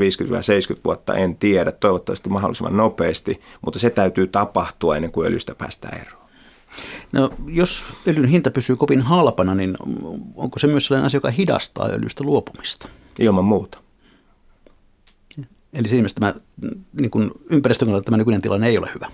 vuotta, 0.86 1.16
en 1.16 1.36
tiedä. 1.36 1.72
Toivottavasti 1.72 2.30
mahdollisimman 2.30 2.78
nopeasti, 2.78 3.42
mutta 3.62 3.80
se 3.80 3.90
täytyy 3.90 4.28
tapahtua 4.28 4.96
ennen 4.96 5.12
kuin 5.12 5.28
öljystä 5.28 5.56
päästään 5.56 6.02
eroon. 6.02 6.25
No, 7.12 7.30
jos 7.48 7.86
öljyn 8.08 8.26
hinta 8.26 8.52
pysyy 8.52 8.76
kovin 8.76 9.02
halpana, 9.02 9.56
niin 9.56 9.78
onko 10.36 10.60
se 10.60 10.68
myös 10.68 10.86
sellainen 10.86 11.06
asia, 11.06 11.18
joka 11.18 11.30
hidastaa 11.30 11.90
öljystä 11.90 12.24
luopumista? 12.24 12.90
Ilman 13.20 13.46
muuta. 13.46 13.78
Eli 15.74 15.88
siinä 15.88 16.02
mielessä 16.02 16.20
tämä 16.20 16.34
niin 17.00 17.12
kuin 17.12 17.32
ympäristön 17.50 17.86
kannalta 17.86 18.06
tämä 18.06 18.18
nykyinen 18.18 18.42
tilanne 18.42 18.68
ei 18.68 18.78
ole 18.78 18.90
hyvä. 18.96 19.12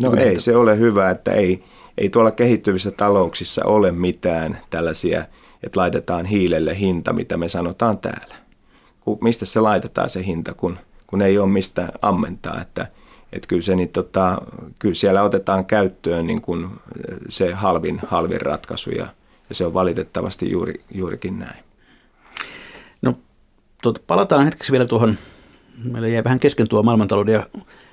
No 0.00 0.14
ei 0.14 0.26
hinta. 0.26 0.40
se 0.40 0.56
ole 0.56 0.78
hyvä, 0.78 1.10
että 1.10 1.32
ei, 1.32 1.64
ei 1.98 2.08
tuolla 2.08 2.30
kehittyvissä 2.30 2.90
talouksissa 2.90 3.64
ole 3.64 3.92
mitään 3.92 4.60
tällaisia, 4.70 5.24
että 5.62 5.80
laitetaan 5.80 6.26
hiilelle 6.26 6.78
hinta, 6.78 7.12
mitä 7.12 7.36
me 7.36 7.48
sanotaan 7.48 7.98
täällä. 7.98 8.34
Mistä 9.20 9.44
se 9.44 9.60
laitetaan 9.60 10.10
se 10.10 10.26
hinta, 10.26 10.54
kun, 10.54 10.78
kun 11.06 11.22
ei 11.22 11.38
ole 11.38 11.48
mistä 11.48 11.92
ammentaa, 12.02 12.60
että– 12.60 12.86
että 13.32 13.48
kyllä, 13.48 13.62
se, 13.62 13.76
niin 13.76 13.88
tota, 13.88 14.38
kyllä 14.78 14.94
siellä 14.94 15.22
otetaan 15.22 15.64
käyttöön 15.64 16.26
niin 16.26 16.40
kuin 16.40 16.70
se 17.28 17.52
halvin, 17.52 18.00
halvin 18.06 18.40
ratkaisu 18.40 18.90
ja, 18.90 19.06
ja 19.48 19.54
se 19.54 19.66
on 19.66 19.74
valitettavasti 19.74 20.50
juuri, 20.50 20.74
juurikin 20.94 21.38
näin. 21.38 21.64
No 23.02 23.14
tuota, 23.82 24.00
palataan 24.06 24.44
hetkeksi 24.44 24.72
vielä 24.72 24.86
tuohon, 24.86 25.18
meillä 25.84 26.08
jäi 26.08 26.24
vähän 26.24 26.40
kesken 26.40 26.68
tuo 26.68 26.82
maailmantalouden 26.82 27.34
ja 27.34 27.46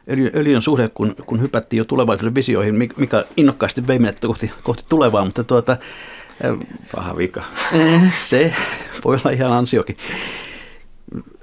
öljy, 0.09 0.31
öljyn 0.35 0.61
suhde, 0.61 0.89
kun, 0.89 1.15
kun 1.25 1.41
hypättiin 1.41 1.77
jo 1.77 1.85
tulevaisuuden 1.85 2.35
visioihin, 2.35 2.75
mikä 2.75 3.25
innokkaasti 3.37 3.87
vei 3.87 3.99
menet 3.99 4.19
kohti, 4.19 4.51
kohti 4.63 4.85
tulevaa, 4.89 5.25
mutta 5.25 5.43
tuota, 5.43 5.77
Paha 6.95 7.17
vika. 7.17 7.43
Se 8.27 8.53
voi 9.05 9.15
olla 9.15 9.31
ihan 9.31 9.51
ansiokin. 9.51 9.97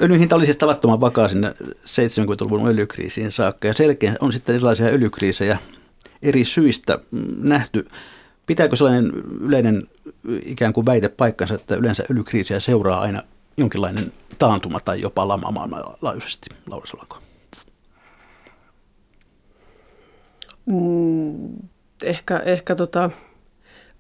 Öljyn 0.01 0.19
hinta 0.19 0.37
oli 0.37 0.45
siis 0.45 0.57
tavattoman 0.57 1.01
vakaa 1.01 1.29
sinne 1.29 1.55
70-luvun 1.87 2.69
öljykriisiin 2.69 3.33
saakka 3.33 3.69
ja 3.69 3.75
selkeä 3.75 4.15
on 4.21 4.33
sitten 4.33 4.55
erilaisia 4.55 4.87
öljykriisejä 4.87 5.59
eri 6.23 6.45
syistä 6.45 6.99
nähty. 7.43 7.89
Pitääkö 8.47 8.77
sellainen 8.77 9.13
yleinen 9.41 9.83
ikään 10.47 10.73
kuin 10.73 10.87
väite 10.87 11.09
paikkansa, 11.09 11.55
että 11.55 11.75
yleensä 11.75 12.03
öljykriisiä 12.11 12.61
seuraa 12.61 13.01
aina 13.01 13.23
jonkinlainen 13.57 14.05
taantuma 14.39 14.81
tai 14.81 15.01
jopa 15.01 15.29
lama 15.29 15.51
maailmanlaajuisesti, 15.51 16.51
Laura 16.67 16.87
Solanko? 16.87 17.19
Mm, 20.67 21.69
ehkä 22.05 22.39
ehkä 22.39 22.75
tota, 22.75 23.11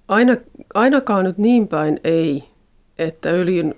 aina, 0.09 0.37
ainakaan 0.75 1.25
nyt 1.25 1.39
niin 1.39 1.68
päin 1.68 2.01
ei, 2.05 2.45
että 2.99 3.29
öljyn, 3.29 3.75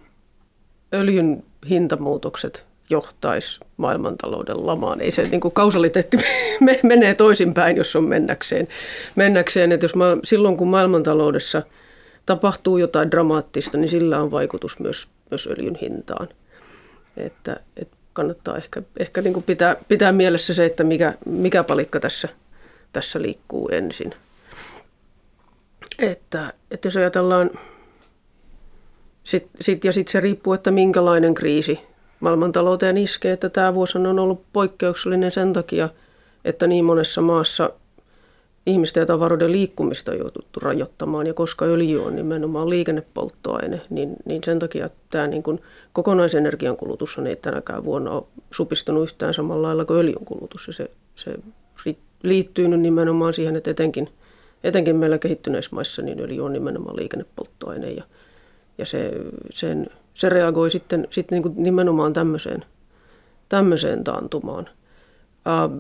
öljyn 0.95 1.45
hintamuutokset 1.68 2.64
johtaisi 2.90 3.60
maailmantalouden 3.76 4.66
lamaan. 4.66 5.00
Ei 5.00 5.10
se 5.10 5.22
niin 5.22 5.40
kuin 5.40 5.54
kausaliteetti 5.54 6.16
menee 6.82 7.14
toisinpäin, 7.14 7.76
jos 7.76 7.96
on 7.96 8.04
mennäkseen. 8.04 8.68
mennäkseen 9.16 9.72
että 9.72 9.84
jos 9.84 9.94
ma- 9.94 10.18
silloin 10.24 10.56
kun 10.56 10.68
maailmantaloudessa 10.68 11.62
tapahtuu 12.26 12.78
jotain 12.78 13.10
dramaattista, 13.10 13.78
niin 13.78 13.88
sillä 13.88 14.20
on 14.20 14.30
vaikutus 14.30 14.78
myös, 14.78 15.08
myös 15.30 15.46
öljyn 15.46 15.78
hintaan. 15.82 16.28
Että, 17.16 17.60
että 17.76 17.96
kannattaa 18.12 18.56
ehkä, 18.56 18.82
ehkä 18.98 19.22
niin 19.22 19.32
kuin 19.32 19.44
pitää, 19.44 19.76
pitää 19.88 20.12
mielessä 20.12 20.54
se, 20.54 20.64
että 20.64 20.84
mikä, 20.84 21.14
mikä 21.26 21.64
palikka 21.64 22.00
tässä, 22.00 22.28
tässä 22.92 23.22
liikkuu 23.22 23.68
ensin. 23.68 24.14
Että, 25.98 26.52
että 26.70 26.86
jos 26.86 26.96
ajatellaan 26.96 27.50
sit, 29.24 29.46
sit, 29.60 29.84
ja 29.84 29.92
sitten 29.92 30.12
se 30.12 30.20
riippuu, 30.20 30.52
että 30.52 30.70
minkälainen 30.70 31.34
kriisi 31.34 31.80
maailmantalouteen 32.20 32.98
iskee, 32.98 33.32
että 33.32 33.48
tämä 33.48 33.74
vuosi 33.74 33.98
on 33.98 34.18
ollut 34.18 34.42
poikkeuksellinen 34.52 35.30
sen 35.30 35.52
takia, 35.52 35.88
että 36.44 36.66
niin 36.66 36.84
monessa 36.84 37.20
maassa 37.20 37.70
ihmisten 38.66 39.00
ja 39.00 39.06
tavaroiden 39.06 39.52
liikkumista 39.52 40.12
on 40.12 40.18
jouduttu 40.18 40.60
rajoittamaan, 40.60 41.26
ja 41.26 41.34
koska 41.34 41.64
öljy 41.64 42.04
on 42.04 42.16
nimenomaan 42.16 42.70
liikennepolttoaine, 42.70 43.80
niin, 43.90 44.16
niin 44.24 44.44
sen 44.44 44.58
takia 44.58 44.90
tämä 45.10 45.26
niin 45.26 45.42
kuin 45.42 45.60
kokonaisenergian 45.92 46.76
kulutus 46.76 47.18
on 47.18 47.26
ei 47.26 47.36
tänäkään 47.36 47.84
vuonna 47.84 48.10
ole 48.10 48.24
supistunut 48.50 49.02
yhtään 49.02 49.34
samalla 49.34 49.66
lailla 49.66 49.84
kuin 49.84 49.98
öljyn 49.98 50.24
kulutus, 50.24 50.66
ja 50.66 50.72
se, 50.72 50.90
se 51.16 51.38
liittyy 52.22 52.68
nyt 52.68 52.80
nimenomaan 52.80 53.34
siihen, 53.34 53.56
että 53.56 53.70
etenkin, 53.70 54.08
etenkin 54.64 54.96
meillä 54.96 55.18
kehittyneissä 55.18 55.70
maissa 55.74 56.02
niin 56.02 56.20
öljy 56.20 56.44
on 56.44 56.52
nimenomaan 56.52 56.96
liikennepolttoaine, 56.96 57.90
ja 57.90 58.04
ja 58.78 58.86
se, 58.86 59.12
sen, 59.50 59.86
se 60.14 60.28
reagoi 60.28 60.70
sitten, 60.70 61.08
sitten 61.10 61.36
niin 61.36 61.42
kuin 61.42 61.54
nimenomaan 61.56 62.12
tämmöiseen, 62.12 62.64
tämmöiseen 63.48 64.04
taantumaan. 64.04 64.68
Ää, 65.44 65.70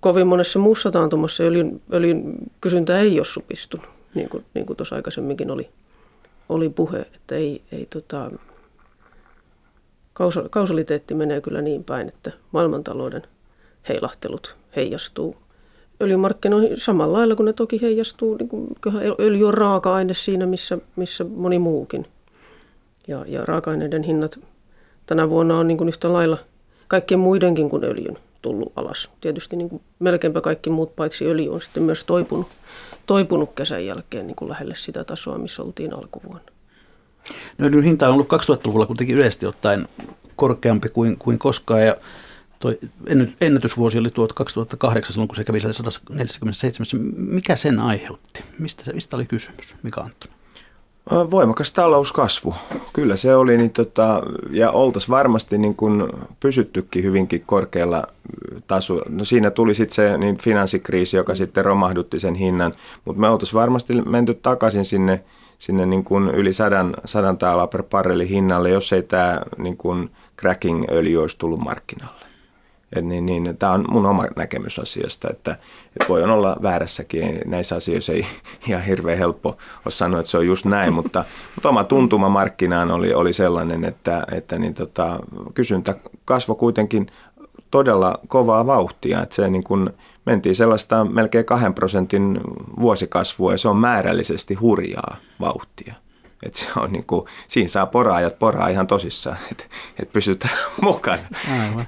kovin 0.00 0.26
monessa 0.26 0.58
muussa 0.58 0.90
taantumassa 0.90 1.44
öljyn, 1.44 1.80
öljyn 1.92 2.34
kysyntä 2.60 2.98
ei 2.98 3.18
ole 3.18 3.24
supistunut, 3.24 3.86
niin 4.14 4.28
kuin, 4.28 4.44
niin 4.54 4.66
kuin 4.66 4.76
tuossa 4.76 4.96
aikaisemminkin 4.96 5.50
oli, 5.50 5.68
oli 6.48 6.68
puhe, 6.68 6.98
että 6.98 7.34
ei, 7.34 7.62
ei 7.72 7.86
tota, 7.86 8.30
kausaliteetti 10.50 11.14
menee 11.14 11.40
kyllä 11.40 11.62
niin 11.62 11.84
päin, 11.84 12.08
että 12.08 12.32
maailmantalouden 12.52 13.22
heilahtelut 13.88 14.56
heijastuu 14.76 15.36
öljymarkkinoihin 16.00 16.80
samalla 16.80 17.18
lailla 17.18 17.36
kuin 17.36 17.44
ne 17.44 17.52
toki 17.52 17.82
heijastuu. 17.82 18.36
Niin 18.36 18.48
kuin, 18.48 18.68
öljy 19.20 19.48
on 19.48 19.54
raaka-aine 19.54 20.14
siinä, 20.14 20.46
missä, 20.46 20.78
missä 20.96 21.24
moni 21.24 21.58
muukin 21.58 22.06
ja, 23.08 23.24
ja 23.28 23.44
raaka-aineiden 23.44 24.02
hinnat 24.02 24.38
tänä 25.06 25.30
vuonna 25.30 25.58
on 25.58 25.68
niin 25.68 25.78
kuin 25.78 25.88
yhtä 25.88 26.12
lailla 26.12 26.38
kaikkien 26.88 27.20
muidenkin 27.20 27.70
kuin 27.70 27.84
öljyn 27.84 28.18
tullut 28.42 28.72
alas. 28.76 29.10
Tietysti 29.20 29.56
niin 29.56 29.68
kuin 29.68 29.82
melkeinpä 29.98 30.40
kaikki 30.40 30.70
muut 30.70 30.96
paitsi 30.96 31.26
öljy 31.26 31.54
on 31.54 31.60
sitten 31.60 31.82
myös 31.82 32.04
toipunut, 32.04 32.46
toipunut 33.06 33.54
kesän 33.54 33.86
jälkeen 33.86 34.26
niin 34.26 34.36
kuin 34.36 34.48
lähelle 34.48 34.74
sitä 34.74 35.04
tasoa, 35.04 35.38
missä 35.38 35.62
oltiin 35.62 35.94
alkuvuonna. 35.94 36.50
No 37.58 37.66
öljyn 37.66 37.84
hinta 37.84 38.08
on 38.08 38.14
ollut 38.14 38.28
2000-luvulla 38.32 38.86
kuitenkin 38.86 39.16
yleisesti 39.16 39.46
ottaen 39.46 39.88
korkeampi 40.36 40.88
kuin, 40.88 41.18
kuin 41.18 41.38
koskaan 41.38 41.86
ja 41.86 41.96
toi 42.58 42.78
ennätysvuosi 43.40 43.98
oli 43.98 44.10
tuot 44.10 44.32
2008, 44.32 45.12
silloin 45.12 45.28
kun 45.28 45.36
se 45.36 45.44
kävi 45.44 45.60
147. 45.60 46.86
Mikä 47.16 47.56
sen 47.56 47.78
aiheutti? 47.78 48.44
Mistä, 48.58 48.84
se, 48.84 48.92
mistä 48.92 49.16
oli 49.16 49.26
kysymys? 49.26 49.76
Mikä 49.82 50.00
Antoni? 50.00 50.32
Voimakas 51.10 51.72
talouskasvu, 51.72 52.54
kyllä 52.92 53.16
se 53.16 53.36
oli, 53.36 53.56
niin 53.56 53.70
tota, 53.70 54.22
ja 54.50 54.70
oltaisiin 54.70 55.10
varmasti 55.10 55.58
niin 55.58 55.74
kun 55.74 56.12
pysyttykin 56.40 57.04
hyvinkin 57.04 57.42
korkealla 57.46 58.04
tasolla. 58.66 59.02
No 59.08 59.24
siinä 59.24 59.50
tuli 59.50 59.74
sitten 59.74 59.94
se 59.94 60.18
niin 60.18 60.38
finanssikriisi, 60.38 61.16
joka 61.16 61.34
sitten 61.34 61.64
romahdutti 61.64 62.20
sen 62.20 62.34
hinnan, 62.34 62.74
mutta 63.04 63.20
me 63.20 63.28
oltaisiin 63.28 63.60
varmasti 63.60 64.02
menty 64.02 64.34
takaisin 64.34 64.84
sinne, 64.84 65.24
sinne 65.58 65.86
niin 65.86 66.04
kun 66.04 66.30
yli 66.34 66.52
sadan, 66.52 66.94
sadan 67.04 67.38
taalaa 67.38 67.66
per 67.66 67.82
barreli 67.82 68.28
hinnalle, 68.28 68.70
jos 68.70 68.92
ei 68.92 69.02
tämä 69.02 69.40
niin 69.58 69.78
cracking-öljy 70.40 71.16
olisi 71.16 71.38
tullut 71.38 71.60
markkinalle. 71.60 72.25
Et 72.92 73.04
niin, 73.04 73.26
niin, 73.26 73.56
tämä 73.58 73.72
on 73.72 73.84
mun 73.88 74.06
oma 74.06 74.24
näkemys 74.36 74.78
asiasta, 74.78 75.28
että, 75.30 75.50
että 75.86 76.08
voi 76.08 76.22
olla 76.22 76.56
väärässäkin. 76.62 77.40
Näissä 77.46 77.76
asioissa 77.76 78.12
ei 78.12 78.26
ihan 78.68 78.82
hirveän 78.82 79.18
helppo 79.18 79.48
ole 79.84 79.92
sanoa, 79.92 80.20
että 80.20 80.30
se 80.30 80.38
on 80.38 80.46
just 80.46 80.64
näin, 80.64 80.92
mutta, 80.98 81.24
mutta 81.54 81.68
oma 81.68 81.84
tuntuma 81.84 82.28
markkinaan 82.28 82.90
oli, 82.90 83.14
oli 83.14 83.32
sellainen, 83.32 83.84
että, 83.84 84.26
että 84.32 84.58
niin 84.58 84.74
tota, 84.74 85.20
kysyntä 85.54 85.94
kasvoi 86.24 86.56
kuitenkin 86.56 87.06
todella 87.70 88.18
kovaa 88.28 88.66
vauhtia. 88.66 89.22
Että 89.22 89.34
se 89.34 89.50
niin 89.50 89.64
kun, 89.64 89.92
mentiin 90.26 90.54
sellaista 90.54 91.04
melkein 91.04 91.44
kahden 91.44 91.74
prosentin 91.74 92.40
vuosikasvua 92.80 93.52
ja 93.52 93.58
se 93.58 93.68
on 93.68 93.76
määrällisesti 93.76 94.54
hurjaa 94.54 95.16
vauhtia. 95.40 95.94
Että 96.46 96.58
se 96.58 96.66
on 96.76 96.92
niin 96.92 97.04
kuin, 97.04 97.26
siinä 97.48 97.68
saa 97.68 97.86
poraajat 97.86 98.38
poraa 98.38 98.68
ihan 98.68 98.86
tosissaan, 98.86 99.38
että 99.52 99.64
et 100.02 100.12
pysytään 100.12 100.58
mukana. 100.80 101.22
Aivan. 101.62 101.86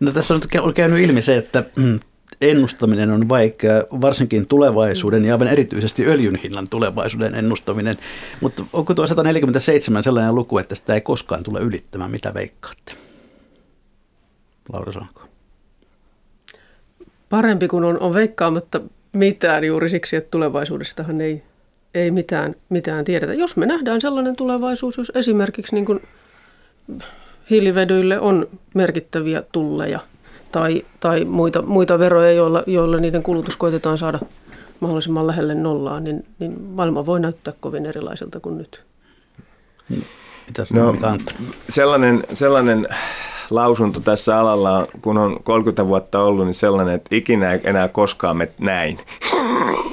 No 0.00 0.12
tässä 0.12 0.34
on 0.34 0.74
käynyt 0.74 1.00
ilmi 1.00 1.22
se, 1.22 1.36
että 1.36 1.64
mm, 1.76 1.98
ennustaminen 2.40 3.10
on 3.10 3.28
vaikeaa, 3.28 3.82
varsinkin 4.00 4.48
tulevaisuuden 4.48 5.24
ja 5.24 5.34
aivan 5.34 5.48
erityisesti 5.48 6.06
öljyn 6.06 6.36
hinnan 6.36 6.68
tulevaisuuden 6.68 7.34
ennustaminen. 7.34 7.98
Mutta 8.40 8.64
onko 8.72 8.94
tuo 8.94 9.06
147 9.06 10.02
sellainen 10.02 10.34
luku, 10.34 10.58
että 10.58 10.74
sitä 10.74 10.94
ei 10.94 11.00
koskaan 11.00 11.42
tule 11.42 11.60
ylittämään? 11.60 12.10
Mitä 12.10 12.34
veikkaatte? 12.34 12.92
Laura 14.72 14.92
Saanko? 14.92 15.22
Parempi 17.28 17.68
kuin 17.68 17.84
on, 17.84 18.00
on 18.00 18.14
veikkaamatta 18.14 18.80
mitään 19.12 19.64
juuri 19.64 19.90
siksi, 19.90 20.16
että 20.16 20.30
tulevaisuudestahan 20.30 21.20
ei 21.20 21.42
ei 21.94 22.10
mitään, 22.10 22.54
mitään 22.68 23.04
tiedetä. 23.04 23.34
Jos 23.34 23.56
me 23.56 23.66
nähdään 23.66 24.00
sellainen 24.00 24.36
tulevaisuus, 24.36 24.98
jos 24.98 25.12
esimerkiksi 25.14 25.74
niin 25.74 25.84
kuin 25.84 26.02
hiilivedyille 27.50 28.20
on 28.20 28.48
merkittäviä 28.74 29.42
tulleja 29.52 30.00
tai, 30.52 30.84
tai 31.00 31.24
muita, 31.24 31.62
muita 31.62 31.98
veroja, 31.98 32.32
joilla, 32.32 32.62
joilla 32.66 32.96
niiden 32.96 33.22
kulutus 33.22 33.56
koitetaan 33.56 33.98
saada 33.98 34.18
mahdollisimman 34.80 35.26
lähelle 35.26 35.54
nollaa, 35.54 36.00
niin, 36.00 36.26
niin 36.38 36.62
maailma 36.62 37.06
voi 37.06 37.20
näyttää 37.20 37.54
kovin 37.60 37.86
erilaiselta 37.86 38.40
kuin 38.40 38.58
nyt. 38.58 38.84
Mitä 40.46 40.64
no, 40.72 40.96
sellainen, 41.68 42.24
sellainen 42.32 42.88
lausunto 43.54 44.00
tässä 44.00 44.40
alalla, 44.40 44.86
kun 45.02 45.18
on 45.18 45.42
30 45.42 45.86
vuotta 45.86 46.22
ollut, 46.22 46.46
niin 46.46 46.54
sellainen, 46.54 46.94
että 46.94 47.16
ikinä 47.16 47.58
enää 47.64 47.88
koskaan 47.88 48.36
me 48.36 48.48
näin. 48.58 48.98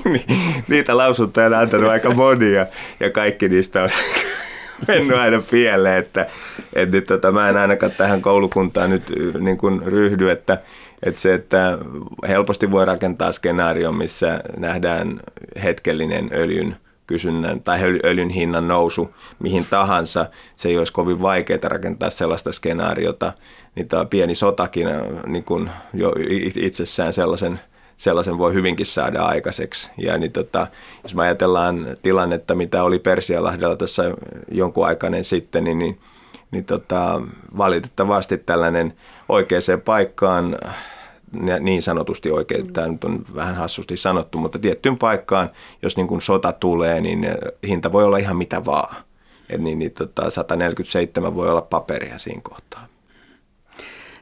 Niitä 0.67 0.97
lausuntoja 0.97 1.47
on 1.47 1.53
antanut 1.53 1.89
aika 1.89 2.13
monia 2.13 2.65
ja 2.99 3.09
kaikki 3.09 3.49
niistä 3.49 3.83
on 3.83 3.89
mennyt 4.87 5.17
aina 5.17 5.41
pieleen, 5.51 5.97
että, 5.97 6.27
että 6.73 6.97
nyt, 6.97 7.05
tota, 7.05 7.31
mä 7.31 7.49
en 7.49 7.57
ainakaan 7.57 7.91
tähän 7.97 8.21
koulukuntaan 8.21 8.89
nyt 8.89 9.03
niin 9.39 9.57
kuin 9.57 9.81
ryhdy, 9.85 10.29
että, 10.29 10.57
että 11.03 11.19
se, 11.19 11.33
että 11.33 11.77
helposti 12.27 12.71
voi 12.71 12.85
rakentaa 12.85 13.31
skenaario, 13.31 13.91
missä 13.91 14.43
nähdään 14.57 15.19
hetkellinen 15.63 16.29
öljyn 16.33 16.75
kysynnän 17.09 17.61
tai 17.61 17.79
öljyn 18.05 18.29
hinnan 18.29 18.67
nousu 18.67 19.15
mihin 19.39 19.65
tahansa, 19.69 20.25
se 20.55 20.69
ei 20.69 20.77
olisi 20.77 20.93
kovin 20.93 21.21
vaikeaa 21.21 21.59
rakentaa 21.63 22.09
sellaista 22.09 22.51
skenaariota, 22.51 23.33
niin 23.75 23.87
tämä 23.87 24.05
pieni 24.05 24.35
sotakin 24.35 24.87
niin 25.27 25.43
kuin 25.43 25.69
jo 25.93 26.13
itsessään 26.55 27.13
sellaisen, 27.13 27.59
sellaisen 27.97 28.37
voi 28.37 28.53
hyvinkin 28.53 28.85
saada 28.85 29.25
aikaiseksi. 29.25 29.91
Ja 29.97 30.17
niin 30.17 30.31
tota, 30.31 30.67
jos 31.03 31.15
me 31.15 31.21
ajatellaan 31.21 31.87
tilannetta, 32.01 32.55
mitä 32.55 32.83
oli 32.83 32.99
Persialahdella 32.99 33.75
tässä 33.75 34.03
jonkun 34.51 34.85
aikainen 34.85 35.23
sitten, 35.23 35.63
niin, 35.63 35.79
niin, 35.79 35.99
niin 36.51 36.65
tota, 36.65 37.21
valitettavasti 37.57 38.37
tällainen 38.37 38.93
oikeaan 39.29 39.81
paikkaan 39.85 40.57
niin 41.59 41.81
sanotusti 41.81 42.31
oikein, 42.31 42.65
mm. 42.65 42.73
tämä 42.73 42.87
nyt 42.87 43.03
on 43.03 43.25
vähän 43.35 43.55
hassusti 43.55 43.97
sanottu, 43.97 44.37
mutta 44.37 44.59
tiettyyn 44.59 44.97
paikkaan, 44.97 45.49
jos 45.81 45.97
niin 45.97 46.07
kuin 46.07 46.21
sota 46.21 46.51
tulee, 46.51 47.01
niin 47.01 47.27
hinta 47.67 47.91
voi 47.91 48.03
olla 48.03 48.17
ihan 48.17 48.37
mitä 48.37 48.65
vaan. 48.65 48.95
Et 49.49 49.61
niin, 49.61 49.79
niin 49.79 49.91
tota, 49.91 50.29
147 50.29 51.35
voi 51.35 51.49
olla 51.49 51.61
paperia 51.61 52.17
siinä 52.17 52.41
kohtaa. 52.43 52.87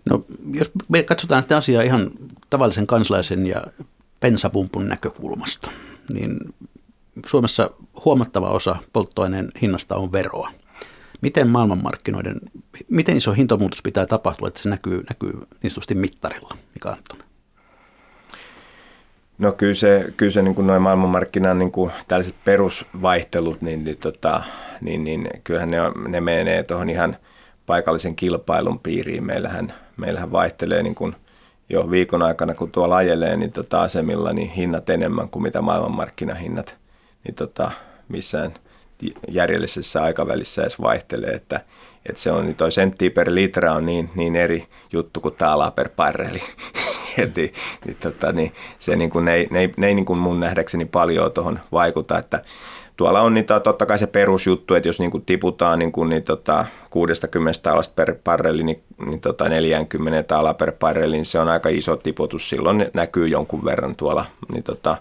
No, 0.10 0.26
jos 0.54 0.72
me 0.90 1.04
katsotaan 1.04 1.44
sitä 1.44 1.58
asiaa 1.58 1.84
ihan 1.84 2.10
tavallisen 2.50 2.88
kansalaisen 2.88 3.48
ja 3.48 3.62
pensapumpun 4.20 4.88
näkökulmasta, 4.88 5.72
niin 6.14 6.40
Suomessa 7.26 7.70
huomattava 8.06 8.50
osa 8.50 8.76
polttoaineen 8.94 9.52
hinnasta 9.62 9.96
on 9.96 10.12
veroa. 10.12 10.52
Miten 11.22 11.48
maailmanmarkkinoiden, 11.48 12.36
miten 12.90 13.18
iso 13.18 13.34
hintamuutos 13.34 13.82
pitää 13.82 14.06
tapahtua, 14.06 14.48
että 14.48 14.60
se 14.60 14.70
näkyy, 14.70 15.04
näkyy 15.10 15.32
niin 15.32 15.72
sanotusti 15.72 15.96
mittarilla, 15.96 16.58
Mika 16.76 16.90
Anttonen? 16.90 17.28
No 19.38 19.52
kyllä 19.52 19.74
se, 19.74 20.14
kyllä 20.18 20.32
se 20.32 20.42
niin 20.42 20.56
kuin 20.56 20.68
noin 20.68 20.82
maailmanmarkkinan 20.82 21.60
niin 21.60 21.72
kuin 21.72 21.92
tällaiset 22.08 22.36
perusvaihtelut, 22.46 23.62
niin, 23.62 23.84
niin, 23.84 23.98
tota, 23.98 24.44
niin, 24.82 25.04
niin 25.04 25.30
kyllähän 25.44 25.72
ne, 25.72 25.82
on, 25.82 25.94
ne 26.08 26.22
menee 26.22 26.64
tuohon 26.64 26.90
ihan 26.90 27.18
paikallisen 27.66 28.16
kilpailun 28.16 28.80
piiriin. 28.80 29.26
Meillähän, 29.26 29.74
meillähän 29.98 30.32
vaihtelee 30.32 30.84
niin 30.84 30.96
kuin 30.96 31.16
jo 31.70 31.92
viikon 31.92 32.22
aikana, 32.22 32.54
kun 32.54 32.72
tuolla 32.72 32.96
ajelee, 32.96 33.36
niin 33.36 33.52
tota 33.52 33.82
asemilla 33.82 34.34
niin 34.34 34.50
hinnat 34.50 34.90
enemmän 34.90 35.30
kuin 35.30 35.44
mitä 35.44 35.62
maailmanmarkkinahinnat 35.62 36.78
niin 37.24 37.36
tota, 37.36 37.72
missään– 38.10 38.54
järjellisessä 39.28 40.04
aikavälissä 40.04 40.62
edes 40.62 40.82
vaihtelee, 40.82 41.32
että, 41.32 41.62
että 42.06 42.22
se 42.22 42.32
on, 42.32 42.46
niin 42.46 42.56
toi 42.56 42.72
sentti 42.72 43.10
per 43.10 43.36
litra 43.36 43.74
on 43.74 43.86
niin, 43.86 44.10
niin 44.16 44.36
eri 44.36 44.68
juttu 44.94 45.22
kuin 45.22 45.36
taalaa 45.36 45.72
per 45.72 45.90
barreli. 45.96 46.42
niin, 47.18 47.54
niin, 47.86 47.98
tota, 48.00 48.32
niin, 48.32 48.54
se 48.80 48.96
niin 48.96 49.10
kuin, 49.10 49.26
ne 49.26 49.48
ne 49.50 49.70
ne 49.78 49.88
ei 49.88 49.94
niin 49.94 50.06
kuin 50.06 50.20
mun 50.20 50.40
nähdäkseni 50.40 50.86
paljon 50.86 51.32
tuohon 51.32 51.60
vaikuta, 51.72 52.18
että 52.18 52.42
tuolla 52.98 53.22
on 53.22 53.34
niitä, 53.34 53.60
totta 53.60 53.86
kai 53.86 54.00
se 54.00 54.08
perusjuttu, 54.08 54.74
että 54.74 54.90
jos 54.90 55.00
niin 55.00 55.12
kuin 55.12 55.26
tiputaan 55.26 55.80
niin 55.80 55.92
niin, 56.10 56.24
tota, 56.24 56.66
60 56.90 57.60
taalasta 57.64 57.94
per 57.96 58.16
barreli, 58.24 58.64
niin, 58.64 58.84
niin 59.06 59.22
tota 59.22 59.50
40 59.50 60.24
taalaa 60.24 60.54
per 60.54 60.72
barreli, 60.80 61.16
niin 61.16 61.26
se 61.26 61.40
on 61.40 61.50
aika 61.50 61.70
iso 61.70 61.96
tiputus. 61.96 62.50
Silloin 62.50 62.90
näkyy 62.94 63.28
jonkun 63.28 63.66
verran 63.66 63.96
tuolla 63.96 64.26
niin 64.54 64.64
tota, 64.64 64.98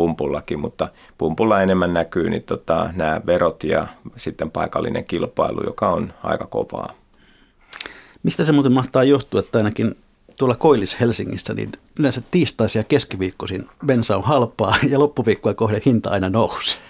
pumpullakin, 0.00 0.60
mutta 0.60 0.88
pumpulla 1.18 1.62
enemmän 1.62 1.94
näkyy 1.94 2.30
niin 2.30 2.42
tota, 2.42 2.90
nämä 2.96 3.20
verot 3.26 3.64
ja 3.64 3.86
sitten 4.16 4.50
paikallinen 4.50 5.04
kilpailu, 5.04 5.64
joka 5.66 5.88
on 5.88 6.12
aika 6.22 6.46
kovaa. 6.46 6.88
Mistä 8.22 8.44
se 8.44 8.52
muuten 8.52 8.72
mahtaa 8.72 9.04
johtua, 9.04 9.40
että 9.40 9.58
ainakin 9.58 9.94
tuolla 10.36 10.56
Koillis 10.56 11.00
Helsingissä, 11.00 11.54
niin 11.54 11.72
yleensä 11.98 12.22
tiistaisin 12.30 12.80
ja 12.80 12.84
keskiviikkoisin 12.84 13.68
bensa 13.86 14.16
on 14.16 14.24
halpaa 14.24 14.76
ja 14.88 14.98
loppuviikkoa 14.98 15.54
kohden 15.54 15.82
hinta 15.86 16.10
aina 16.10 16.28
nousee? 16.28 16.80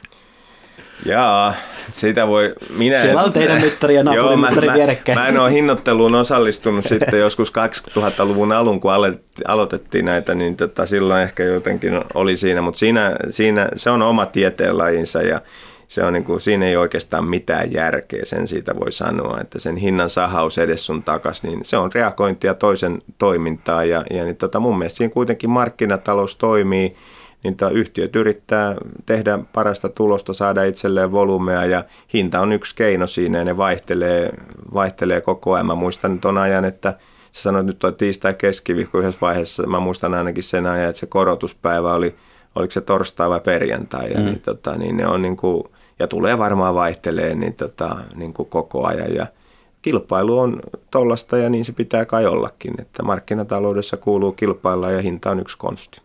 Jaa, 1.06 1.54
sitä 1.92 2.26
voi 2.26 2.54
minä... 2.76 3.00
Siellä 3.00 3.22
on 3.22 3.32
teidän 3.32 3.62
mittari 3.62 3.94
ja 3.94 4.04
naapurin 4.04 4.40
mä, 4.40 4.46
mittari 4.46 4.72
vierekkäin. 4.72 5.18
Mä, 5.18 5.22
mä 5.22 5.28
en 5.28 5.38
ole 5.38 5.52
hinnoitteluun 5.52 6.14
osallistunut 6.14 6.84
sitten. 6.84 7.20
Joskus 7.26 7.52
2000-luvun 7.88 8.52
alun, 8.52 8.80
kun 8.80 8.90
aloitettiin 9.48 10.04
näitä, 10.04 10.34
niin 10.34 10.56
tota, 10.56 10.86
silloin 10.86 11.22
ehkä 11.22 11.42
jotenkin 11.42 12.00
oli 12.14 12.36
siinä, 12.36 12.62
mutta 12.62 12.78
siinä, 12.78 13.16
siinä 13.30 13.68
se 13.76 13.90
on 13.90 14.02
oma 14.02 14.26
tieteenlajinsa 14.26 15.22
ja 15.22 15.40
se 15.88 16.04
on 16.04 16.12
niin 16.12 16.24
kuin, 16.24 16.40
siinä 16.40 16.66
ei 16.66 16.76
oikeastaan 16.76 17.24
mitään 17.24 17.72
järkeä, 17.72 18.24
sen 18.24 18.48
siitä 18.48 18.76
voi 18.76 18.92
sanoa, 18.92 19.40
että 19.40 19.58
sen 19.58 19.76
hinnan 19.76 20.10
sahaus 20.10 20.58
edes 20.58 20.86
sun 20.86 21.02
takas, 21.02 21.42
niin 21.42 21.60
se 21.62 21.76
on 21.76 21.90
reagointia 21.94 22.54
toisen 22.54 22.98
toimintaa 23.18 23.84
ja, 23.84 24.04
ja 24.10 24.24
niin 24.24 24.36
tota, 24.36 24.60
mun 24.60 24.78
mielestä 24.78 24.96
siinä 24.96 25.12
kuitenkin 25.12 25.50
markkinatalous 25.50 26.36
toimii, 26.36 26.96
niin 27.44 27.56
tämä 27.56 27.70
yhtiöt 27.70 28.16
yrittää 28.16 28.76
tehdä 29.06 29.38
parasta 29.52 29.88
tulosta, 29.88 30.32
saada 30.32 30.64
itselleen 30.64 31.12
volumea 31.12 31.64
ja 31.64 31.84
hinta 32.14 32.40
on 32.40 32.52
yksi 32.52 32.74
keino 32.74 33.06
siinä 33.06 33.38
ja 33.38 33.44
ne 33.44 33.56
vaihtelee, 33.56 34.32
vaihtelee 34.74 35.20
koko 35.20 35.54
ajan. 35.54 35.66
Mä 35.66 35.74
muistan 35.74 36.20
ton 36.20 36.38
ajan, 36.38 36.64
että 36.64 36.94
sä 37.32 37.42
sanoit 37.42 37.66
nyt 37.66 37.78
tuo 37.78 37.92
tiistai 37.92 38.34
keskiviikko 38.34 38.98
yhdessä 38.98 39.20
vaiheessa, 39.20 39.66
mä 39.66 39.80
muistan 39.80 40.14
ainakin 40.14 40.44
sen 40.44 40.66
ajan, 40.66 40.88
että 40.88 41.00
se 41.00 41.06
korotuspäivä 41.06 41.94
oli, 41.94 42.14
oliko 42.54 42.70
se 42.70 42.80
torstai 42.80 43.28
vai 43.28 43.40
perjantai 43.40 44.12
ja 44.12 44.18
mm. 44.18 44.24
niin, 44.24 44.40
tota, 44.40 44.76
niin 44.76 44.96
ne 44.96 45.06
on 45.06 45.22
niin 45.22 45.36
kuin, 45.36 45.64
ja 45.98 46.06
tulee 46.06 46.38
varmaan 46.38 46.74
vaihtelee 46.74 47.34
niin, 47.34 47.54
tota, 47.54 47.96
niin 48.16 48.32
kuin 48.32 48.48
koko 48.48 48.86
ajan 48.86 49.14
ja 49.14 49.26
kilpailu 49.82 50.38
on 50.38 50.60
tollasta 50.90 51.36
ja 51.36 51.50
niin 51.50 51.64
se 51.64 51.72
pitää 51.72 52.04
kai 52.04 52.26
ollakin, 52.26 52.74
että 52.80 53.02
markkinataloudessa 53.02 53.96
kuuluu 53.96 54.32
kilpailla 54.32 54.90
ja 54.90 55.02
hinta 55.02 55.30
on 55.30 55.40
yksi 55.40 55.58
konsti. 55.58 56.00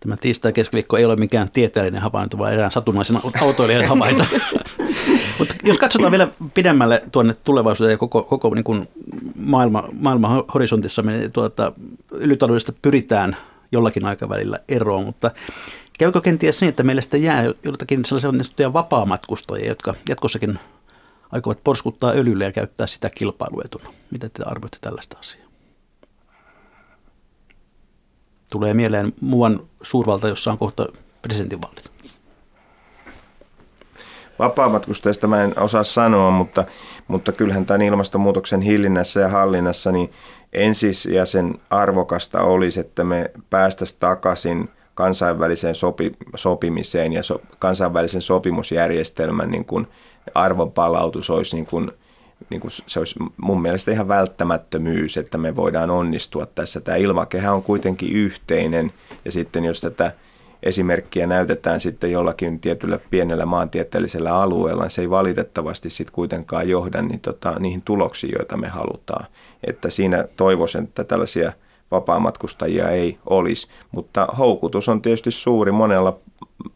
Tämä 0.00 0.16
tiistai 0.16 0.52
keskiviikko 0.52 0.96
ei 0.96 1.04
ole 1.04 1.16
mikään 1.16 1.50
tieteellinen 1.50 2.02
havainto, 2.02 2.38
vaan 2.38 2.52
erään 2.52 2.70
satunnaisen 2.70 3.20
autoilijan 3.40 3.84
havainto. 3.84 4.24
Mutta 5.38 5.54
jos 5.64 5.78
katsotaan 5.78 6.10
vielä 6.10 6.28
pidemmälle 6.54 7.02
tuonne 7.12 7.34
tulevaisuuteen 7.44 7.94
ja 7.94 7.98
koko, 7.98 8.22
koko 8.22 8.54
niin 8.54 8.64
kuin 8.64 8.86
maailma, 9.36 9.88
maailman 9.92 10.44
horisontissa, 10.54 11.02
niin 11.02 11.32
tuota, 11.32 11.72
ylytaloudesta 12.12 12.72
pyritään 12.82 13.36
jollakin 13.72 14.06
aikavälillä 14.06 14.58
eroon, 14.68 15.04
mutta 15.04 15.30
käykö 15.98 16.20
kenties 16.20 16.60
niin, 16.60 16.68
että 16.68 16.82
meillä 16.82 17.02
sitten 17.02 17.22
jää 17.22 17.44
jotakin 17.64 18.04
sellaisia 18.04 18.32
niin 18.32 18.72
vapaamatkustajia, 18.72 19.68
jotka 19.68 19.94
jatkossakin 20.08 20.58
aikovat 21.32 21.64
porskuttaa 21.64 22.12
öljylle 22.12 22.44
ja 22.44 22.52
käyttää 22.52 22.86
sitä 22.86 23.10
kilpailuetuna? 23.10 23.90
Mitä 24.10 24.28
te 24.28 24.42
arvoitte 24.46 24.78
tällaista 24.80 25.16
asiaa? 25.18 25.39
Tulee 28.50 28.74
mieleen 28.74 29.12
muuan 29.20 29.60
suurvalta, 29.82 30.28
jossa 30.28 30.50
on 30.50 30.58
kohta 30.58 30.86
presidentinvallit. 31.22 31.90
Vapaamatkustajista 34.38 35.26
mä 35.26 35.42
en 35.42 35.58
osaa 35.58 35.84
sanoa, 35.84 36.30
mutta, 36.30 36.64
mutta 37.08 37.32
kyllähän 37.32 37.66
tämän 37.66 37.82
ilmastonmuutoksen 37.82 38.60
hillinnässä 38.62 39.20
ja 39.20 39.28
hallinnassa 39.28 39.92
niin 39.92 40.12
ensisijaisen 40.52 41.54
arvokasta 41.70 42.42
olisi, 42.42 42.80
että 42.80 43.04
me 43.04 43.30
päästäisiin 43.50 44.00
takaisin 44.00 44.68
kansainväliseen 44.94 45.74
sopi, 45.74 46.12
sopimiseen 46.36 47.12
ja 47.12 47.22
so, 47.22 47.40
kansainvälisen 47.58 48.22
sopimusjärjestelmän 48.22 49.50
niin 49.50 49.64
kuin 49.64 49.86
arvonpalautus 50.34 51.30
olisi 51.30 51.56
niin 51.56 51.66
kuin 51.66 51.92
niin 52.50 52.60
kuin 52.60 52.70
se 52.86 52.98
olisi 52.98 53.14
mun 53.36 53.62
mielestä 53.62 53.90
ihan 53.90 54.08
välttämättömyys, 54.08 55.16
että 55.16 55.38
me 55.38 55.56
voidaan 55.56 55.90
onnistua 55.90 56.46
tässä. 56.46 56.80
Tämä 56.80 56.96
ilmakehä 56.96 57.52
on 57.52 57.62
kuitenkin 57.62 58.12
yhteinen 58.12 58.92
ja 59.24 59.32
sitten 59.32 59.64
jos 59.64 59.80
tätä 59.80 60.12
esimerkkiä 60.62 61.26
näytetään 61.26 61.80
sitten 61.80 62.12
jollakin 62.12 62.60
tietyllä 62.60 62.98
pienellä 63.10 63.46
maantieteellisellä 63.46 64.34
alueella, 64.34 64.82
niin 64.82 64.90
se 64.90 65.02
ei 65.02 65.10
valitettavasti 65.10 65.90
sitten 65.90 66.14
kuitenkaan 66.14 66.68
johda 66.68 67.02
niin 67.02 67.20
tota, 67.20 67.58
niihin 67.58 67.82
tuloksiin, 67.82 68.34
joita 68.38 68.56
me 68.56 68.68
halutaan. 68.68 69.26
Että 69.64 69.90
siinä 69.90 70.24
toivoisin, 70.36 70.84
että 70.84 71.04
tällaisia 71.04 71.52
vapaamatkustajia 71.90 72.88
ei 72.88 73.18
olisi, 73.26 73.68
mutta 73.92 74.28
houkutus 74.38 74.88
on 74.88 75.02
tietysti 75.02 75.30
suuri 75.30 75.72
monella, 75.72 76.18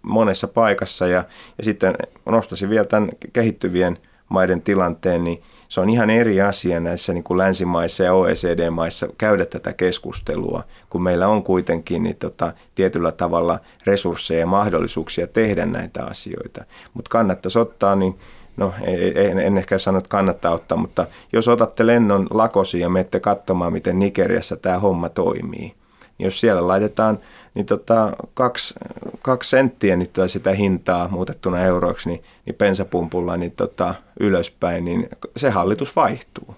monessa 0.03 0.49
paikassa 0.49 1.07
ja, 1.07 1.25
ja 1.59 1.65
sitten 1.65 1.95
nostaisin 2.27 2.71
vielä 2.71 2.85
tämän 2.85 3.09
kehittyvien 3.33 3.99
maiden 4.29 4.63
tilanteen, 4.63 5.25
niin 5.25 5.43
se 5.75 5.81
on 5.81 5.91
ihan 5.91 6.11
eri 6.11 6.41
asia 6.41 6.81
näissä 6.81 7.13
niin 7.13 7.25
kuin 7.25 7.39
länsimaissa 7.39 8.05
ja 8.05 8.15
OECD-maissa 8.15 9.09
käydä 9.19 9.47
tätä 9.47 9.73
keskustelua, 9.73 10.63
kun 10.91 11.03
meillä 11.03 11.29
on 11.29 11.43
kuitenkin 11.43 12.03
niin 12.03 12.17
tota, 12.17 12.53
tietyllä 12.75 13.13
tavalla 13.13 13.59
resursseja 13.87 14.41
ja 14.41 14.47
mahdollisuuksia 14.47 15.27
tehdä 15.27 15.67
näitä 15.67 16.05
asioita. 16.05 16.65
Mutta 16.95 17.09
kannattaisi 17.09 17.59
ottaa 17.59 17.95
niin 17.95 18.19
no 18.57 18.75
en, 19.15 19.39
en 19.39 19.59
ehkä 19.59 19.79
sano, 19.79 19.99
että 19.99 20.09
kannattaa 20.09 20.53
ottaa, 20.53 20.79
mutta 20.79 21.07
jos 21.33 21.49
otatte 21.49 21.87
lennon 21.87 22.27
lakosi 22.31 22.81
ja 22.81 22.89
menette 22.89 23.21
katsomaan, 23.21 23.73
miten 23.73 23.99
Nigeriassa 23.99 24.57
tämä 24.57 24.79
homma 24.79 25.09
toimii, 25.09 25.75
niin 26.19 26.25
jos 26.25 26.41
siellä 26.41 26.69
laitetaan 26.69 27.19
niin 27.55 27.67
tota, 27.67 28.13
kaksi, 28.35 28.75
kaksi 29.23 29.51
senttiä 29.51 29.97
niin 29.97 30.11
tota 30.13 30.29
sitä 30.29 30.53
hintaa 30.53 31.09
muutettuna 31.09 31.61
euroiksi, 31.61 32.09
niin, 32.09 32.23
niin 32.47 32.55
pensapumpulla 32.55 33.37
niin 33.37 33.53
tota, 33.53 33.95
ylöspäin, 34.21 34.85
niin 34.85 35.09
se 35.37 35.51
hallitus 35.51 35.97
vaihtuu. 35.97 36.55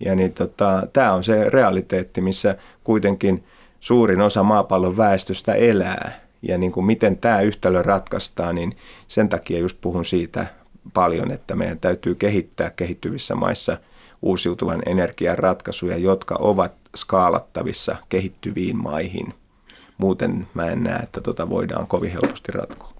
Ja 0.00 0.14
niin 0.14 0.32
tota, 0.32 0.86
tämä 0.92 1.12
on 1.12 1.24
se 1.24 1.50
realiteetti, 1.50 2.20
missä 2.20 2.56
kuitenkin 2.84 3.44
suurin 3.80 4.20
osa 4.20 4.42
maapallon 4.42 4.96
väestöstä 4.96 5.52
elää. 5.52 6.20
Ja 6.42 6.58
niin 6.58 6.72
kuin 6.72 6.86
miten 6.86 7.16
tämä 7.16 7.40
yhtälö 7.40 7.82
ratkaistaan, 7.82 8.54
niin 8.54 8.76
sen 9.08 9.28
takia 9.28 9.58
just 9.58 9.78
puhun 9.80 10.04
siitä 10.04 10.46
paljon, 10.94 11.30
että 11.30 11.54
meidän 11.54 11.78
täytyy 11.78 12.14
kehittää 12.14 12.70
kehittyvissä 12.70 13.34
maissa 13.34 13.76
uusiutuvan 14.22 14.82
energian 14.86 15.38
ratkaisuja, 15.38 15.96
jotka 15.96 16.36
ovat 16.38 16.81
skaalattavissa 16.96 17.96
kehittyviin 18.08 18.76
maihin. 18.76 19.34
Muuten 19.98 20.46
mä 20.54 20.66
en 20.66 20.84
näe, 20.84 20.98
että 20.98 21.20
tota 21.20 21.48
voidaan 21.48 21.86
kovin 21.86 22.10
helposti 22.10 22.52
ratkoa. 22.52 22.92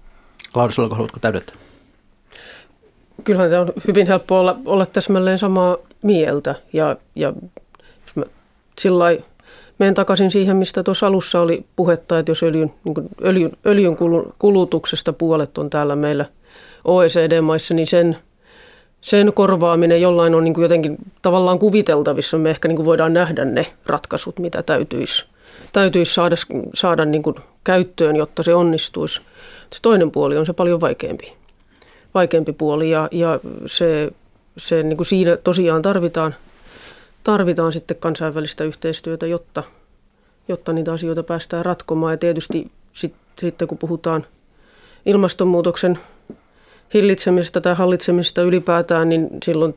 Lauri, 0.55 0.73
sulla 0.73 0.95
haluatko 0.95 1.19
täydentää? 1.19 1.55
Kyllähän 3.23 3.49
se 3.49 3.59
on 3.59 3.73
hyvin 3.87 4.07
helppo 4.07 4.39
olla, 4.39 4.57
olla 4.65 4.85
täsmälleen 4.85 5.37
samaa 5.37 5.77
mieltä. 6.01 6.55
Ja, 6.73 6.95
ja 7.15 7.33
jos 8.05 8.15
mä 8.15 8.23
sillä 8.79 9.05
menen 9.79 9.93
takaisin 9.93 10.31
siihen, 10.31 10.57
mistä 10.57 10.83
tuossa 10.83 11.07
alussa 11.07 11.41
oli 11.41 11.65
puhetta, 11.75 12.19
että 12.19 12.31
jos 12.31 12.43
öljyn, 12.43 12.73
niin 12.83 13.09
öljyn, 13.23 13.51
öljyn 13.65 13.97
kulutuksesta 14.39 15.13
puolet 15.13 15.57
on 15.57 15.69
täällä 15.69 15.95
meillä 15.95 16.25
OECD-maissa, 16.85 17.73
niin 17.73 17.87
sen, 17.87 18.17
sen 19.03 19.33
korvaaminen 19.33 20.01
jollain 20.01 20.35
on 20.35 20.43
niin 20.43 20.53
kuin 20.53 20.63
jotenkin 20.63 20.97
tavallaan 21.21 21.59
kuviteltavissa. 21.59 22.37
Me 22.37 22.49
ehkä 22.49 22.67
niin 22.67 22.75
kuin 22.75 22.85
voidaan 22.85 23.13
nähdä 23.13 23.45
ne 23.45 23.65
ratkaisut, 23.85 24.39
mitä 24.39 24.63
täytyisi, 24.63 25.25
täytyisi 25.73 26.13
saada, 26.13 26.35
saada 26.73 27.05
niin 27.05 27.23
kuin 27.23 27.35
käyttöön, 27.63 28.15
jotta 28.15 28.43
se 28.43 28.55
onnistuisi. 28.55 29.21
Se 29.73 29.81
toinen 29.81 30.11
puoli 30.11 30.37
on 30.37 30.45
se 30.45 30.53
paljon 30.53 30.81
vaikeampi, 30.81 31.33
vaikeampi 32.13 32.53
puoli 32.53 32.91
ja, 32.91 33.07
ja 33.11 33.39
se, 33.65 34.11
se 34.57 34.83
niin 34.83 34.97
kuin 34.97 35.07
siinä 35.07 35.37
tosiaan 35.37 35.81
tarvitaan– 35.81 36.35
tarvitaan 37.23 37.71
sitten 37.71 37.97
kansainvälistä 37.97 38.63
yhteistyötä, 38.63 39.27
jotta, 39.27 39.63
jotta 40.47 40.73
niitä 40.73 40.93
asioita 40.93 41.23
päästään 41.23 41.65
ratkomaan. 41.65 42.13
Ja 42.13 42.17
tietysti 42.17 42.71
sit, 42.93 43.13
sitten 43.39 43.67
kun 43.67 43.77
puhutaan 43.77 44.25
ilmastonmuutoksen 45.05 45.99
hillitsemisestä 46.93 47.61
tai 47.61 47.75
hallitsemisesta 47.75 48.41
ylipäätään, 48.41 49.09
niin 49.09 49.29
silloin 49.45 49.75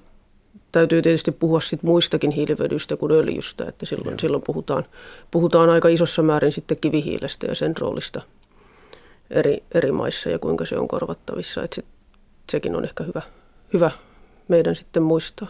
täytyy 0.72 1.02
tietysti 1.02 1.32
puhua 1.32 1.60
sit 1.60 1.82
muistakin 1.82 2.30
hiilivedystä 2.30 2.96
kuin 2.96 3.12
öljystä. 3.12 3.64
Että 3.68 3.86
silloin, 3.86 4.20
silloin 4.20 4.42
puhutaan, 4.46 4.84
puhutaan 5.30 5.70
aika 5.70 5.88
isossa 5.88 6.22
määrin 6.22 6.52
sitten 6.52 6.76
kivihiilestä 6.80 7.46
ja 7.46 7.54
sen 7.54 7.76
roolista 7.76 8.22
eri, 9.30 9.62
eri 9.74 9.92
maissa 9.92 10.30
ja 10.30 10.38
kuinka 10.38 10.64
se 10.64 10.78
on 10.78 10.88
korvattavissa. 10.88 11.62
Että 11.62 11.74
se, 11.74 11.84
sekin 12.52 12.76
on 12.76 12.84
ehkä 12.84 13.04
hyvä, 13.04 13.22
hyvä 13.72 13.90
meidän 14.48 14.74
sitten 14.74 15.02
muistaa. 15.02 15.48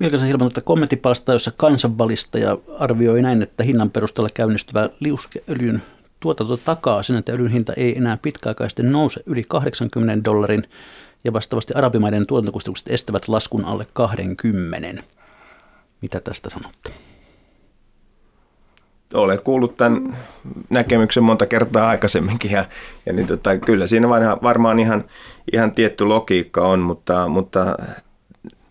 Vilkasen 0.00 0.28
ilmoittaa 0.28 0.62
kommenttipalsta, 0.62 1.32
jossa 1.32 1.52
kansanvalistaja 1.56 2.58
arvioi 2.78 3.22
näin, 3.22 3.42
että 3.42 3.64
hinnan 3.64 3.90
perusteella 3.90 4.30
käynnistyvä 4.34 4.88
liuskeöljyn 5.00 5.82
tuotanto 6.20 6.56
takaa 6.56 7.02
sen, 7.02 7.16
että 7.16 7.32
öljyn 7.32 7.50
hinta 7.50 7.72
ei 7.76 7.96
enää 7.96 8.18
pitkäaikaisesti 8.22 8.82
nouse 8.82 9.20
yli 9.26 9.44
80 9.48 10.24
dollarin 10.24 10.62
ja 11.24 11.32
vastaavasti 11.32 11.74
arabimaiden 11.74 12.26
tuotantokustannukset 12.26 12.90
estävät 12.90 13.28
laskun 13.28 13.64
alle 13.64 13.86
20. 13.92 15.02
Mitä 16.02 16.20
tästä 16.20 16.50
sanotte? 16.50 16.90
Olen 19.14 19.42
kuullut 19.42 19.76
tämän 19.76 20.18
näkemyksen 20.70 21.22
monta 21.22 21.46
kertaa 21.46 21.88
aikaisemminkin 21.88 22.50
ja, 22.50 22.64
ja 23.06 23.12
niin 23.12 23.26
tota, 23.26 23.58
kyllä 23.58 23.86
siinä 23.86 24.08
varmaan 24.42 24.78
ihan, 24.78 25.04
ihan 25.52 25.72
tietty 25.72 26.04
logiikka 26.04 26.60
on, 26.60 26.80
mutta, 26.80 27.28
mutta 27.28 27.76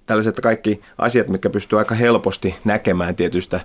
tällaiset 0.05 0.39
kaikki 0.39 0.81
asiat, 0.97 1.27
mitkä 1.27 1.49
pystyy 1.49 1.79
aika 1.79 1.95
helposti 1.95 2.55
näkemään 2.63 3.15
tietystä, 3.15 3.59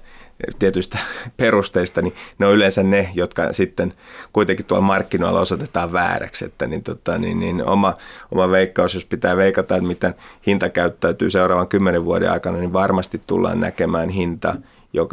tietystä 0.59 0.99
perusteista, 1.37 2.03
niin 2.03 2.15
ne 2.39 2.47
on 2.47 2.55
yleensä 2.55 2.83
ne, 2.83 3.11
jotka 3.15 3.53
sitten 3.53 3.93
kuitenkin 4.33 4.67
tuolla 4.67 4.87
markkinoilla 4.87 5.41
osoitetaan 5.41 5.93
vääräksi. 5.93 6.45
Että 6.45 6.67
niin, 6.67 6.83
tota, 6.83 7.19
niin, 7.19 7.41
niin 7.41 7.65
oma, 7.65 7.95
oma 8.33 8.51
veikkaus, 8.51 8.95
jos 8.95 9.05
pitää 9.05 9.37
veikata, 9.37 9.77
että 9.77 9.89
miten 9.89 10.15
hinta 10.47 10.69
käyttäytyy 10.69 11.31
seuraavan 11.31 11.69
kymmenen 11.69 12.05
vuoden 12.05 12.31
aikana, 12.31 12.59
niin 12.59 12.73
varmasti 12.73 13.21
tullaan 13.27 13.61
näkemään 13.61 14.09
hinta, 14.09 14.57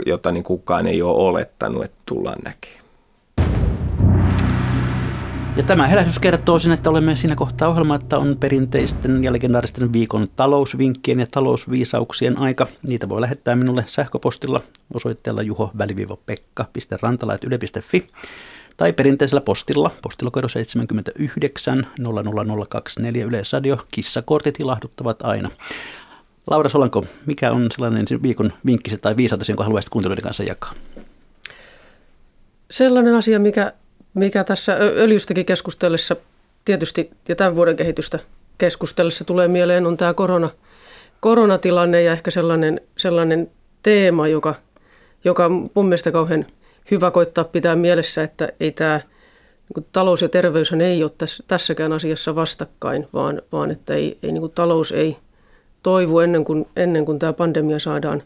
jota 0.06 0.32
niin 0.32 0.44
kukaan 0.44 0.88
ei 0.88 1.02
ole 1.02 1.18
olettanut, 1.18 1.84
että 1.84 1.98
tullaan 2.06 2.40
näkemään. 2.44 2.81
Ja 5.58 5.64
tämä 5.64 5.88
herätys 5.88 6.20
kertoo 6.20 6.60
sen, 6.60 6.72
että 6.72 6.90
olemme 6.90 7.16
siinä 7.16 7.36
kohtaa 7.36 7.70
ohjelmaa, 7.70 7.96
että 7.96 8.18
on 8.18 8.38
perinteisten 8.40 9.24
ja 9.24 9.34
legendaaristen 9.34 9.94
viikon 9.94 10.28
talousvinkkien 10.36 11.20
ja 11.20 11.28
talousviisauksien 11.32 12.40
aika. 12.40 12.68
Niitä 12.88 13.10
voi 13.10 13.22
lähettää 13.22 13.56
minulle 13.56 13.84
sähköpostilla 13.88 14.62
osoitteella 14.94 15.42
juho-pekka.rantala.yle.fi 15.42 18.08
tai 18.78 18.94
perinteisellä 18.94 19.42
postilla, 19.42 19.92
postilokero 20.02 20.48
79 20.48 21.88
00024 22.00 23.26
Yleisradio. 23.26 23.78
Kissakortit 23.92 24.60
ilahduttavat 24.60 25.22
aina. 25.22 25.50
Laura 26.48 26.70
Solanko, 26.70 27.06
mikä 27.26 27.52
on 27.52 27.68
sellainen 27.72 28.06
viikon 28.24 28.54
vinkkisi 28.66 28.98
tai 28.98 29.18
viisautesi, 29.18 29.52
jonka 29.52 29.64
haluaisit 29.64 29.90
kuuntelijoiden 29.90 30.24
kanssa 30.24 30.44
jakaa? 30.44 30.74
Sellainen 32.72 33.16
asia, 33.16 33.40
mikä 33.40 33.74
mikä 34.14 34.44
tässä 34.44 34.78
öljystäkin 34.80 35.46
keskustellessa 35.46 36.16
tietysti 36.66 37.10
ja 37.28 37.36
tämän 37.36 37.56
vuoden 37.56 37.76
kehitystä 37.76 38.20
keskustellessa 38.58 39.26
tulee 39.26 39.48
mieleen 39.48 39.88
on 39.88 39.98
tämä 39.98 40.14
korona, 40.14 40.50
koronatilanne 41.20 42.02
ja 42.02 42.12
ehkä 42.12 42.32
sellainen, 42.32 42.82
sellainen 42.98 43.52
teema, 43.84 44.28
joka, 44.28 44.56
joka 45.24 45.50
mun 45.50 45.86
mielestä 45.86 46.12
kauhean 46.12 46.46
hyvä 46.92 47.12
koittaa 47.12 47.44
pitää 47.44 47.76
mielessä, 47.76 48.24
että 48.24 48.50
ei 48.60 48.72
tämä 48.72 49.02
niin 49.76 49.86
talous 49.92 50.22
ja 50.22 50.30
terveys 50.30 50.74
ei 50.74 51.04
ole 51.04 51.12
tässä, 51.18 51.44
tässäkään 51.48 51.94
asiassa 51.94 52.36
vastakkain, 52.36 53.08
vaan, 53.14 53.42
vaan 53.52 53.72
että 53.72 53.94
ei, 53.94 54.18
ei, 54.24 54.32
niin 54.32 54.52
talous 54.56 54.92
ei 54.92 55.18
toivu 55.84 56.20
ennen 56.20 56.44
kuin, 56.44 56.68
ennen 56.76 57.06
kuin 57.06 57.20
tämä 57.20 57.34
pandemia 57.34 57.80
saadaan 57.80 58.24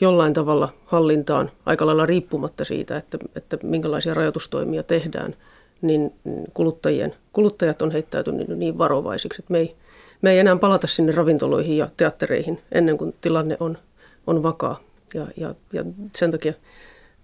jollain 0.00 0.34
tavalla 0.34 0.72
hallintaan 0.86 1.50
aika 1.66 1.86
lailla 1.86 2.06
riippumatta 2.06 2.64
siitä, 2.64 2.96
että, 2.96 3.18
että 3.36 3.58
minkälaisia 3.62 4.14
rajoitustoimia 4.14 4.82
tehdään, 4.82 5.34
niin 5.82 6.12
kuluttajien, 6.54 7.14
kuluttajat 7.32 7.82
on 7.82 7.90
heittäytynyt 7.90 8.48
niin 8.48 8.78
varovaisiksi, 8.78 9.42
että 9.42 9.52
me 9.52 9.58
ei, 9.58 9.76
me 10.22 10.30
ei 10.30 10.38
enää 10.38 10.56
palata 10.56 10.86
sinne 10.86 11.12
ravintoloihin 11.12 11.76
ja 11.76 11.88
teattereihin 11.96 12.60
ennen 12.72 12.98
kuin 12.98 13.14
tilanne 13.20 13.56
on, 13.60 13.78
on 14.26 14.42
vakaa. 14.42 14.80
Ja, 15.14 15.26
ja, 15.36 15.54
ja 15.72 15.84
sen 16.16 16.30
takia 16.30 16.52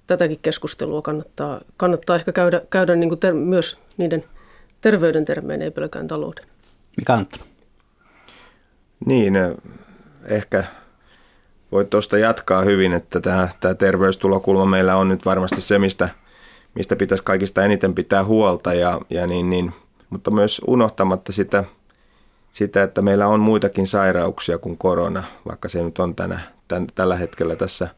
tätäkin 0.06 0.38
keskustelua 0.42 1.02
kannattaa, 1.02 1.60
kannattaa 1.76 2.16
ehkä 2.16 2.32
käydä, 2.32 2.62
käydä 2.70 2.96
niin 2.96 3.08
kuin 3.08 3.18
ter, 3.18 3.34
myös 3.34 3.78
niiden 3.96 4.24
terveyden 4.80 5.24
termeen, 5.24 5.62
ei 5.62 5.70
pelkään 5.70 6.08
talouden. 6.08 6.44
Mikä 6.96 7.14
on? 7.14 7.26
Niin, 9.06 9.34
ehkä 10.24 10.64
voit 11.72 11.90
tuosta 11.90 12.18
jatkaa 12.18 12.62
hyvin, 12.62 12.92
että 12.92 13.20
tämä, 13.20 13.48
tämä 13.60 13.74
terveystulokulma 13.74 14.66
meillä 14.66 14.96
on 14.96 15.08
nyt 15.08 15.24
varmasti 15.24 15.60
se, 15.60 15.78
mistä, 15.78 16.08
mistä 16.74 16.96
pitäisi 16.96 17.24
kaikista 17.24 17.64
eniten 17.64 17.94
pitää 17.94 18.24
huolta, 18.24 18.74
ja, 18.74 19.00
ja 19.10 19.26
niin, 19.26 19.50
niin, 19.50 19.72
mutta 20.10 20.30
myös 20.30 20.60
unohtamatta 20.66 21.32
sitä, 21.32 21.64
sitä, 22.50 22.82
että 22.82 23.02
meillä 23.02 23.26
on 23.26 23.40
muitakin 23.40 23.86
sairauksia 23.86 24.58
kuin 24.58 24.78
korona, 24.78 25.22
vaikka 25.48 25.68
se 25.68 25.82
nyt 25.82 25.98
on 25.98 26.14
tänä, 26.14 26.40
tämän, 26.68 26.86
tällä 26.94 27.16
hetkellä 27.16 27.56
tässä 27.56 27.88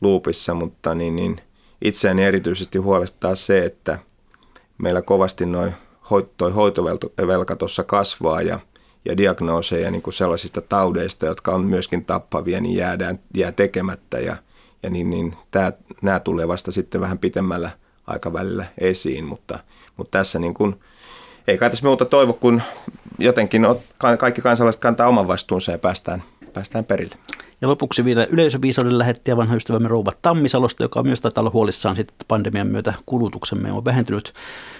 luupissa, 0.00 0.54
mutta 0.54 0.94
niin, 0.94 1.16
niin 1.16 1.40
itseäni 1.84 2.24
erityisesti 2.24 2.78
huolestuttaa 2.78 3.34
se, 3.34 3.64
että 3.64 3.98
meillä 4.78 5.02
kovasti 5.02 5.46
noin 5.46 5.74
toi 6.36 6.52
hoitovelka 6.52 7.56
tuossa 7.56 7.84
kasvaa 7.84 8.42
ja– 8.42 8.60
ja 9.06 9.16
diagnooseja 9.16 9.90
niin 9.90 10.02
kuin 10.02 10.14
sellaisista 10.14 10.60
taudeista, 10.60 11.26
jotka 11.26 11.54
on 11.54 11.64
myöskin 11.64 12.04
tappavia, 12.04 12.60
niin 12.60 12.76
jäädään, 12.76 13.18
jää 13.34 13.52
tekemättä 13.52 14.18
ja, 14.18 14.36
ja 14.82 14.90
niin, 14.90 15.10
niin 15.10 15.36
tämä, 15.50 15.72
nämä 16.02 16.20
tulee 16.20 16.48
vasta 16.48 16.72
sitten 16.72 17.00
vähän 17.00 17.18
pitemmällä 17.18 17.70
aikavälillä 18.06 18.66
esiin, 18.78 19.24
mutta, 19.24 19.58
mutta 19.96 20.18
tässä 20.18 20.38
niin 20.38 20.54
kuin, 20.54 20.80
ei 21.48 21.58
kai 21.58 21.70
tässä 21.70 21.86
muuta 21.86 22.04
toivo, 22.04 22.32
kun 22.32 22.62
jotenkin 23.18 23.62
kaikki 24.18 24.42
kansalaiset 24.42 24.82
kantaa 24.82 25.08
oman 25.08 25.28
vastuunsa 25.28 25.72
ja 25.72 25.78
päästään, 25.78 26.22
päästään 26.52 26.84
perille. 26.84 27.16
Ja 27.60 27.68
lopuksi 27.68 28.04
vielä 28.04 28.26
yleisöviisauden 28.30 28.98
lähettäjä 28.98 29.36
vanha 29.36 29.56
ystävämme 29.56 29.88
Rouva 29.88 30.12
Tammisalosta, 30.22 30.84
joka 30.84 31.00
on 31.00 31.06
myös 31.06 31.20
taitaa 31.20 31.42
olla 31.42 31.50
huolissaan 31.50 32.00
että 32.00 32.24
pandemian 32.28 32.66
myötä 32.66 32.94
kulutuksemme 33.06 33.72
on 33.72 33.84
vähentynyt. 33.84 34.32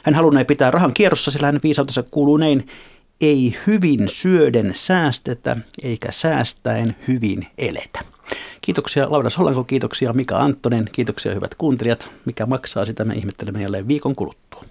Hän 0.03 0.14
halunnee 0.14 0.45
pitää 0.45 0.70
rahan 0.70 0.95
kierrossa, 0.95 1.31
sillä 1.31 1.47
hänen 1.47 1.61
viisautensa 1.62 2.03
kuuluu 2.03 2.37
näin, 2.37 2.68
ei 3.21 3.57
hyvin 3.67 4.09
syöden 4.09 4.73
säästetä, 4.75 5.57
eikä 5.83 6.12
säästäen 6.12 6.97
hyvin 7.09 7.47
eletä. 7.59 8.01
Kiitoksia 8.61 9.11
Laura 9.11 9.31
Solanko, 9.31 9.64
kiitoksia 9.64 10.12
Mika 10.12 10.37
Anttonen, 10.37 10.89
kiitoksia 10.93 11.35
hyvät 11.35 11.55
kuuntelijat. 11.55 12.11
Mikä 12.25 12.47
maksaa 12.47 12.85
sitä 12.85 13.05
me 13.05 13.14
ihmettelemme 13.14 13.62
jälleen 13.62 13.89
viikon 13.89 14.14
kuluttua. 14.14 14.64